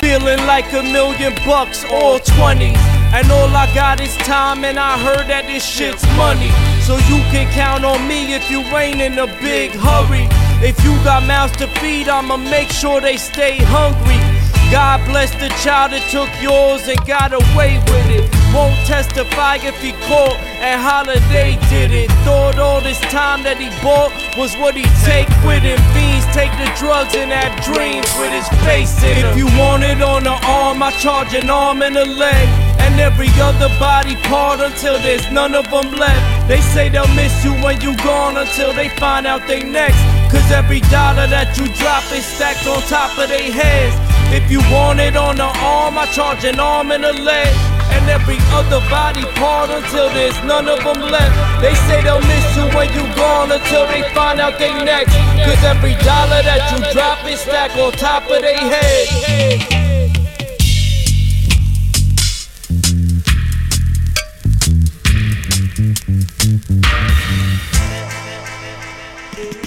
[0.00, 2.76] Feeling like a million bucks, all 20s.
[3.10, 6.50] And all I got is time, and I heard that this shit's money.
[6.84, 10.28] So you can count on me if you ain't in a big hurry.
[10.60, 14.57] If you got mouths to feed, I'ma make sure they stay hungry.
[14.70, 18.28] God bless the child that took yours and got away with it.
[18.52, 22.12] Won't testify if he caught and Holiday did it.
[22.20, 25.80] Thought all this time that he bought was what he take with him.
[25.96, 30.04] Fiends take the drugs and have dreams with his face in If you want it
[30.04, 32.48] on the arm, I charge an arm and a leg.
[32.84, 36.48] And every other body part until there's none of them left.
[36.48, 40.00] They say they'll miss you when you gone until they find out they next.
[40.28, 43.96] Cause every dollar that you drop is stacked on top of their heads.
[44.30, 47.54] If you want it on the arm, I charge an arm and a leg.
[47.90, 51.34] And every other body part until there's none of them left.
[51.62, 55.14] They say they'll miss you when you gone until they find out they next.
[55.44, 59.77] Cause every dollar that you drop is stacked on top of their head.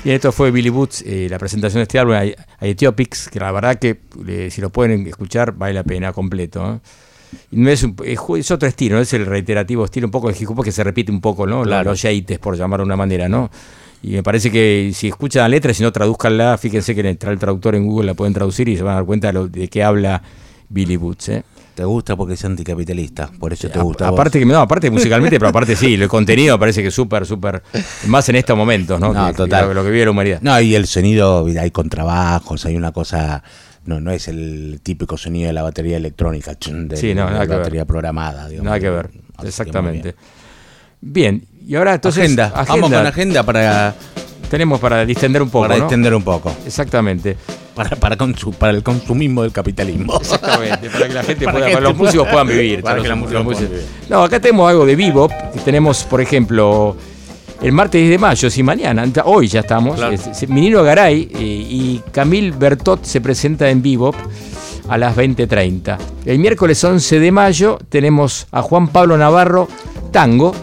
[0.03, 3.39] Bien, esto fue Billy Boots, eh, la presentación de este álbum a, a Ethiopics, que
[3.39, 6.73] la verdad que eh, si lo pueden escuchar vale la pena completo.
[6.75, 6.79] ¿eh?
[7.51, 10.35] Y no es, un- es, otro estilo, no es el reiterativo estilo un poco de
[10.39, 11.61] hip hop que se repite un poco, ¿no?
[11.61, 11.91] Claro.
[11.91, 13.51] Los yates, por llamarlo de una manera, ¿no?
[14.01, 17.37] Y me parece que si escuchan la letra, si no traduzcanla, fíjense que entra el
[17.37, 19.67] traductor en Google la pueden traducir y se van a dar cuenta de, lo- de
[19.67, 20.23] qué habla
[20.69, 21.43] Billy Boots, ¿eh?
[21.75, 24.05] Te gusta porque es anticapitalista, por eso te gusta.
[24.05, 27.25] a aparte que no, aparte musicalmente, pero aparte sí, el contenido parece que es súper,
[27.25, 27.63] súper,
[28.07, 29.13] más en estos momentos, ¿no?
[29.13, 29.67] No, Que- total.
[29.69, 30.39] Lo, lo que vive la humanidad.
[30.41, 33.41] No, y el sonido, hay contrabajos, hay una cosa.
[33.85, 37.47] No, no es el típico sonido de la batería electrónica, de, Sí, no, la que
[37.47, 37.57] ver.
[37.59, 38.47] batería programada.
[38.49, 38.65] digamos.
[38.65, 40.15] Nada que ver, que exactamente.
[40.99, 42.21] Bien, y ahora entonces.
[42.23, 42.49] agenda.
[42.67, 43.95] Vamos con agenda para,
[44.51, 45.63] Tenemos para distender un poco.
[45.63, 45.85] para ¿no?
[45.85, 46.51] extender un poco.
[46.65, 47.37] Exactamente.
[47.73, 50.17] Para, para, consu- para el consumismo del capitalismo.
[50.19, 52.81] Exactamente, para que la gente Para pueda, que para los músicos pueda- puedan vivir.
[52.83, 53.69] para los- que los música pueda músicos.
[53.71, 53.85] vivir.
[54.09, 54.95] No, acá tenemos algo de
[55.53, 56.97] que Tenemos, por ejemplo,
[57.61, 59.95] el martes 10 de mayo, si mañana, hoy ya estamos.
[59.95, 60.11] Claro.
[60.13, 64.15] es- es- Minino Garay eh, y Camille Bertot se presenta en bebop
[64.89, 65.97] a las 20.30.
[66.25, 69.69] El miércoles 11 de mayo tenemos a Juan Pablo Navarro,
[70.11, 70.53] tango,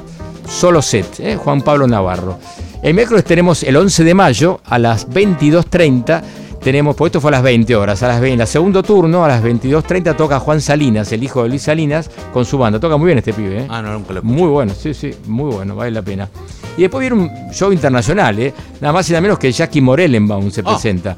[0.47, 1.37] solo set, ¿eh?
[1.37, 2.39] Juan Pablo Navarro.
[2.83, 6.23] El miércoles tenemos el 11 de mayo a las 22.30.
[6.63, 9.25] Tenemos, pues esto fue a las 20 horas, a las 20, en el segundo turno,
[9.25, 12.81] a las 22.30 toca Juan Salinas, el hijo de Luis Salinas, con su banda.
[12.81, 13.67] Toca muy bien este pibe, ¿eh?
[13.69, 14.23] Ah, no, nunca lo.
[14.23, 16.29] Muy bueno, sí, sí, muy bueno, vale la pena.
[16.77, 18.53] Y después viene un show internacional, ¿eh?
[18.81, 20.65] nada más y nada menos que Jackie Morellenbaum se Oh.
[20.65, 21.17] presenta,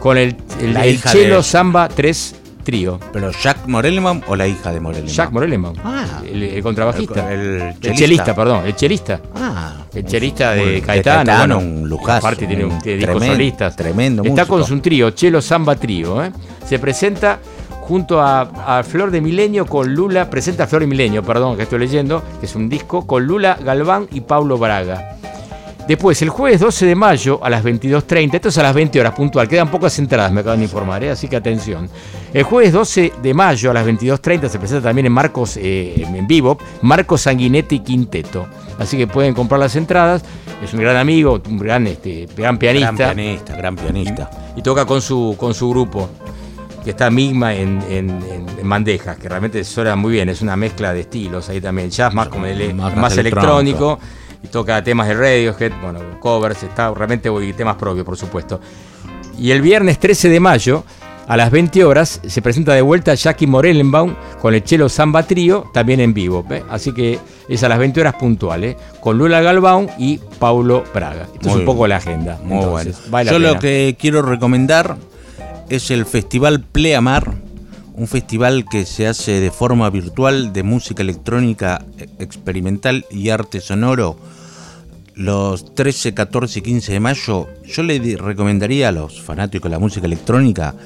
[0.00, 2.98] con el, el, Chelo de- Samba 3 trío.
[3.12, 5.14] ¿Pero Jack Morellenbaum o la hija de Morellenbaum?
[5.16, 6.20] Jack Morellenbaum, Ah.
[6.26, 7.32] el, el contrabajista.
[7.32, 7.94] El- el El chelista.
[8.04, 9.20] chelista, perdón, el chelista.
[9.34, 13.14] Ah, El chelista de de Caetano, Caetano, bueno, un lujazo, Aparte tiene, un, tiene discos
[13.16, 13.76] tremendo- solistas.
[13.76, 14.56] tremendo Está músico.
[14.56, 16.22] con su trío, Chelo Samba Trío.
[16.24, 16.30] ¿eh?
[16.66, 17.38] Se presenta
[17.80, 18.42] junto a,
[18.78, 22.44] a Flor de Milenio con Lula, presenta Flor de Milenio, perdón, que estoy leyendo, que
[22.46, 25.16] es un disco, con Lula Galván y Paulo Braga.
[25.88, 29.14] Después, el jueves 12 de mayo a las 22.30, esto es a las 20 horas
[29.14, 31.10] puntual, quedan pocas entradas, me acaban de informar, ¿eh?
[31.10, 31.88] así que atención.
[32.34, 36.26] El jueves 12 de mayo a las 22.30 se presenta también en Marcos, eh, en
[36.26, 38.46] vivo, Marcos Sanguinetti Quinteto.
[38.78, 40.22] Así que pueden comprar las entradas,
[40.62, 42.92] es un gran amigo, un gran, este, gran pianista.
[42.92, 44.30] Gran pianista, gran pianista.
[44.56, 46.10] Y toca con su, con su grupo,
[46.84, 48.18] que está Migma en, en,
[48.68, 52.28] bandejas, que realmente suena muy bien, es una mezcla de estilos ahí también, jazz más,
[52.28, 53.98] como el- Más- más, más electrónico,
[54.42, 58.60] y toca temas de Radiohead, bueno, covers, está realmente y temas propios, por supuesto.
[59.38, 60.84] Y el viernes 13 de mayo,
[61.26, 65.70] a las 20 horas, se presenta de vuelta Jackie Morellenbaum con el Chelo Samba Trío,
[65.72, 66.44] también en vivo.
[66.50, 66.64] ¿eh?
[66.70, 71.28] Así que es a las 20 horas puntuales, con Lula Galván y Paulo Braga.
[71.34, 72.38] Esto es un poco la agenda.
[72.42, 73.10] Muy Entonces, bueno.
[73.10, 74.96] vale la Yo lo que quiero recomendar
[75.68, 77.34] es el Festival Pleamar,
[77.98, 83.60] un festival que se hace de forma virtual de música electrónica eh, experimental y arte
[83.60, 84.16] sonoro
[85.16, 87.48] los 13, 14 y 15 de mayo.
[87.66, 90.76] Yo le recomendaría a los fanáticos de la música electrónica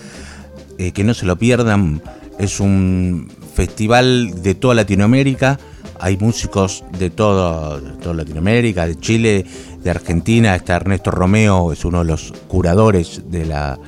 [0.79, 2.03] eh, que no se lo pierdan.
[2.39, 5.61] Es un festival de toda Latinoamérica.
[6.01, 9.45] Hay músicos de todo, de toda Latinoamérica, de Chile,
[9.83, 10.55] de Argentina.
[10.55, 13.79] Está Ernesto Romeo, es uno de los curadores de la.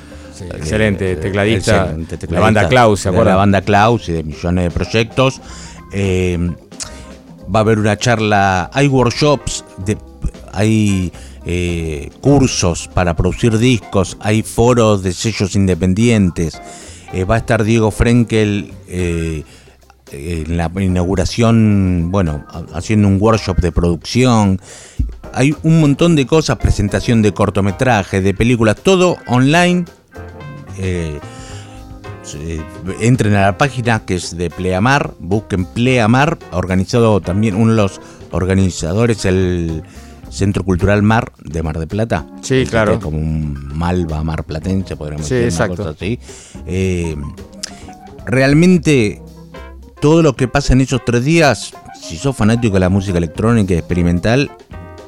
[0.40, 3.32] Excelente, eh, tecladista, excelente la banda Klaus, ¿se de acuerdan?
[3.34, 5.40] La banda Klaus y de millones de proyectos.
[5.92, 6.38] Eh,
[7.54, 9.96] va a haber una charla, hay workshops, de,
[10.52, 11.12] hay
[11.46, 16.60] eh, cursos para producir discos, hay foros de sellos independientes.
[17.12, 19.44] Eh, va a estar Diego Frenkel eh,
[20.10, 24.60] en la inauguración, bueno, ha- haciendo un workshop de producción.
[25.32, 29.84] Hay un montón de cosas, presentación de cortometrajes, de películas, todo online.
[30.78, 31.18] Eh,
[33.00, 38.00] entren a la página que es de Pleamar, busquen Pleamar, organizado también uno de los
[38.30, 39.82] organizadores, el
[40.30, 42.26] Centro Cultural Mar de Mar de Plata.
[42.42, 42.98] Sí, claro.
[42.98, 45.76] Como un Malva Mar Platense, podríamos Sí, decir, una exacto.
[45.76, 46.18] cosa así.
[46.66, 47.14] Eh,
[48.26, 49.22] realmente,
[50.00, 53.74] todo lo que pasa en esos tres días, si sos fanático de la música electrónica
[53.74, 54.50] y experimental,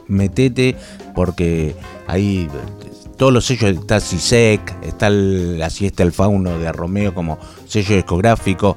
[0.06, 0.76] metete
[1.14, 1.74] porque
[2.06, 2.48] ahí
[3.16, 7.96] todos los sellos, está CISEC, está el- la siesta del fauno de Romeo como sello
[7.96, 8.76] discográfico.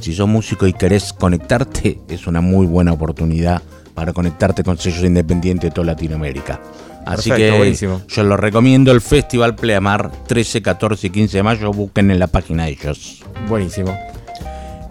[0.00, 3.62] Si sos músico y querés conectarte, es una muy buena oportunidad
[3.94, 6.60] para conectarte con sellos independientes de toda Latinoamérica.
[7.06, 8.02] Así Perfecto, que buenísimo.
[8.08, 12.26] yo lo recomiendo el Festival Pleamar 13, 14 y 15 de mayo, busquen en la
[12.26, 13.22] página de ellos.
[13.48, 13.98] Buenísimo.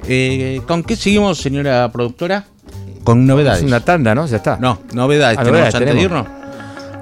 [0.08, 2.46] Eh, ¿Con qué seguimos, señora productora?
[3.04, 3.60] Con novedades.
[3.62, 4.26] Es una tanda, ¿no?
[4.26, 4.58] Ya está.
[4.60, 5.38] No, novedades.
[5.38, 6.28] Ah, ¿Tenemos novedades, antes de irnos?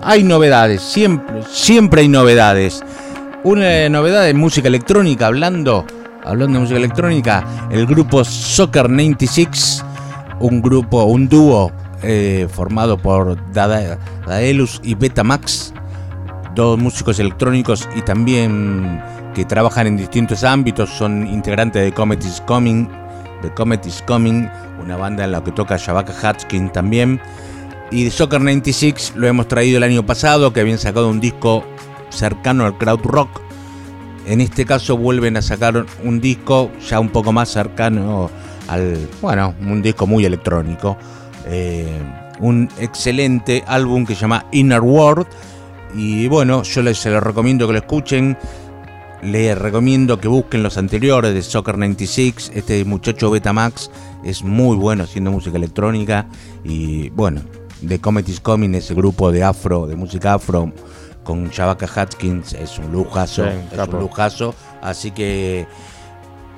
[0.01, 2.83] Hay novedades, siempre, siempre hay novedades.
[3.43, 5.85] Una novedad de música electrónica, hablando,
[6.23, 9.83] hablando de música electrónica, el grupo Soccer 96,
[10.39, 11.71] un grupo, un dúo
[12.03, 15.73] eh, formado por Dada- Daedalus y Betamax,
[16.55, 19.01] dos músicos electrónicos y también
[19.33, 22.87] que trabajan en distintos ámbitos, son integrantes de Comet is Coming,
[23.41, 24.47] de Comet is Coming,
[24.83, 27.21] una banda en la que toca Shabaka Hatskin también.
[27.89, 31.63] Y Soccer 96 lo hemos traído el año pasado, que habían sacado un disco
[32.09, 33.41] cercano al crowd rock.
[34.25, 38.29] En este caso vuelven a sacar un disco ya un poco más cercano
[38.67, 40.97] al, bueno, un disco muy electrónico.
[41.45, 41.87] Eh,
[42.39, 45.25] un excelente álbum que se llama Inner World.
[45.95, 48.37] Y bueno, yo les se lo recomiendo que lo escuchen.
[49.23, 52.51] Les recomiendo que busquen los anteriores de Soccer 96.
[52.53, 53.89] Este muchacho Betamax
[54.25, 56.27] es muy bueno haciendo música electrónica.
[56.65, 57.41] Y bueno,
[57.85, 60.71] The Comet is Coming, ese grupo de afro, de música afro,
[61.23, 63.43] con Shabaka Hatkins, es un lujazo.
[63.43, 63.97] Sí, es capo.
[63.97, 64.55] un lujazo.
[64.81, 65.67] Así que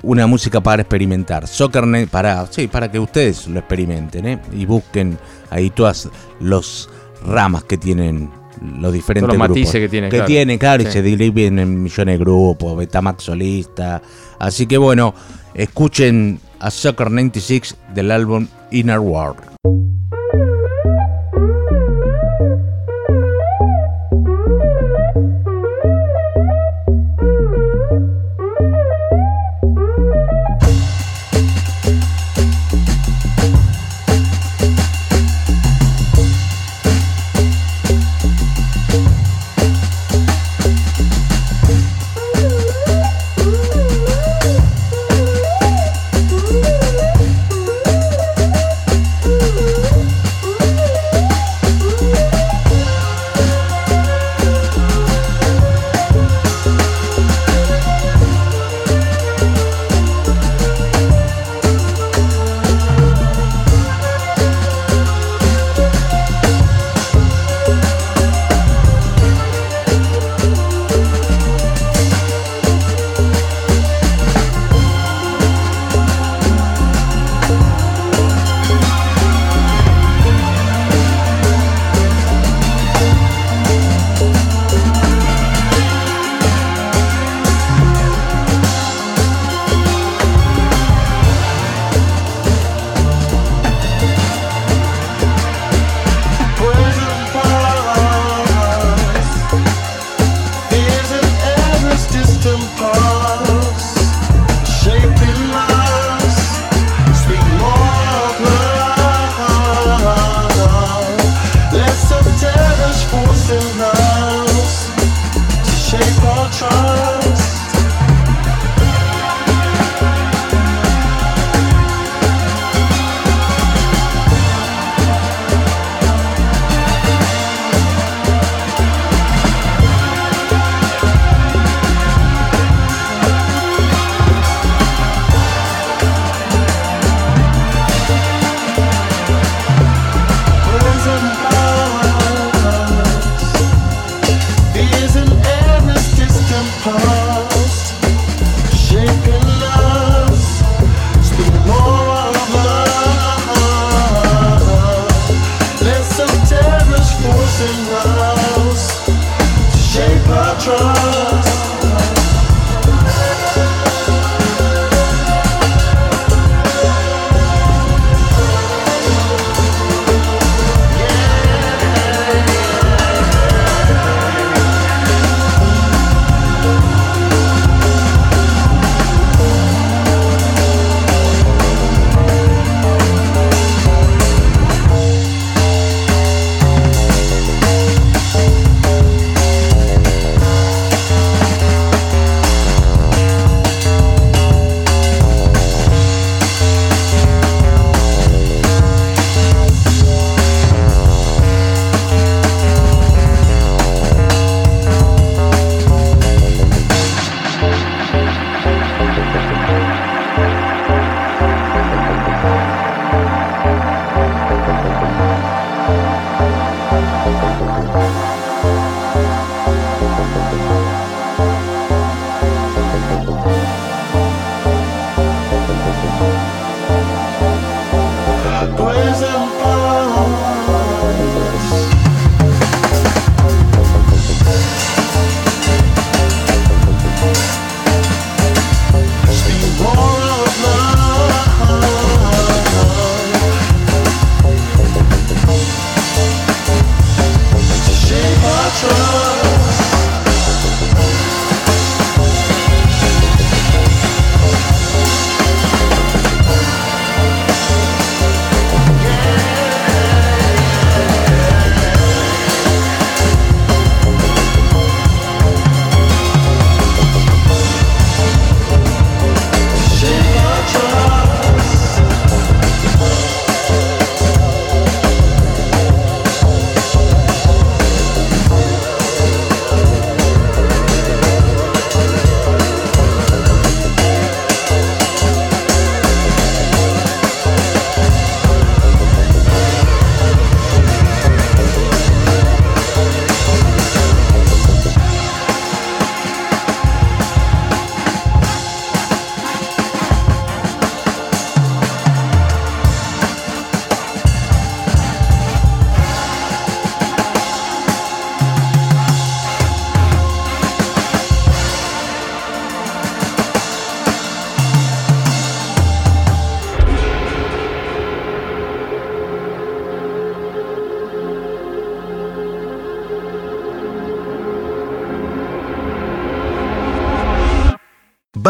[0.02, 1.46] una música para experimentar.
[1.46, 4.38] Soccer Ne- para, sí, para que ustedes lo experimenten ¿eh?
[4.52, 5.18] y busquen
[5.50, 6.08] ahí todas
[6.40, 6.88] las
[7.26, 8.30] ramas que tienen
[8.78, 9.58] los diferentes Todos los grupos.
[9.60, 10.26] matices que tienen, Que claro.
[10.28, 14.00] tienen, claro, y se dividen en millones de grupos, Betamax solista.
[14.38, 15.14] Así que bueno,
[15.54, 19.40] escuchen a Soccer 96 del álbum Inner World.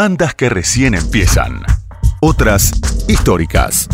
[0.01, 1.61] Bandas que recién empiezan,
[2.21, 2.71] otras
[3.07, 3.87] históricas.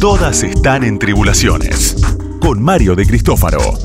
[0.00, 1.94] Todas están en Tribulaciones,
[2.40, 3.78] con Mario de Cristófaro.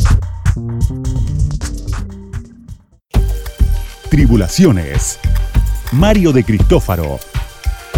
[4.09, 5.19] Tribulaciones.
[5.91, 7.19] Mario de Cristófaro.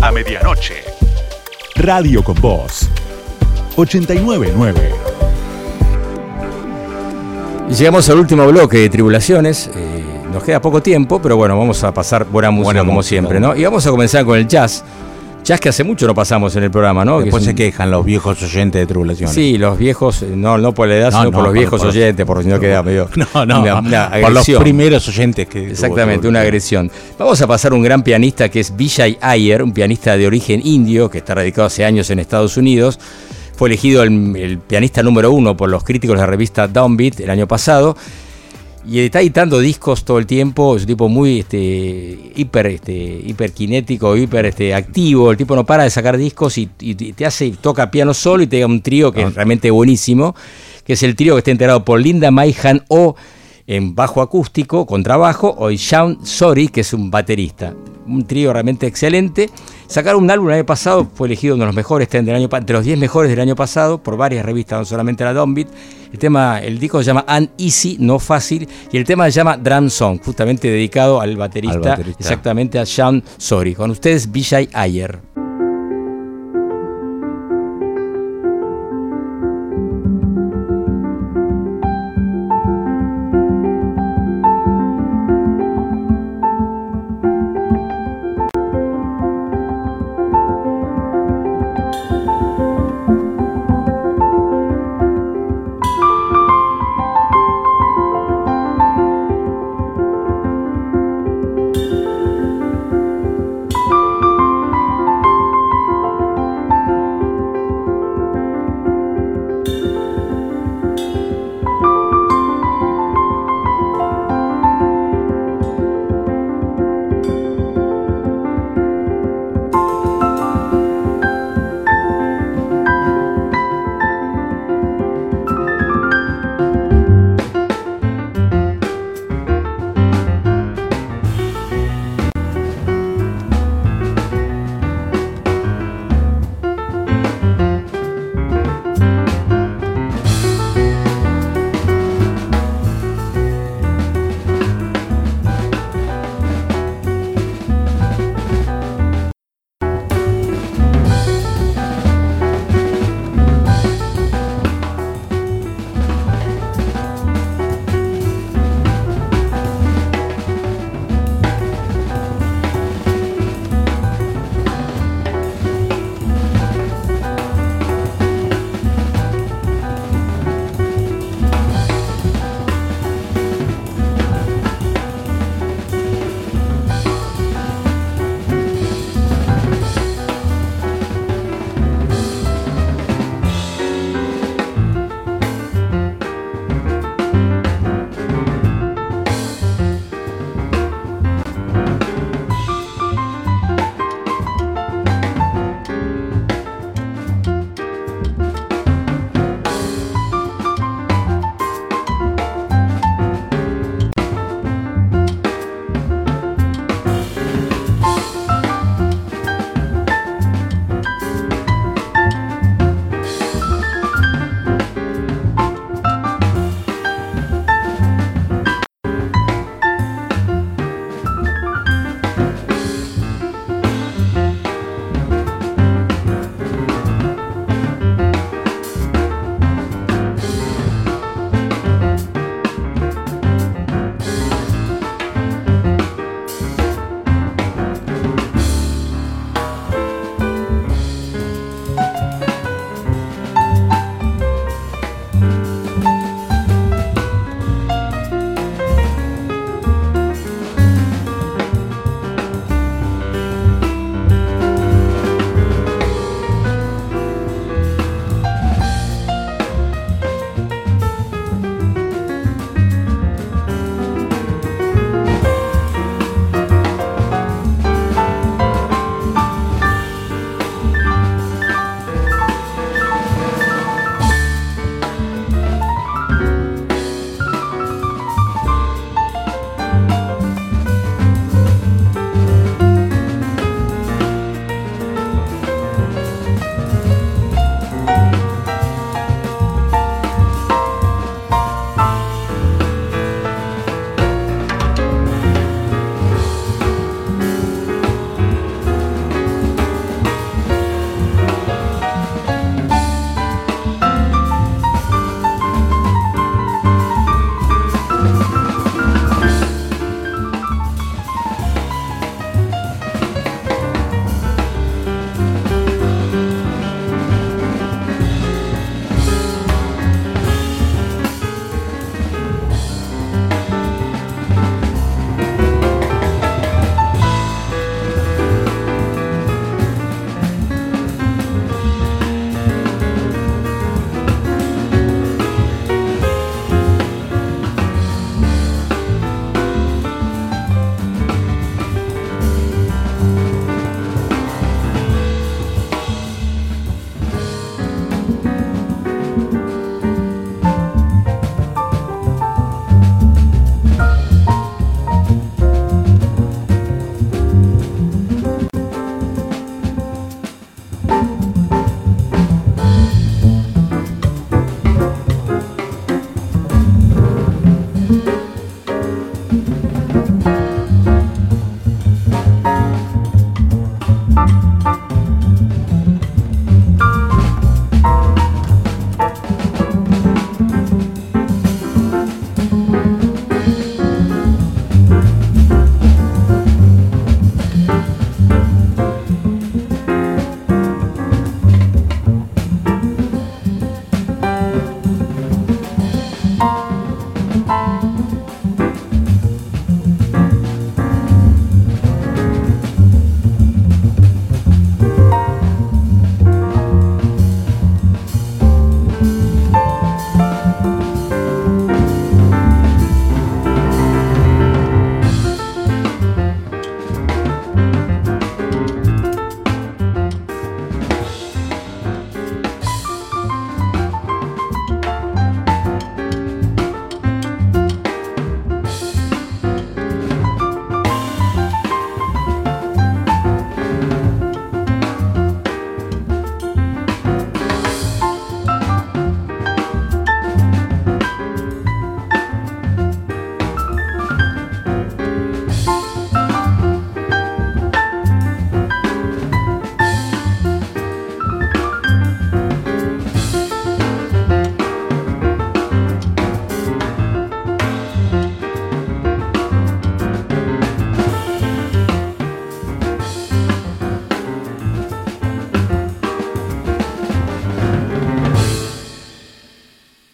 [0.01, 0.83] A medianoche.
[1.75, 2.89] Radio con Voz.
[3.77, 4.91] 899.
[7.69, 9.69] Y llegamos al último bloque de Tribulaciones.
[9.73, 10.00] eh,
[10.31, 13.09] nos queda poco tiempo, pero bueno, vamos a pasar buena música Buena como música.
[13.09, 13.55] siempre, ¿no?
[13.55, 14.83] Y vamos a comenzar con el jazz.
[15.43, 17.19] Jazz que hace mucho no pasamos en el programa, ¿no?
[17.19, 19.33] Después es se un- quejan los viejos oyentes de tribulaciones.
[19.33, 21.57] Sí, los viejos, eh, no, no por la edad, No, sino no, por los por-
[21.57, 23.09] viejos por oyentes, porque si no queda medio.
[23.33, 25.61] No, no, una- una por los primeros oyentes que.
[25.61, 26.91] tuvo Exactamente, una agresión.
[27.17, 30.61] Vamos a pasar a un gran pianista que es Vijay Iyer, un pianista de origen
[30.63, 32.99] indio que está radicado hace años en Estados Unidos.
[33.55, 37.29] Fue elegido el, el pianista número uno por los críticos de la revista Downbeat el
[37.31, 37.97] año pasado.
[38.85, 44.17] Y está editando discos todo el tiempo, es un tipo muy este, hiper, este, hiperkinético,
[44.17, 45.31] hiper este, activo.
[45.31, 48.47] El tipo no para de sacar discos y, y te hace, toca piano solo y
[48.47, 50.35] te da un trío que es realmente buenísimo,
[50.83, 53.15] que es el trío que está integrado por Linda Maihan O
[53.67, 57.73] en bajo acústico, contrabajo, o Sean Sorry, que es un baterista.
[58.07, 59.49] Un trío realmente excelente.
[59.87, 62.57] Sacaron un álbum el año pasado, fue elegido uno de los mejores, del año, pa-
[62.59, 65.67] entre los 10 mejores del año pasado, por varias revistas, no solamente la Downbeat.
[66.13, 69.89] El tema, el disco se llama Uneasy, no fácil, y el tema se llama Drum
[69.89, 72.19] Song, justamente dedicado al baterista, Al baterista.
[72.21, 73.75] exactamente a Sean Sorry.
[73.75, 75.19] Con ustedes, Vijay Ayer.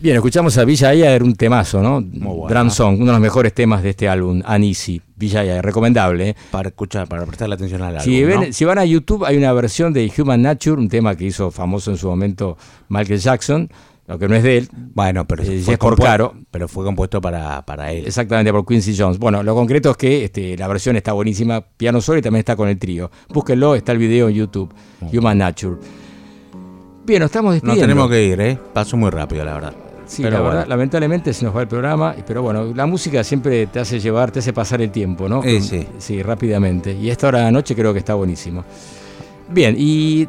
[0.07, 1.99] Bien, escuchamos a Villa Ayer, un temazo, ¿no?
[2.01, 2.47] bueno.
[2.47, 5.01] Drum Song, uno de los mejores temas de este álbum, Anisi.
[5.17, 6.29] Villa Ayer, recomendable.
[6.29, 6.35] ¿eh?
[6.49, 8.05] Para escuchar, para prestarle atención al álbum.
[8.05, 8.53] Si, ven- ¿no?
[8.53, 11.91] si van a YouTube, hay una versión de Human Nature, un tema que hizo famoso
[11.91, 12.57] en su momento
[12.87, 13.69] Michael Jackson,
[14.07, 14.69] lo que no es de él.
[14.93, 16.35] Bueno, pero Eh, fue es por caro.
[16.51, 18.05] Pero fue compuesto para, para él.
[18.07, 19.19] Exactamente, por Quincy Jones.
[19.19, 22.55] Bueno, lo concreto es que este, la versión está buenísima, piano solo y también está
[22.55, 23.11] con el trío.
[23.27, 24.73] Búsquenlo, está el video en YouTube,
[25.11, 25.75] Human Nature.
[27.05, 27.81] Bien, nos estamos No despidiendo.
[27.81, 28.57] tenemos que ir, ¿eh?
[28.73, 29.73] Paso muy rápido, la verdad.
[30.07, 30.55] Sí, Pero la bueno.
[30.55, 34.31] verdad, lamentablemente se nos va el programa, pero bueno, la música siempre te hace llevar,
[34.31, 35.43] te hace pasar el tiempo, ¿no?
[35.43, 35.85] Eh, sí.
[35.99, 36.93] Sí, rápidamente.
[36.93, 38.63] Y esta hora de la noche creo que está buenísimo.
[39.49, 40.27] Bien, ¿y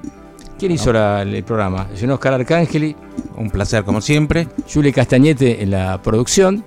[0.59, 1.87] quién hizo la- el programa?
[1.95, 2.95] Señor Oscar Arcángeli,
[3.37, 4.49] Un placer, como siempre.
[4.73, 6.65] Julie Castañete en la producción,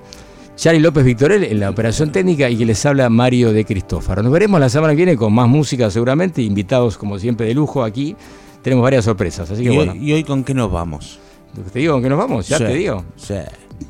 [0.56, 4.24] Chari López Victorel en la operación técnica y que les habla Mario de Cristófaro.
[4.24, 7.84] Nos veremos la semana que viene con más música seguramente, invitados como siempre de lujo
[7.84, 8.16] aquí.
[8.62, 9.96] Tenemos varias sorpresas, así ¿Y, que hoy, bueno.
[9.96, 11.20] y hoy con qué nos vamos?
[11.74, 12.48] ¿Te digo qué nos vamos?
[12.48, 13.04] Ya Sí, te digo.
[13.16, 13.36] Sí.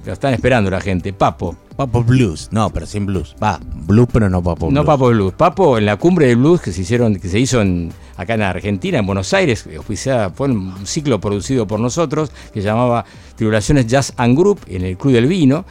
[0.05, 1.11] Lo están esperando la gente.
[1.13, 1.55] Papo.
[1.75, 2.47] Papo Blues.
[2.51, 3.35] No, pero sin blues.
[3.43, 4.73] Va, blues, pero no Papo Blues.
[4.73, 5.33] No Papo Blues.
[5.33, 8.41] Papo en la cumbre del blues que se hicieron, que se hizo en, acá en
[8.43, 13.03] Argentina, en Buenos Aires, oficiada- fue un ciclo producido por nosotros que se llamaba
[13.35, 15.65] Tribulaciones Jazz and Group en el Club del Vino.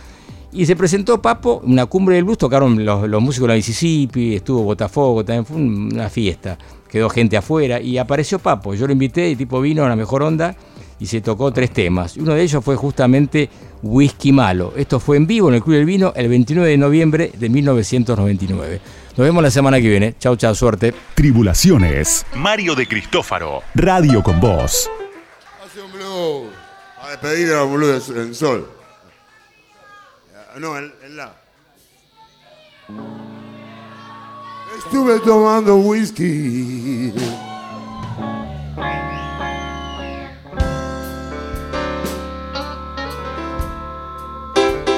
[0.53, 4.35] Y se presentó Papo, una cumbre del blues, tocaron los, los músicos de la Mississippi,
[4.35, 6.59] estuvo Botafogo, también fue un- una fiesta.
[6.91, 8.75] Quedó gente afuera y apareció Papo.
[8.75, 10.57] Yo lo invité y tipo vino a la mejor onda
[11.01, 12.16] y se tocó tres temas.
[12.16, 13.48] Uno de ellos fue justamente
[13.82, 14.74] Whisky Malo.
[14.77, 18.81] Esto fue en vivo en el Club del Vino el 29 de noviembre de 1999.
[19.16, 20.14] Nos vemos la semana que viene.
[20.18, 20.94] Chau, chau, suerte.
[21.14, 22.24] Tribulaciones.
[22.35, 23.62] Mario de Cristófaro.
[23.74, 24.89] Radio con Voz.
[25.64, 26.52] Hace un blues.
[27.02, 28.68] A despedir a los blues en sol.
[30.59, 31.32] No, en, en la.
[34.78, 37.12] Estuve tomando whisky.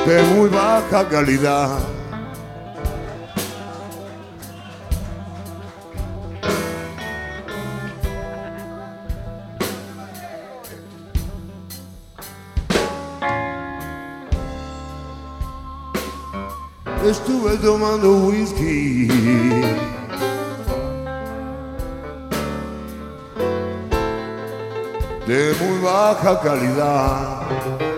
[0.07, 1.79] De muy baja calidad.
[17.07, 19.07] Estuve tomando whisky.
[25.27, 27.92] De muy baja calidad.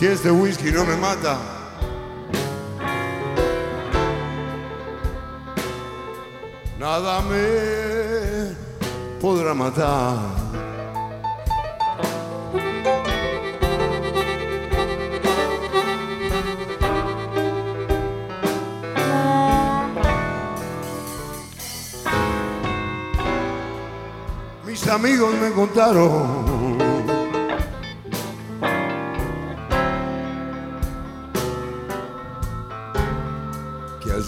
[0.00, 1.36] Si este whisky no me mata,
[6.78, 8.56] nada me
[9.20, 10.16] podrá matar.
[24.64, 26.69] Mis amigos me contaron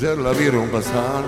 [0.02, 1.22] ayer la vieron pasar.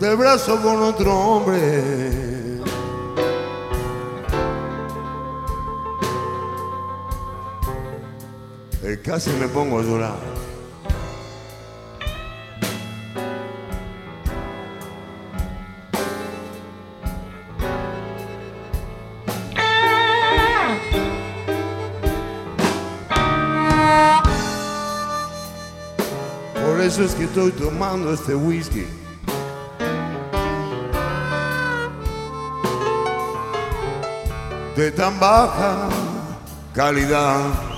[0.00, 1.82] De brazo con otro hombre.
[8.82, 10.31] Eh, casi me pongo a llorar.
[27.02, 28.86] Por eso es que estoy tomando este whisky.
[34.76, 35.88] De tan baja
[36.72, 37.71] calidad.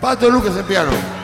[0.00, 1.17] Pato Lucas en piano.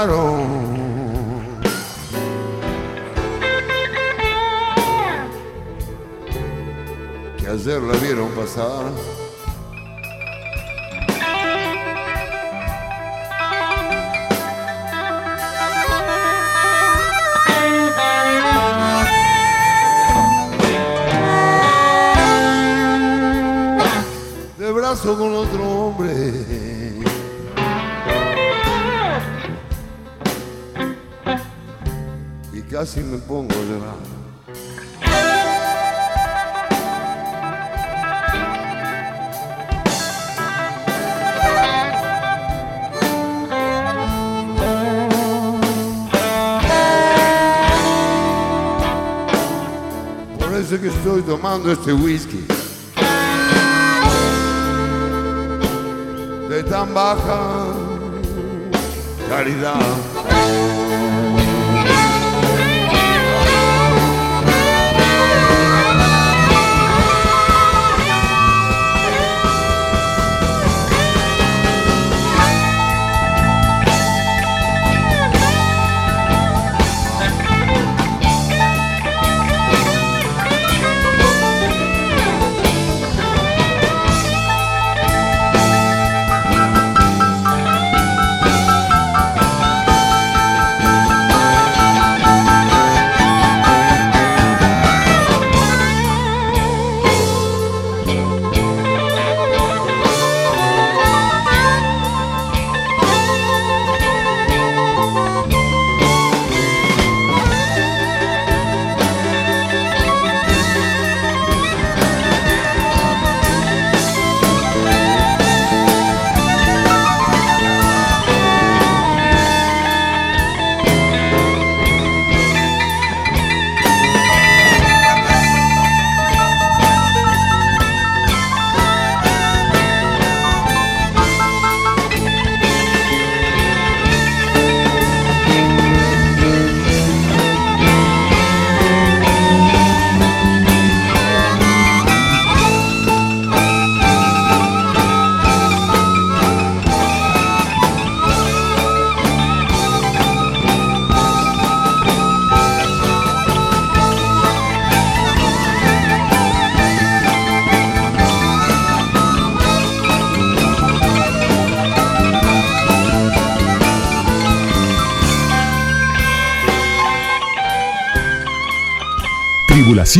[0.00, 1.60] Contaron
[7.38, 9.29] que ayer la vieron pasar.
[32.80, 34.20] Casi me pongo a llorar.
[50.70, 52.46] Que estoy tomando este whisky
[56.48, 57.66] de tan baja
[59.28, 60.79] calidad.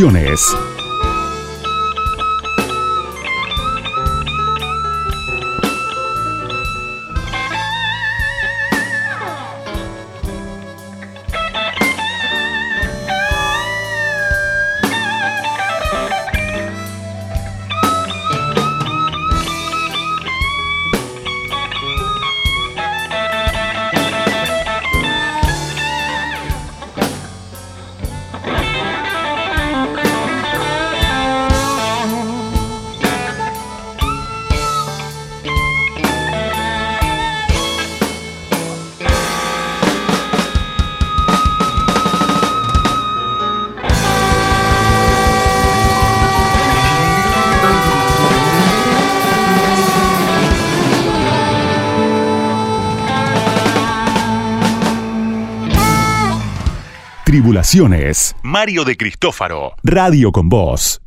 [0.01, 0.70] Tribulaciones.
[58.43, 59.75] Mario de Cristófaro.
[59.81, 61.00] Radio con Voz.